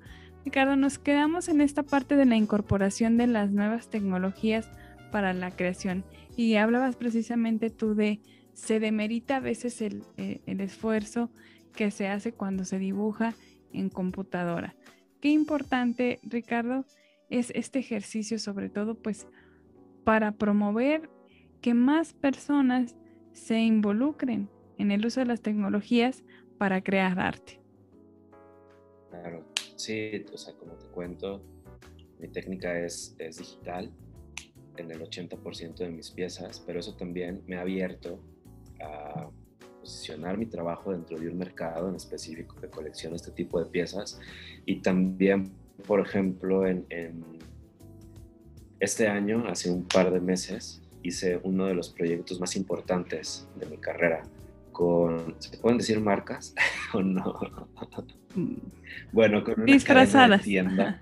Ricardo, 0.43 0.75
nos 0.75 0.99
quedamos 0.99 1.49
en 1.49 1.61
esta 1.61 1.83
parte 1.83 2.15
de 2.15 2.25
la 2.25 2.35
incorporación 2.35 3.17
de 3.17 3.27
las 3.27 3.51
nuevas 3.51 3.89
tecnologías 3.89 4.69
para 5.11 5.33
la 5.33 5.51
creación 5.51 6.03
y 6.37 6.55
hablabas 6.55 6.95
precisamente 6.95 7.69
tú 7.69 7.95
de 7.95 8.19
se 8.53 8.79
demerita 8.79 9.37
a 9.37 9.39
veces 9.39 9.81
el, 9.81 10.03
eh, 10.17 10.41
el 10.45 10.61
esfuerzo 10.61 11.29
que 11.73 11.91
se 11.91 12.07
hace 12.07 12.31
cuando 12.31 12.63
se 12.63 12.79
dibuja 12.79 13.33
en 13.73 13.89
computadora. 13.89 14.75
Qué 15.19 15.29
importante, 15.29 16.19
Ricardo, 16.23 16.85
es 17.29 17.51
este 17.55 17.79
ejercicio, 17.79 18.39
sobre 18.39 18.69
todo, 18.69 18.95
pues, 18.95 19.27
para 20.03 20.33
promover 20.33 21.09
que 21.61 21.73
más 21.73 22.13
personas 22.13 22.95
se 23.35 23.59
involucren 23.59 24.49
en 24.77 24.91
el 24.91 25.05
uso 25.05 25.19
de 25.19 25.25
las 25.25 25.41
tecnologías 25.41 26.23
para 26.57 26.81
crear 26.81 27.19
arte. 27.19 27.59
Claro, 29.09 29.45
sí, 29.75 30.25
o 30.33 30.37
sea, 30.37 30.53
como 30.55 30.73
te 30.73 30.87
cuento, 30.87 31.43
mi 32.19 32.29
técnica 32.29 32.79
es, 32.79 33.15
es 33.19 33.37
digital 33.37 33.91
en 34.77 34.89
el 34.89 35.01
80% 35.01 35.75
de 35.75 35.89
mis 35.89 36.11
piezas, 36.11 36.63
pero 36.65 36.79
eso 36.79 36.95
también 36.95 37.43
me 37.45 37.57
ha 37.57 37.61
abierto 37.61 38.19
a 38.81 39.29
posicionar 39.81 40.37
mi 40.37 40.45
trabajo 40.45 40.91
dentro 40.91 41.19
de 41.19 41.27
un 41.27 41.37
mercado 41.37 41.89
en 41.89 41.95
específico 41.95 42.55
que 42.55 42.69
colecciona 42.69 43.17
este 43.17 43.31
tipo 43.31 43.59
de 43.59 43.65
piezas 43.65 44.19
y 44.65 44.81
también, 44.81 45.51
por 45.85 45.99
ejemplo, 45.99 46.65
en, 46.65 46.85
en 46.89 47.23
este 48.79 49.07
año, 49.07 49.45
hace 49.47 49.69
un 49.69 49.85
par 49.85 50.11
de 50.11 50.19
meses, 50.19 50.81
hice 51.07 51.39
uno 51.43 51.67
de 51.67 51.73
los 51.73 51.89
proyectos 51.89 52.39
más 52.39 52.55
importantes 52.55 53.47
de 53.55 53.65
mi 53.67 53.77
carrera 53.77 54.23
con, 54.71 55.35
¿se 55.39 55.57
pueden 55.57 55.77
decir 55.77 55.99
marcas 56.01 56.53
o 56.93 57.01
no? 57.01 57.39
Bueno, 59.13 59.43
con 59.43 59.61
una 59.61 59.79
cadena 59.79 60.37
de 60.37 60.43
tienda, 60.43 60.99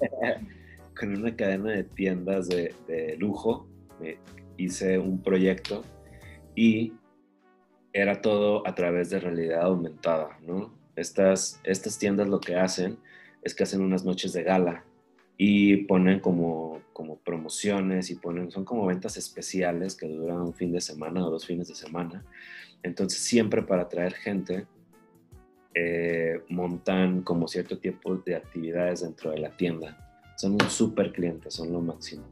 con 0.98 1.16
una 1.16 1.34
cadena 1.34 1.70
de 1.70 1.84
tiendas 1.84 2.48
de, 2.48 2.74
de 2.86 3.16
lujo, 3.16 3.66
me 3.98 4.18
hice 4.58 4.98
un 4.98 5.22
proyecto 5.22 5.82
y 6.54 6.92
era 7.94 8.20
todo 8.20 8.66
a 8.66 8.74
través 8.74 9.08
de 9.10 9.20
realidad 9.20 9.62
aumentada, 9.62 10.38
¿no? 10.46 10.74
Estas, 10.94 11.60
estas 11.64 11.98
tiendas 11.98 12.28
lo 12.28 12.40
que 12.40 12.56
hacen 12.56 12.98
es 13.42 13.54
que 13.54 13.62
hacen 13.62 13.80
unas 13.80 14.04
noches 14.04 14.32
de 14.34 14.42
gala 14.42 14.84
y 15.36 15.78
ponen 15.84 16.20
como, 16.20 16.80
como 16.92 17.16
promociones 17.16 18.10
y 18.10 18.16
ponen, 18.16 18.50
son 18.50 18.64
como 18.64 18.86
ventas 18.86 19.16
especiales 19.16 19.96
que 19.96 20.06
duran 20.06 20.40
un 20.40 20.54
fin 20.54 20.72
de 20.72 20.80
semana 20.80 21.26
o 21.26 21.30
dos 21.30 21.46
fines 21.46 21.68
de 21.68 21.74
semana. 21.74 22.24
Entonces 22.82 23.20
siempre 23.20 23.62
para 23.62 23.82
atraer 23.82 24.14
gente 24.14 24.66
eh, 25.74 26.42
montan 26.48 27.22
como 27.22 27.48
cierto 27.48 27.78
tipo 27.78 28.16
de 28.16 28.36
actividades 28.36 29.00
dentro 29.00 29.30
de 29.30 29.38
la 29.38 29.56
tienda. 29.56 29.96
Son 30.36 30.52
un 30.52 30.70
super 30.70 31.12
cliente, 31.12 31.50
son 31.50 31.72
lo 31.72 31.80
máximo. 31.80 32.24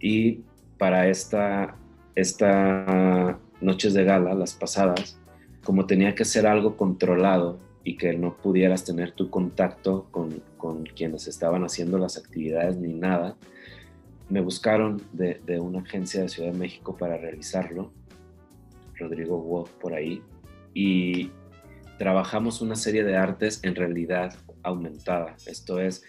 Y 0.00 0.40
para 0.78 1.08
esta, 1.08 1.76
esta 2.14 3.38
noches 3.60 3.94
de 3.94 4.04
gala, 4.04 4.34
las 4.34 4.54
pasadas, 4.54 5.18
como 5.62 5.86
tenía 5.86 6.14
que 6.14 6.24
ser 6.24 6.46
algo 6.46 6.76
controlado 6.76 7.58
y 7.90 7.96
que 7.96 8.12
no 8.12 8.36
pudieras 8.36 8.84
tener 8.84 9.10
tu 9.10 9.30
contacto 9.30 10.06
con, 10.12 10.44
con 10.56 10.84
quienes 10.84 11.26
estaban 11.26 11.64
haciendo 11.64 11.98
las 11.98 12.16
actividades 12.16 12.76
ni 12.76 12.94
nada, 12.94 13.36
me 14.28 14.40
buscaron 14.40 15.02
de, 15.12 15.58
una 15.58 15.80
agencia 15.80 16.22
de 16.22 16.28
Ciudad 16.28 16.52
de 16.52 16.58
México 16.58 16.96
para 16.96 17.16
realizarlo, 17.16 17.92
Rodrigo 18.94 19.42
Wolf 19.42 19.72
por 19.80 19.92
ahí, 19.92 20.22
y 20.72 21.32
trabajamos 21.98 22.60
una 22.60 22.76
serie 22.76 23.02
de 23.02 23.16
artes 23.16 23.58
en 23.64 23.74
realidad 23.74 24.36
aumentada. 24.62 25.34
Esto 25.46 25.80
es, 25.80 26.04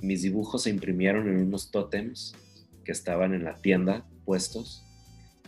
mis 0.00 0.22
dibujos 0.22 0.64
se 0.64 0.70
imprimieron 0.70 1.28
en 1.28 1.36
unos 1.36 1.70
tótems 1.70 2.34
que 2.84 2.90
estaban 2.90 3.32
en 3.32 3.44
la 3.44 3.54
tienda 3.54 4.04
puestos 4.24 4.84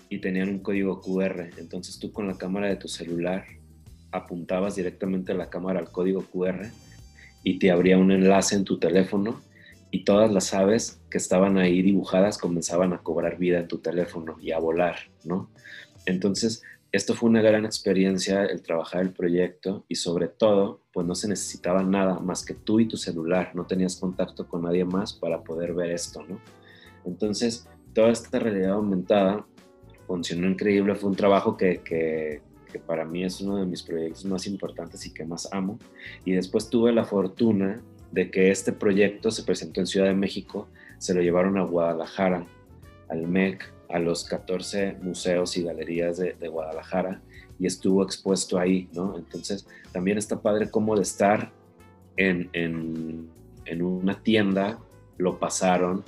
y 0.09 0.20
tenían 0.20 0.51
un 0.51 0.59
código 0.61 1.01
QR. 1.01 1.51
Entonces 1.59 1.99
tú 1.99 2.12
con 2.12 2.29
la 2.29 2.39
cámara 2.39 2.68
de 2.68 2.77
tu 2.77 2.87
celular 2.87 3.45
apuntabas 4.15 4.77
directamente 4.77 5.33
a 5.33 5.35
la 5.35 5.51
cámara 5.51 5.81
al 5.81 5.91
código 5.91 6.23
QR 6.23 6.67
y 7.43 7.59
te 7.59 7.71
abría 7.71 7.99
un 7.99 8.12
enlace 8.12 8.55
en 8.55 8.65
tu 8.65 8.79
teléfono 8.79 9.41
y 9.91 10.05
todas 10.05 10.33
las 10.33 10.55
aves 10.55 11.01
que 11.11 11.19
estaban 11.19 11.59
ahí 11.59 11.83
dibujadas 11.83 12.39
comenzaban 12.39 12.93
a 12.93 12.99
cobrar 12.99 13.39
vida 13.39 13.59
en 13.59 13.69
tu 13.69 13.79
teléfono 13.79 14.37
y 14.41 14.53
a 14.53 14.59
volar, 14.59 14.97
¿no? 15.25 15.51
Entonces, 16.07 16.62
esto 16.93 17.15
fue 17.15 17.29
una 17.29 17.43
gran 17.43 17.65
experiencia 17.65 18.45
el 18.45 18.62
trabajar 18.62 19.03
el 19.03 19.12
proyecto 19.12 19.85
y 19.89 19.97
sobre 19.97 20.29
todo, 20.29 20.81
pues 20.93 21.07
no 21.07 21.17
se 21.17 21.29
necesitaba 21.29 21.83
nada 21.83 22.21
más 22.21 22.45
que 22.45 22.55
tú 22.55 22.79
y 22.79 22.87
tu 22.87 22.97
celular, 22.97 23.51
no 23.55 23.67
tenías 23.67 23.97
contacto 23.97 24.47
con 24.47 24.62
nadie 24.62 24.85
más 24.85 25.12
para 25.12 25.43
poder 25.43 25.75
ver 25.75 25.91
esto, 25.91 26.23
¿no? 26.23 26.41
Entonces, 27.05 27.69
toda 27.93 28.11
esta 28.11 28.39
realidad 28.39 28.73
aumentada 28.73 29.45
funcionó 30.07 30.49
increíble, 30.49 30.95
fue 30.95 31.11
un 31.11 31.17
trabajo 31.17 31.57
que, 31.57 31.81
que, 31.83 32.43
que, 32.75 32.81
para 32.81 33.05
mí 33.05 33.25
es 33.25 33.41
uno 33.41 33.57
de 33.57 33.66
mis 33.66 33.83
proyectos 33.83 34.25
más 34.25 34.47
importantes 34.47 35.07
y 35.07 35.12
que 35.12 35.25
más 35.25 35.49
amo. 35.53 35.79
Y 36.25 36.33
después 36.33 36.68
tuve 36.68 36.93
la 36.93 37.05
fortuna 37.05 37.81
de 38.11 38.31
que 38.31 38.51
este 38.51 38.72
proyecto 38.72 39.31
se 39.31 39.43
presentó 39.45 39.81
en 39.81 39.87
Ciudad 39.87 40.07
de 40.07 40.14
México, 40.14 40.68
se 40.99 41.14
lo 41.14 41.22
llevaron 41.22 41.57
a 41.59 41.62
Guadalajara, 41.62 42.47
al 43.09 43.27
MEC, 43.29 43.72
a 43.89 43.99
los 43.99 44.25
14 44.25 44.97
museos 45.03 45.57
y 45.57 45.62
galerías 45.62 46.18
de, 46.18 46.49
Guadalajara 46.49 47.20
y 47.59 47.66
estuvo 47.66 48.03
expuesto 48.03 48.59
ahí, 48.59 48.89
¿no? 48.93 49.16
Entonces 49.16 49.66
también 49.93 50.18
está 50.18 50.41
padre 50.41 50.70
como 50.70 50.97
de 50.97 51.03
estar 51.03 51.53
en, 52.16 52.51
en, 52.53 53.29
en 53.66 53.83
una 53.83 54.20
tienda, 54.22 54.79
lo 55.16 55.39
pasaron, 55.39 56.03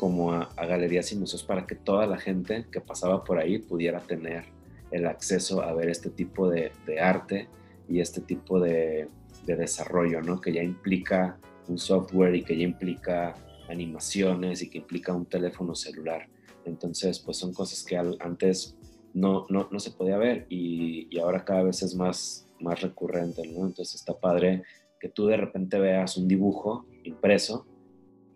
como 0.00 0.32
a, 0.32 0.48
galerías 0.56 1.12
y 1.12 1.16
museos 1.16 1.42
para 1.42 1.66
que 1.66 1.74
toda 1.74 2.06
la 2.06 2.16
gente 2.16 2.64
que 2.72 2.80
pasaba 2.80 3.22
por 3.22 3.38
ahí 3.38 3.58
pudiera 3.58 4.00
tener 4.00 4.46
el 4.90 5.06
acceso 5.06 5.62
a 5.62 5.72
ver 5.72 5.88
este 5.88 6.10
tipo 6.10 6.48
de, 6.48 6.72
arte 7.00 7.48
y 7.88 8.00
este 8.00 8.20
tipo 8.20 8.60
de, 8.60 9.08
desarrollo, 9.46 10.22
¿no? 10.22 10.40
Que 10.40 10.52
ya 10.52 10.62
implica 10.62 11.36
un 11.66 11.76
software 11.76 12.36
y 12.36 12.44
que 12.44 12.56
ya 12.56 12.62
implica 12.62 13.34
animaciones 13.68 14.62
y 14.62 14.70
que 14.70 14.78
implica 14.78 15.12
un 15.12 15.26
teléfono 15.26 15.74
celular. 15.74 16.28
Entonces, 16.64 17.18
pues 17.18 17.38
son 17.38 17.52
cosas 17.52 17.82
que 17.82 17.96
antes 17.96 18.76
no, 19.12 19.46
no, 19.48 19.68
no 19.72 19.80
se 19.80 19.90
podía 19.90 20.18
ver 20.18 20.46
y, 20.48 21.08
y, 21.10 21.18
ahora 21.18 21.44
cada 21.44 21.64
vez 21.64 21.82
es 21.82 21.96
más, 21.96 22.48
más 22.60 22.80
recurrente, 22.80 23.42
¿no? 23.48 23.66
Entonces 23.66 23.96
está 23.96 24.16
padre 24.16 24.62
que 25.00 25.08
tú 25.08 25.26
de 25.26 25.36
repente 25.36 25.80
veas 25.80 26.16
un 26.16 26.28
dibujo 26.28 26.86
impreso 27.02 27.66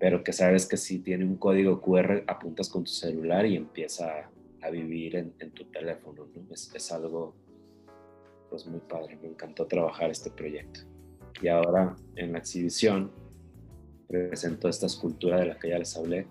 pero 0.04 0.22
que 0.22 0.34
sabes 0.34 0.66
que 0.66 0.76
si 0.76 0.98
tiene 0.98 1.24
un 1.24 1.36
código 1.36 1.80
QR, 1.80 2.24
apuntas 2.26 2.68
con 2.68 2.84
tu 2.84 2.90
celular 2.90 3.46
y 3.46 3.56
empieza 3.56 4.30
a, 4.64 4.70
vivir 4.70 5.16
en, 5.16 5.50
tu 5.52 5.64
teléfono, 5.66 6.26
¿no? 6.34 6.52
Es, 6.52 6.70
es, 6.74 6.92
algo, 6.92 7.34
pues 8.50 8.66
muy 8.66 8.80
padre, 8.80 9.18
me 9.20 9.28
encantó 9.28 9.66
trabajar 9.66 10.10
este 10.10 10.30
proyecto. 10.30 10.80
Y 11.42 11.48
ahora 11.48 11.96
en 12.16 12.32
la 12.32 12.38
exhibición 12.38 13.10
presento 14.06 14.68
esta 14.68 14.86
escultura 14.86 15.40
de 15.40 15.46
la 15.46 15.58
que 15.58 15.70
ya 15.70 15.78
les 15.78 15.96
hablé, 15.96 16.26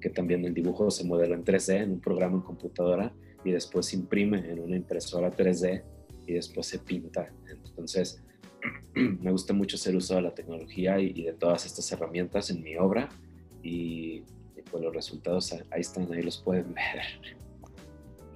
que 0.00 0.10
también 0.10 0.44
el 0.44 0.54
dibujo 0.54 0.90
se 0.90 1.04
modela 1.04 1.34
en 1.34 1.44
3D 1.44 1.82
en 1.82 1.92
un 1.92 2.00
programa 2.00 2.36
en 2.36 2.42
computadora 2.42 3.12
y 3.44 3.50
después 3.50 3.86
se 3.86 3.96
imprime 3.96 4.50
en 4.50 4.60
una 4.60 4.76
impresora 4.76 5.30
3D 5.30 5.82
y 6.26 6.34
después 6.34 6.66
se 6.66 6.78
pinta. 6.78 7.32
Entonces, 7.48 8.22
me 8.94 9.30
gusta 9.30 9.52
mucho 9.52 9.76
hacer 9.76 9.96
uso 9.96 10.14
de 10.14 10.22
la 10.22 10.34
tecnología 10.34 11.00
y, 11.00 11.22
de 11.22 11.32
todas 11.32 11.66
estas 11.66 11.90
herramientas 11.92 12.50
en 12.50 12.62
mi 12.62 12.76
obra 12.76 13.08
y, 13.62 14.22
pues 14.70 14.82
los 14.82 14.94
resultados 14.94 15.52
ahí 15.70 15.80
están, 15.80 16.12
ahí 16.12 16.22
los 16.22 16.38
pueden 16.38 16.74
ver. 16.74 17.38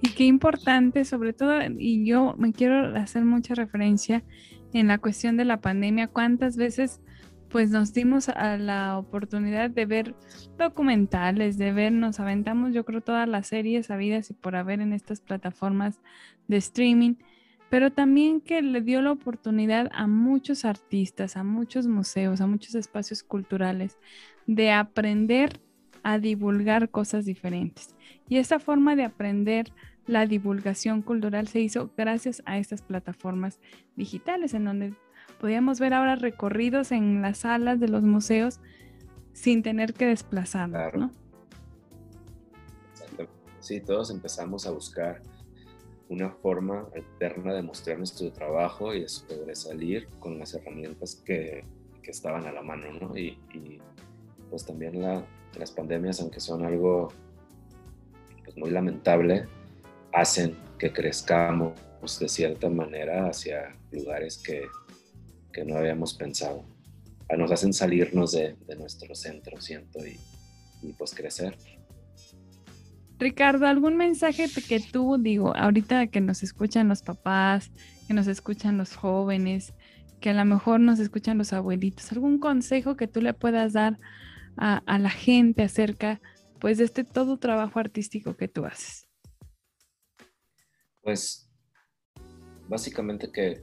Y 0.03 0.09
qué 0.09 0.25
importante, 0.25 1.05
sobre 1.05 1.31
todo, 1.31 1.53
y 1.79 2.05
yo 2.05 2.35
me 2.37 2.51
quiero 2.51 2.95
hacer 2.97 3.23
mucha 3.23 3.55
referencia 3.55 4.21
en 4.73 4.87
la 4.89 4.97
cuestión 4.97 5.37
de 5.37 5.45
la 5.45 5.61
pandemia, 5.61 6.07
cuántas 6.07 6.57
veces 6.57 6.99
pues 7.47 7.69
nos 7.69 7.93
dimos 7.93 8.29
a 8.29 8.57
la 8.57 8.97
oportunidad 8.97 9.69
de 9.69 9.85
ver 9.85 10.15
documentales, 10.57 11.57
de 11.57 11.71
ver, 11.71 11.93
nos 11.93 12.19
aventamos 12.19 12.73
yo 12.73 12.83
creo 12.83 12.99
todas 12.99 13.29
las 13.29 13.47
series 13.47 13.91
habidas 13.91 14.29
y 14.29 14.33
por 14.33 14.55
haber 14.55 14.81
en 14.81 14.91
estas 14.91 15.21
plataformas 15.21 16.01
de 16.47 16.57
streaming 16.57 17.15
pero 17.73 17.91
también 17.91 18.39
que 18.39 18.61
le 18.61 18.81
dio 18.81 19.01
la 19.01 19.13
oportunidad 19.13 19.89
a 19.93 20.05
muchos 20.05 20.63
artistas, 20.63 21.35
a 21.37 21.43
muchos 21.43 21.87
museos, 21.87 22.39
a 22.39 22.45
muchos 22.45 22.75
espacios 22.75 23.23
culturales 23.23 23.97
de 24.45 24.69
aprender 24.69 25.59
a 26.03 26.19
divulgar 26.19 26.91
cosas 26.91 27.25
diferentes. 27.25 27.95
Y 28.29 28.37
esa 28.37 28.59
forma 28.59 28.95
de 28.95 29.05
aprender 29.05 29.73
la 30.05 30.25
divulgación 30.25 31.01
cultural 31.01 31.47
se 31.47 31.59
hizo 31.59 31.89
gracias 31.97 32.41
a 32.45 32.57
estas 32.57 32.81
plataformas 32.81 33.59
digitales, 33.95 34.53
en 34.53 34.65
donde 34.65 34.93
podíamos 35.39 35.79
ver 35.79 35.93
ahora 35.93 36.15
recorridos 36.15 36.91
en 36.91 37.21
las 37.21 37.39
salas 37.39 37.79
de 37.79 37.87
los 37.87 38.03
museos 38.03 38.59
sin 39.33 39.63
tener 39.63 39.93
que 39.93 40.05
desplazarnos, 40.05 40.93
¿no? 40.93 41.11
Sí, 43.59 43.79
todos 43.79 44.11
empezamos 44.11 44.67
a 44.67 44.71
buscar 44.71 45.21
una 46.09 46.29
forma 46.29 46.85
alterna 46.93 47.53
de 47.53 47.61
mostrar 47.61 47.97
nuestro 47.97 48.31
trabajo 48.31 48.93
y 48.93 49.01
de 49.01 49.09
sobresalir 49.09 50.07
con 50.19 50.37
las 50.37 50.53
herramientas 50.53 51.21
que, 51.25 51.63
que 52.01 52.11
estaban 52.11 52.45
a 52.45 52.51
la 52.51 52.61
mano, 52.61 52.91
¿no? 52.99 53.17
Y, 53.17 53.37
pues 54.49 54.65
también 54.65 55.01
la, 55.01 55.25
las 55.57 55.71
pandemias, 55.71 56.21
aunque 56.21 56.39
son 56.39 56.63
algo 56.63 57.07
pues, 58.43 58.55
muy 58.57 58.69
lamentable, 58.69 59.47
hacen 60.13 60.55
que 60.77 60.91
crezcamos 60.91 61.73
de 62.19 62.27
cierta 62.27 62.69
manera 62.69 63.27
hacia 63.29 63.75
lugares 63.91 64.37
que, 64.37 64.67
que 65.53 65.63
no 65.63 65.77
habíamos 65.77 66.13
pensado. 66.13 66.65
Ah, 67.29 67.37
nos 67.37 67.51
hacen 67.51 67.73
salirnos 67.73 68.33
de, 68.33 68.55
de 68.67 68.75
nuestro 68.75 69.15
centro, 69.15 69.59
siento, 69.61 70.05
y, 70.05 70.19
y 70.81 70.93
pues 70.93 71.13
crecer. 71.13 71.57
Ricardo, 73.17 73.67
¿algún 73.67 73.95
mensaje 73.95 74.47
que 74.67 74.81
tú, 74.81 75.17
digo, 75.17 75.55
ahorita 75.55 76.07
que 76.07 76.19
nos 76.19 76.43
escuchan 76.43 76.89
los 76.89 77.01
papás, 77.01 77.71
que 78.07 78.13
nos 78.13 78.27
escuchan 78.27 78.77
los 78.77 78.95
jóvenes, 78.95 79.73
que 80.19 80.31
a 80.31 80.33
lo 80.33 80.43
mejor 80.43 80.81
nos 80.81 80.99
escuchan 80.99 81.37
los 81.37 81.53
abuelitos, 81.53 82.11
algún 82.11 82.39
consejo 82.39 82.97
que 82.97 83.07
tú 83.07 83.21
le 83.21 83.33
puedas 83.33 83.71
dar 83.71 83.97
a, 84.57 84.81
a 84.85 84.99
la 84.99 85.09
gente 85.09 85.63
acerca 85.63 86.19
pues 86.59 86.77
de 86.77 86.83
este 86.83 87.05
todo 87.05 87.37
trabajo 87.37 87.79
artístico 87.79 88.35
que 88.35 88.49
tú 88.49 88.65
haces? 88.65 89.07
Pues 91.03 91.49
básicamente 92.69 93.29
que, 93.29 93.61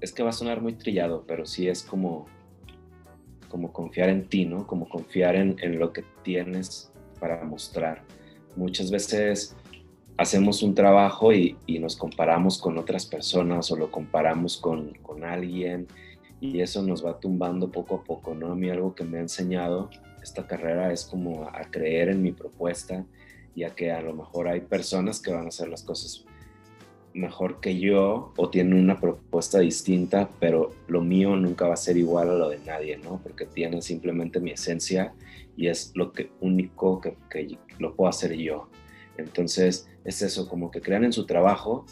es 0.00 0.12
que 0.12 0.22
va 0.22 0.30
a 0.30 0.32
sonar 0.32 0.62
muy 0.62 0.72
trillado, 0.72 1.24
pero 1.26 1.44
sí 1.44 1.68
es 1.68 1.82
como, 1.82 2.26
como 3.50 3.72
confiar 3.72 4.08
en 4.08 4.26
ti, 4.26 4.46
¿no? 4.46 4.66
Como 4.66 4.88
confiar 4.88 5.36
en, 5.36 5.78
lo 5.78 5.92
que 5.92 6.02
tienes 6.22 6.90
para 7.20 7.44
mostrar. 7.44 8.04
Muchas 8.56 8.90
veces 8.90 9.54
hacemos 10.16 10.62
un 10.62 10.74
trabajo 10.74 11.32
y, 11.32 11.56
nos 11.78 11.96
comparamos 11.96 12.58
con 12.58 12.78
otras 12.78 13.04
personas 13.04 13.70
o 13.70 13.76
lo 13.76 13.90
comparamos 13.90 14.56
con, 14.56 14.94
con, 15.02 15.24
alguien 15.24 15.86
y 16.40 16.60
eso 16.60 16.82
nos 16.82 17.04
va 17.04 17.20
tumbando 17.20 17.70
poco 17.70 17.96
a 17.96 18.04
poco, 18.04 18.34
¿no? 18.34 18.52
A 18.52 18.54
mí 18.54 18.70
algo 18.70 18.94
que 18.94 19.04
me 19.04 19.18
ha 19.18 19.20
enseñado 19.20 19.90
esta 20.22 20.46
carrera 20.46 20.90
es 20.92 21.04
como 21.04 21.44
a 21.44 21.70
creer 21.70 22.08
en 22.08 22.22
mi 22.22 22.32
propuesta 22.32 23.04
y 23.58 23.64
a 23.64 23.74
que 23.74 23.90
a 23.90 24.00
lo 24.00 24.14
mejor 24.14 24.46
hay 24.46 24.60
personas 24.60 25.18
que 25.18 25.32
van 25.32 25.46
a 25.46 25.48
hacer 25.48 25.68
las 25.68 25.82
cosas 25.82 26.24
mejor 27.12 27.58
que 27.58 27.76
yo 27.76 28.32
o 28.36 28.50
tienen 28.50 28.78
una 28.78 29.00
propuesta 29.00 29.58
distinta, 29.58 30.30
pero 30.38 30.70
lo 30.86 31.00
mío 31.00 31.34
nunca 31.34 31.66
va 31.66 31.74
a 31.74 31.76
ser 31.76 31.96
igual 31.96 32.30
a 32.30 32.34
lo 32.34 32.50
de 32.50 32.60
nadie, 32.60 32.98
¿no? 32.98 33.20
Porque 33.20 33.46
tiene 33.46 33.82
simplemente 33.82 34.38
mi 34.38 34.52
esencia 34.52 35.12
y 35.56 35.66
es 35.66 35.90
lo 35.96 36.12
que 36.12 36.30
único 36.40 37.00
que, 37.00 37.16
que 37.28 37.58
lo 37.80 37.96
puedo 37.96 38.08
hacer 38.08 38.36
yo. 38.36 38.70
Entonces 39.16 39.88
es 40.04 40.22
eso, 40.22 40.48
como 40.48 40.70
que 40.70 40.80
crean 40.80 41.02
en 41.02 41.12
su 41.12 41.26
trabajo 41.26 41.84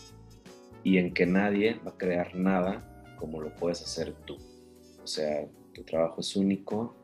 y 0.85 0.99
en 0.99 1.13
que 1.13 1.27
nadie 1.27 1.81
va 1.85 1.91
a 1.91 1.99
crear 1.99 2.37
nada 2.37 3.17
como 3.19 3.41
lo 3.41 3.53
puedes 3.57 3.83
hacer 3.83 4.13
tú. 4.25 4.37
O 5.03 5.07
sea, 5.09 5.49
tu 5.75 5.83
trabajo 5.83 6.21
es 6.21 6.37
único 6.37 6.95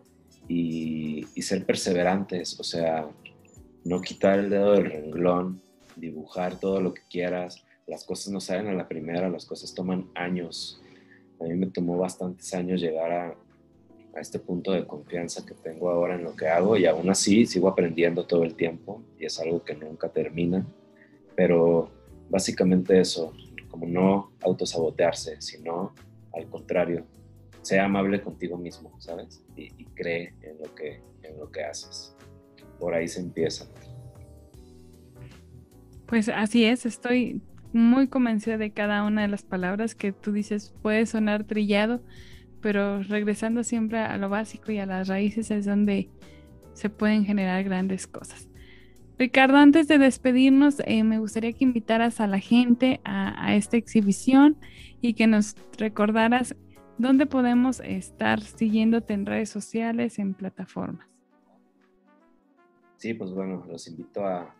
y, 0.47 1.27
y 1.35 1.43
ser 1.43 1.67
perseverantes, 1.67 2.61
o 2.61 2.63
sea, 2.63 3.09
no 3.85 4.01
quitar 4.01 4.39
el 4.39 4.51
dedo 4.51 4.73
del 4.73 4.91
renglón, 4.91 5.61
dibujar 5.97 6.59
todo 6.59 6.81
lo 6.81 6.95
que 6.95 7.03
quieras, 7.11 7.65
las 7.87 8.05
cosas 8.05 8.33
no 8.33 8.41
salen 8.41 8.69
a 8.69 8.75
la 8.75 8.89
primera, 8.89 9.29
las 9.29 9.45
cosas 9.45 9.75
toman 9.75 10.11
años. 10.15 10.81
A 11.41 11.45
mí 11.45 11.55
me 11.55 11.67
tomó 11.67 11.99
bastantes 11.99 12.53
años 12.55 12.81
llegar 12.81 13.13
a, 13.13 13.37
este 14.21 14.39
punto 14.39 14.73
de 14.73 14.87
confianza 14.87 15.47
que 15.47 15.55
tengo 15.55 15.89
ahora 15.89 16.17
en 16.17 16.25
lo 16.25 16.37
que 16.37 16.47
hago 16.47 16.77
y 16.77 16.85
aún 16.85 17.09
así 17.09 17.47
sigo 17.47 17.67
aprendiendo 17.67 18.27
todo 18.27 18.43
el 18.45 18.55
tiempo 18.55 19.03
y 19.19 19.25
es 19.25 19.41
algo 19.41 19.65
que 19.65 19.75
nunca 19.75 20.11
termina. 20.11 20.67
Pero 21.35 21.89
básicamente 22.29 23.01
eso, 23.01 23.33
como 23.71 23.87
no 23.87 24.33
autosabotearse, 24.43 25.41
sino 25.41 25.95
al 26.35 26.47
contrario, 26.51 27.07
sea 27.63 27.87
amable 27.87 28.21
contigo 28.21 28.59
mismo, 28.59 28.93
¿sabes? 29.01 29.43
Y, 29.57 29.73
y 29.79 29.87
cree 29.95 30.35
en 30.43 30.59
lo, 30.59 30.75
que, 30.75 31.01
en 31.23 31.39
lo 31.39 31.51
que 31.51 31.65
haces. 31.65 32.15
Por 32.83 32.95
ahí 32.95 33.07
se 33.07 33.21
empieza. 33.21 33.65
Pues 36.07 36.29
así 36.29 36.65
es, 36.65 36.85
estoy 36.85 37.41
muy 37.73 38.09
convencida 38.09 38.59
de 38.59 38.73
cada 38.73 39.05
una 39.05 39.23
de 39.23 39.29
las 39.29 39.45
palabras 39.45 39.95
que 39.95 40.11
tú 40.11 40.33
dices. 40.33 40.75
Puede 40.83 41.07
sonar 41.07 41.45
trillado, 41.45 42.03
pero 42.61 43.01
regresando 43.05 43.63
siempre 43.63 44.01
a 44.01 44.19
lo 44.19 44.29
básico 44.29 44.73
y 44.73 44.79
a 44.79 44.87
las 44.87 45.07
raíces 45.07 45.53
es 45.53 45.65
donde 45.65 46.11
se 46.73 46.91
pueden 46.91 47.25
generar 47.25 47.63
grandes 47.63 48.09
cosas. 48.09 48.49
Ricardo, 49.17 49.59
antes 49.59 49.87
de 49.87 49.99
despedirnos, 49.99 50.83
eh, 50.85 51.05
me 51.05 51.21
gustaría 51.21 51.53
que 51.53 51.63
invitaras 51.63 52.19
a 52.19 52.27
la 52.27 52.41
gente 52.41 53.01
a, 53.05 53.55
esta 53.55 53.77
exhibición 53.77 54.57
y 55.01 55.15
que 55.15 55.29
nos 55.29 55.55
recordaras 55.79 56.57
dónde 56.99 57.27
podemos 57.27 57.79
estar 57.79 58.41
siguiéndote 58.41 59.15
en 59.15 59.25
redes 59.25 59.51
sociales, 59.51 60.19
en 60.19 60.35
plataformas. 60.35 61.12
Sí, 63.03 63.15
pues 63.15 63.33
bueno, 63.33 63.65
los 63.69 63.89
invito 63.89 64.25
a, 64.25 64.55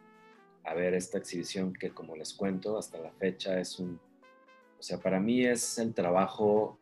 a 0.65 0.75
ver 0.75 0.95
esta 0.95 1.17
exhibición 1.17 1.73
que 1.73 1.91
como 1.91 2.17
les 2.17 2.35
cuento 2.35 2.77
hasta 2.77 2.99
la 2.99 3.13
fecha 3.13 3.61
es 3.61 3.79
un, 3.79 4.01
o 4.81 4.83
sea, 4.83 4.99
para 4.99 5.21
mí 5.21 5.47
es 5.47 5.79
el 5.79 5.95
trabajo 5.95 6.77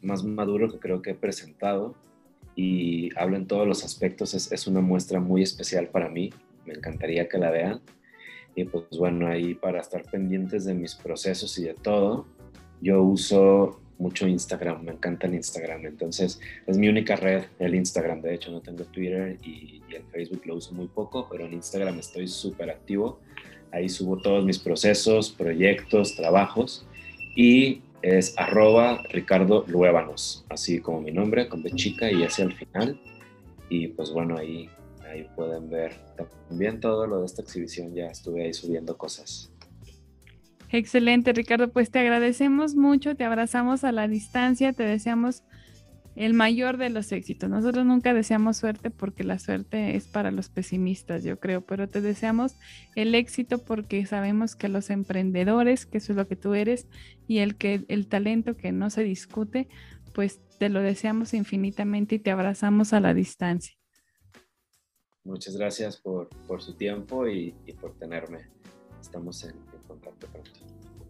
más 0.00 0.22
maduro 0.22 0.70
que 0.70 0.78
creo 0.78 1.02
que 1.02 1.10
he 1.10 1.14
presentado 1.16 1.96
y 2.54 3.10
hablo 3.18 3.36
en 3.36 3.48
todos 3.48 3.66
los 3.66 3.82
aspectos, 3.82 4.32
es, 4.32 4.52
es 4.52 4.68
una 4.68 4.80
muestra 4.80 5.18
muy 5.18 5.42
especial 5.42 5.88
para 5.88 6.08
mí, 6.08 6.30
me 6.66 6.74
encantaría 6.74 7.28
que 7.28 7.38
la 7.38 7.50
vean 7.50 7.80
y 8.54 8.62
pues 8.62 8.96
bueno, 8.96 9.26
ahí 9.26 9.56
para 9.56 9.80
estar 9.80 10.04
pendientes 10.04 10.64
de 10.64 10.74
mis 10.74 10.94
procesos 10.94 11.58
y 11.58 11.64
de 11.64 11.74
todo, 11.74 12.28
yo 12.80 13.02
uso 13.02 13.80
mucho 13.98 14.26
Instagram, 14.26 14.84
me 14.84 14.92
encanta 14.92 15.26
el 15.26 15.34
Instagram, 15.34 15.84
entonces 15.86 16.40
es 16.66 16.78
mi 16.78 16.88
única 16.88 17.16
red, 17.16 17.44
el 17.58 17.74
Instagram, 17.74 18.22
de 18.22 18.34
hecho 18.34 18.50
no 18.50 18.60
tengo 18.60 18.84
Twitter 18.84 19.38
y, 19.42 19.82
el 19.88 20.04
Facebook 20.12 20.42
lo 20.44 20.56
uso 20.56 20.74
muy 20.74 20.86
poco, 20.86 21.26
pero 21.30 21.46
en 21.46 21.54
Instagram 21.54 21.98
estoy 21.98 22.28
súper 22.28 22.70
activo, 22.70 23.18
ahí 23.72 23.88
subo 23.88 24.18
todos 24.18 24.44
mis 24.44 24.58
procesos, 24.58 25.30
proyectos, 25.30 26.14
trabajos 26.14 26.86
y 27.34 27.80
es 28.02 28.34
arroba 28.36 29.02
Ricardo 29.10 29.64
Luébanos, 29.66 30.44
así 30.50 30.80
como 30.80 31.00
mi 31.00 31.10
nombre, 31.10 31.48
con 31.48 31.62
de 31.62 31.70
chica 31.72 32.12
y 32.12 32.22
ese 32.22 32.42
al 32.42 32.52
final. 32.52 33.00
Y 33.68 33.88
pues 33.88 34.10
bueno, 34.12 34.36
ahí, 34.36 34.68
ahí 35.10 35.26
pueden 35.34 35.68
ver 35.68 35.94
también 36.48 36.80
todo 36.80 37.06
lo 37.06 37.20
de 37.20 37.26
esta 37.26 37.42
exhibición, 37.42 37.94
ya 37.94 38.06
estuve 38.06 38.44
ahí 38.44 38.54
subiendo 38.54 38.96
cosas. 38.96 39.50
Excelente, 40.70 41.32
Ricardo. 41.32 41.70
Pues 41.70 41.90
te 41.90 41.98
agradecemos 41.98 42.74
mucho, 42.74 43.14
te 43.14 43.24
abrazamos 43.24 43.84
a 43.84 43.92
la 43.92 44.08
distancia, 44.08 44.72
te 44.72 44.82
deseamos 44.82 45.42
el 46.18 46.34
mayor 46.34 46.78
de 46.78 46.90
los 46.90 47.12
éxitos. 47.12 47.48
Nosotros 47.48 47.86
nunca 47.86 48.12
deseamos 48.12 48.56
suerte 48.56 48.90
porque 48.90 49.22
la 49.22 49.38
suerte 49.38 49.94
es 49.94 50.08
para 50.08 50.32
los 50.32 50.48
pesimistas, 50.48 51.22
yo 51.22 51.38
creo, 51.38 51.60
pero 51.60 51.88
te 51.88 52.00
deseamos 52.00 52.56
el 52.96 53.14
éxito 53.14 53.58
porque 53.58 54.04
sabemos 54.04 54.56
que 54.56 54.68
los 54.68 54.90
emprendedores, 54.90 55.86
que 55.86 55.98
eso 55.98 56.12
es 56.12 56.16
lo 56.16 56.26
que 56.26 56.34
tú 56.34 56.54
eres, 56.54 56.88
y 57.28 57.38
el 57.38 57.56
que 57.56 57.84
el 57.86 58.08
talento 58.08 58.56
que 58.56 58.72
no 58.72 58.90
se 58.90 59.04
discute, 59.04 59.68
pues 60.12 60.40
te 60.58 60.68
lo 60.68 60.80
deseamos 60.80 61.34
infinitamente 61.34 62.16
y 62.16 62.18
te 62.18 62.32
abrazamos 62.32 62.92
a 62.92 62.98
la 62.98 63.14
distancia. 63.14 63.78
Muchas 65.22 65.56
gracias 65.56 65.98
por, 65.98 66.28
su 66.58 66.74
tiempo 66.74 67.28
y, 67.28 67.52
por 67.80 67.96
tenerme. 67.96 68.48
Estamos 69.00 69.44
en, 69.44 69.54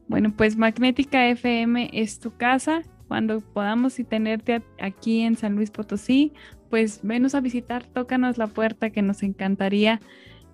bueno, 0.09 0.33
pues 0.37 0.57
Magnética 0.57 1.29
FM 1.29 1.91
es 1.93 2.19
tu 2.19 2.37
casa. 2.37 2.83
Cuando 3.09 3.41
podamos 3.41 3.99
y 3.99 4.05
tenerte 4.05 4.63
aquí 4.81 5.21
en 5.21 5.37
San 5.37 5.55
Luis 5.55 5.71
Potosí, 5.71 6.33
pues 6.71 7.01
venos 7.03 7.35
a 7.35 7.41
visitar, 7.41 7.85
tócanos 7.85 8.37
la 8.37 8.47
puerta 8.47 8.91
que 8.91 9.03
nos 9.03 9.23
encantaría 9.23 10.01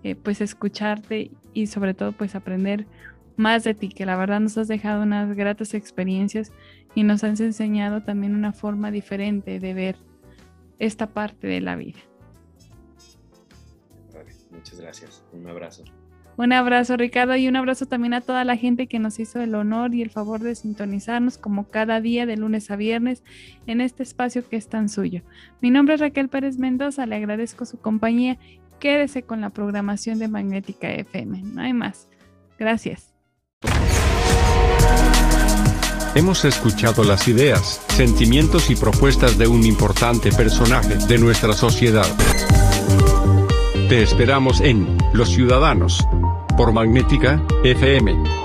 eh, 0.05 0.14
pues 0.14 0.41
escucharte 0.41 1.31
y 1.53 1.66
sobre 1.66 1.95
todo 1.95 2.12
pues 2.12 2.35
aprender 2.35 2.87
más 3.37 3.64
de 3.64 3.75
ti, 3.75 3.89
que 3.89 4.07
la 4.07 4.16
verdad 4.16 4.39
nos 4.39 4.59
has 4.59 4.68
dejado 4.68 5.03
unas 5.03 5.35
gratas 5.35 5.75
experiencias 5.75 6.53
y 6.95 7.03
nos 7.03 7.25
has 7.25 7.41
enseñado 7.41 8.03
también 8.03 8.35
una 8.35 8.53
forma 8.53 8.91
diferente 8.91 9.59
de 9.59 9.75
ver 9.75 9.97
esta 10.79 11.09
parte 11.09 11.47
de 11.47 11.61
la 11.61 11.77
vida. 11.77 11.99
muchas 14.51 14.81
gracias. 14.81 15.25
Un 15.33 15.49
abrazo. 15.49 15.85
Un 16.37 16.53
abrazo 16.53 16.97
Ricardo 16.97 17.37
y 17.37 17.47
un 17.49 17.57
abrazo 17.57 17.87
también 17.87 18.14
a 18.14 18.20
toda 18.20 18.45
la 18.45 18.57
gente 18.57 18.87
que 18.87 18.99
nos 18.99 19.20
hizo 19.20 19.41
el 19.41 19.55
honor 19.55 19.95
y 19.95 20.03
el 20.03 20.11
favor 20.11 20.41
de 20.41 20.55
sintonizarnos 20.55 21.39
como 21.39 21.68
cada 21.70 22.01
día 22.01 22.26
de 22.26 22.37
lunes 22.37 22.70
a 22.70 22.76
viernes 22.76 23.22
en 23.66 23.80
este 23.80 24.03
espacio 24.03 24.49
que 24.49 24.57
es 24.57 24.68
tan 24.68 24.89
suyo. 24.89 25.22
Mi 25.61 25.70
nombre 25.70 25.95
es 25.95 26.01
Raquel 26.01 26.28
Pérez 26.28 26.59
Mendoza, 26.59 27.07
le 27.07 27.16
agradezco 27.16 27.64
su 27.64 27.78
compañía. 27.78 28.39
Quédese 28.80 29.22
con 29.22 29.41
la 29.41 29.51
programación 29.51 30.18
de 30.18 30.28
Magnética 30.28 30.91
FM. 30.93 31.43
No 31.43 31.62
hay 31.62 31.72
más. 31.72 32.09
Gracias. 32.59 33.14
Hemos 36.16 36.45
escuchado 36.45 37.03
las 37.03 37.26
ideas, 37.26 37.80
sentimientos 37.89 38.70
y 38.70 38.76
propuestas 38.76 39.37
de 39.39 39.49
un 39.49 39.64
importante 39.64 40.30
personaje 40.30 40.97
de 41.09 41.18
nuestra 41.18 41.55
sociedad. 41.55 42.07
Te 43.89 44.03
esperamos 44.03 44.62
en 44.62 44.97
Los 45.12 45.28
Ciudadanos 45.28 46.07
por 46.57 46.72
Magnética 46.72 47.41
FM 47.64 48.43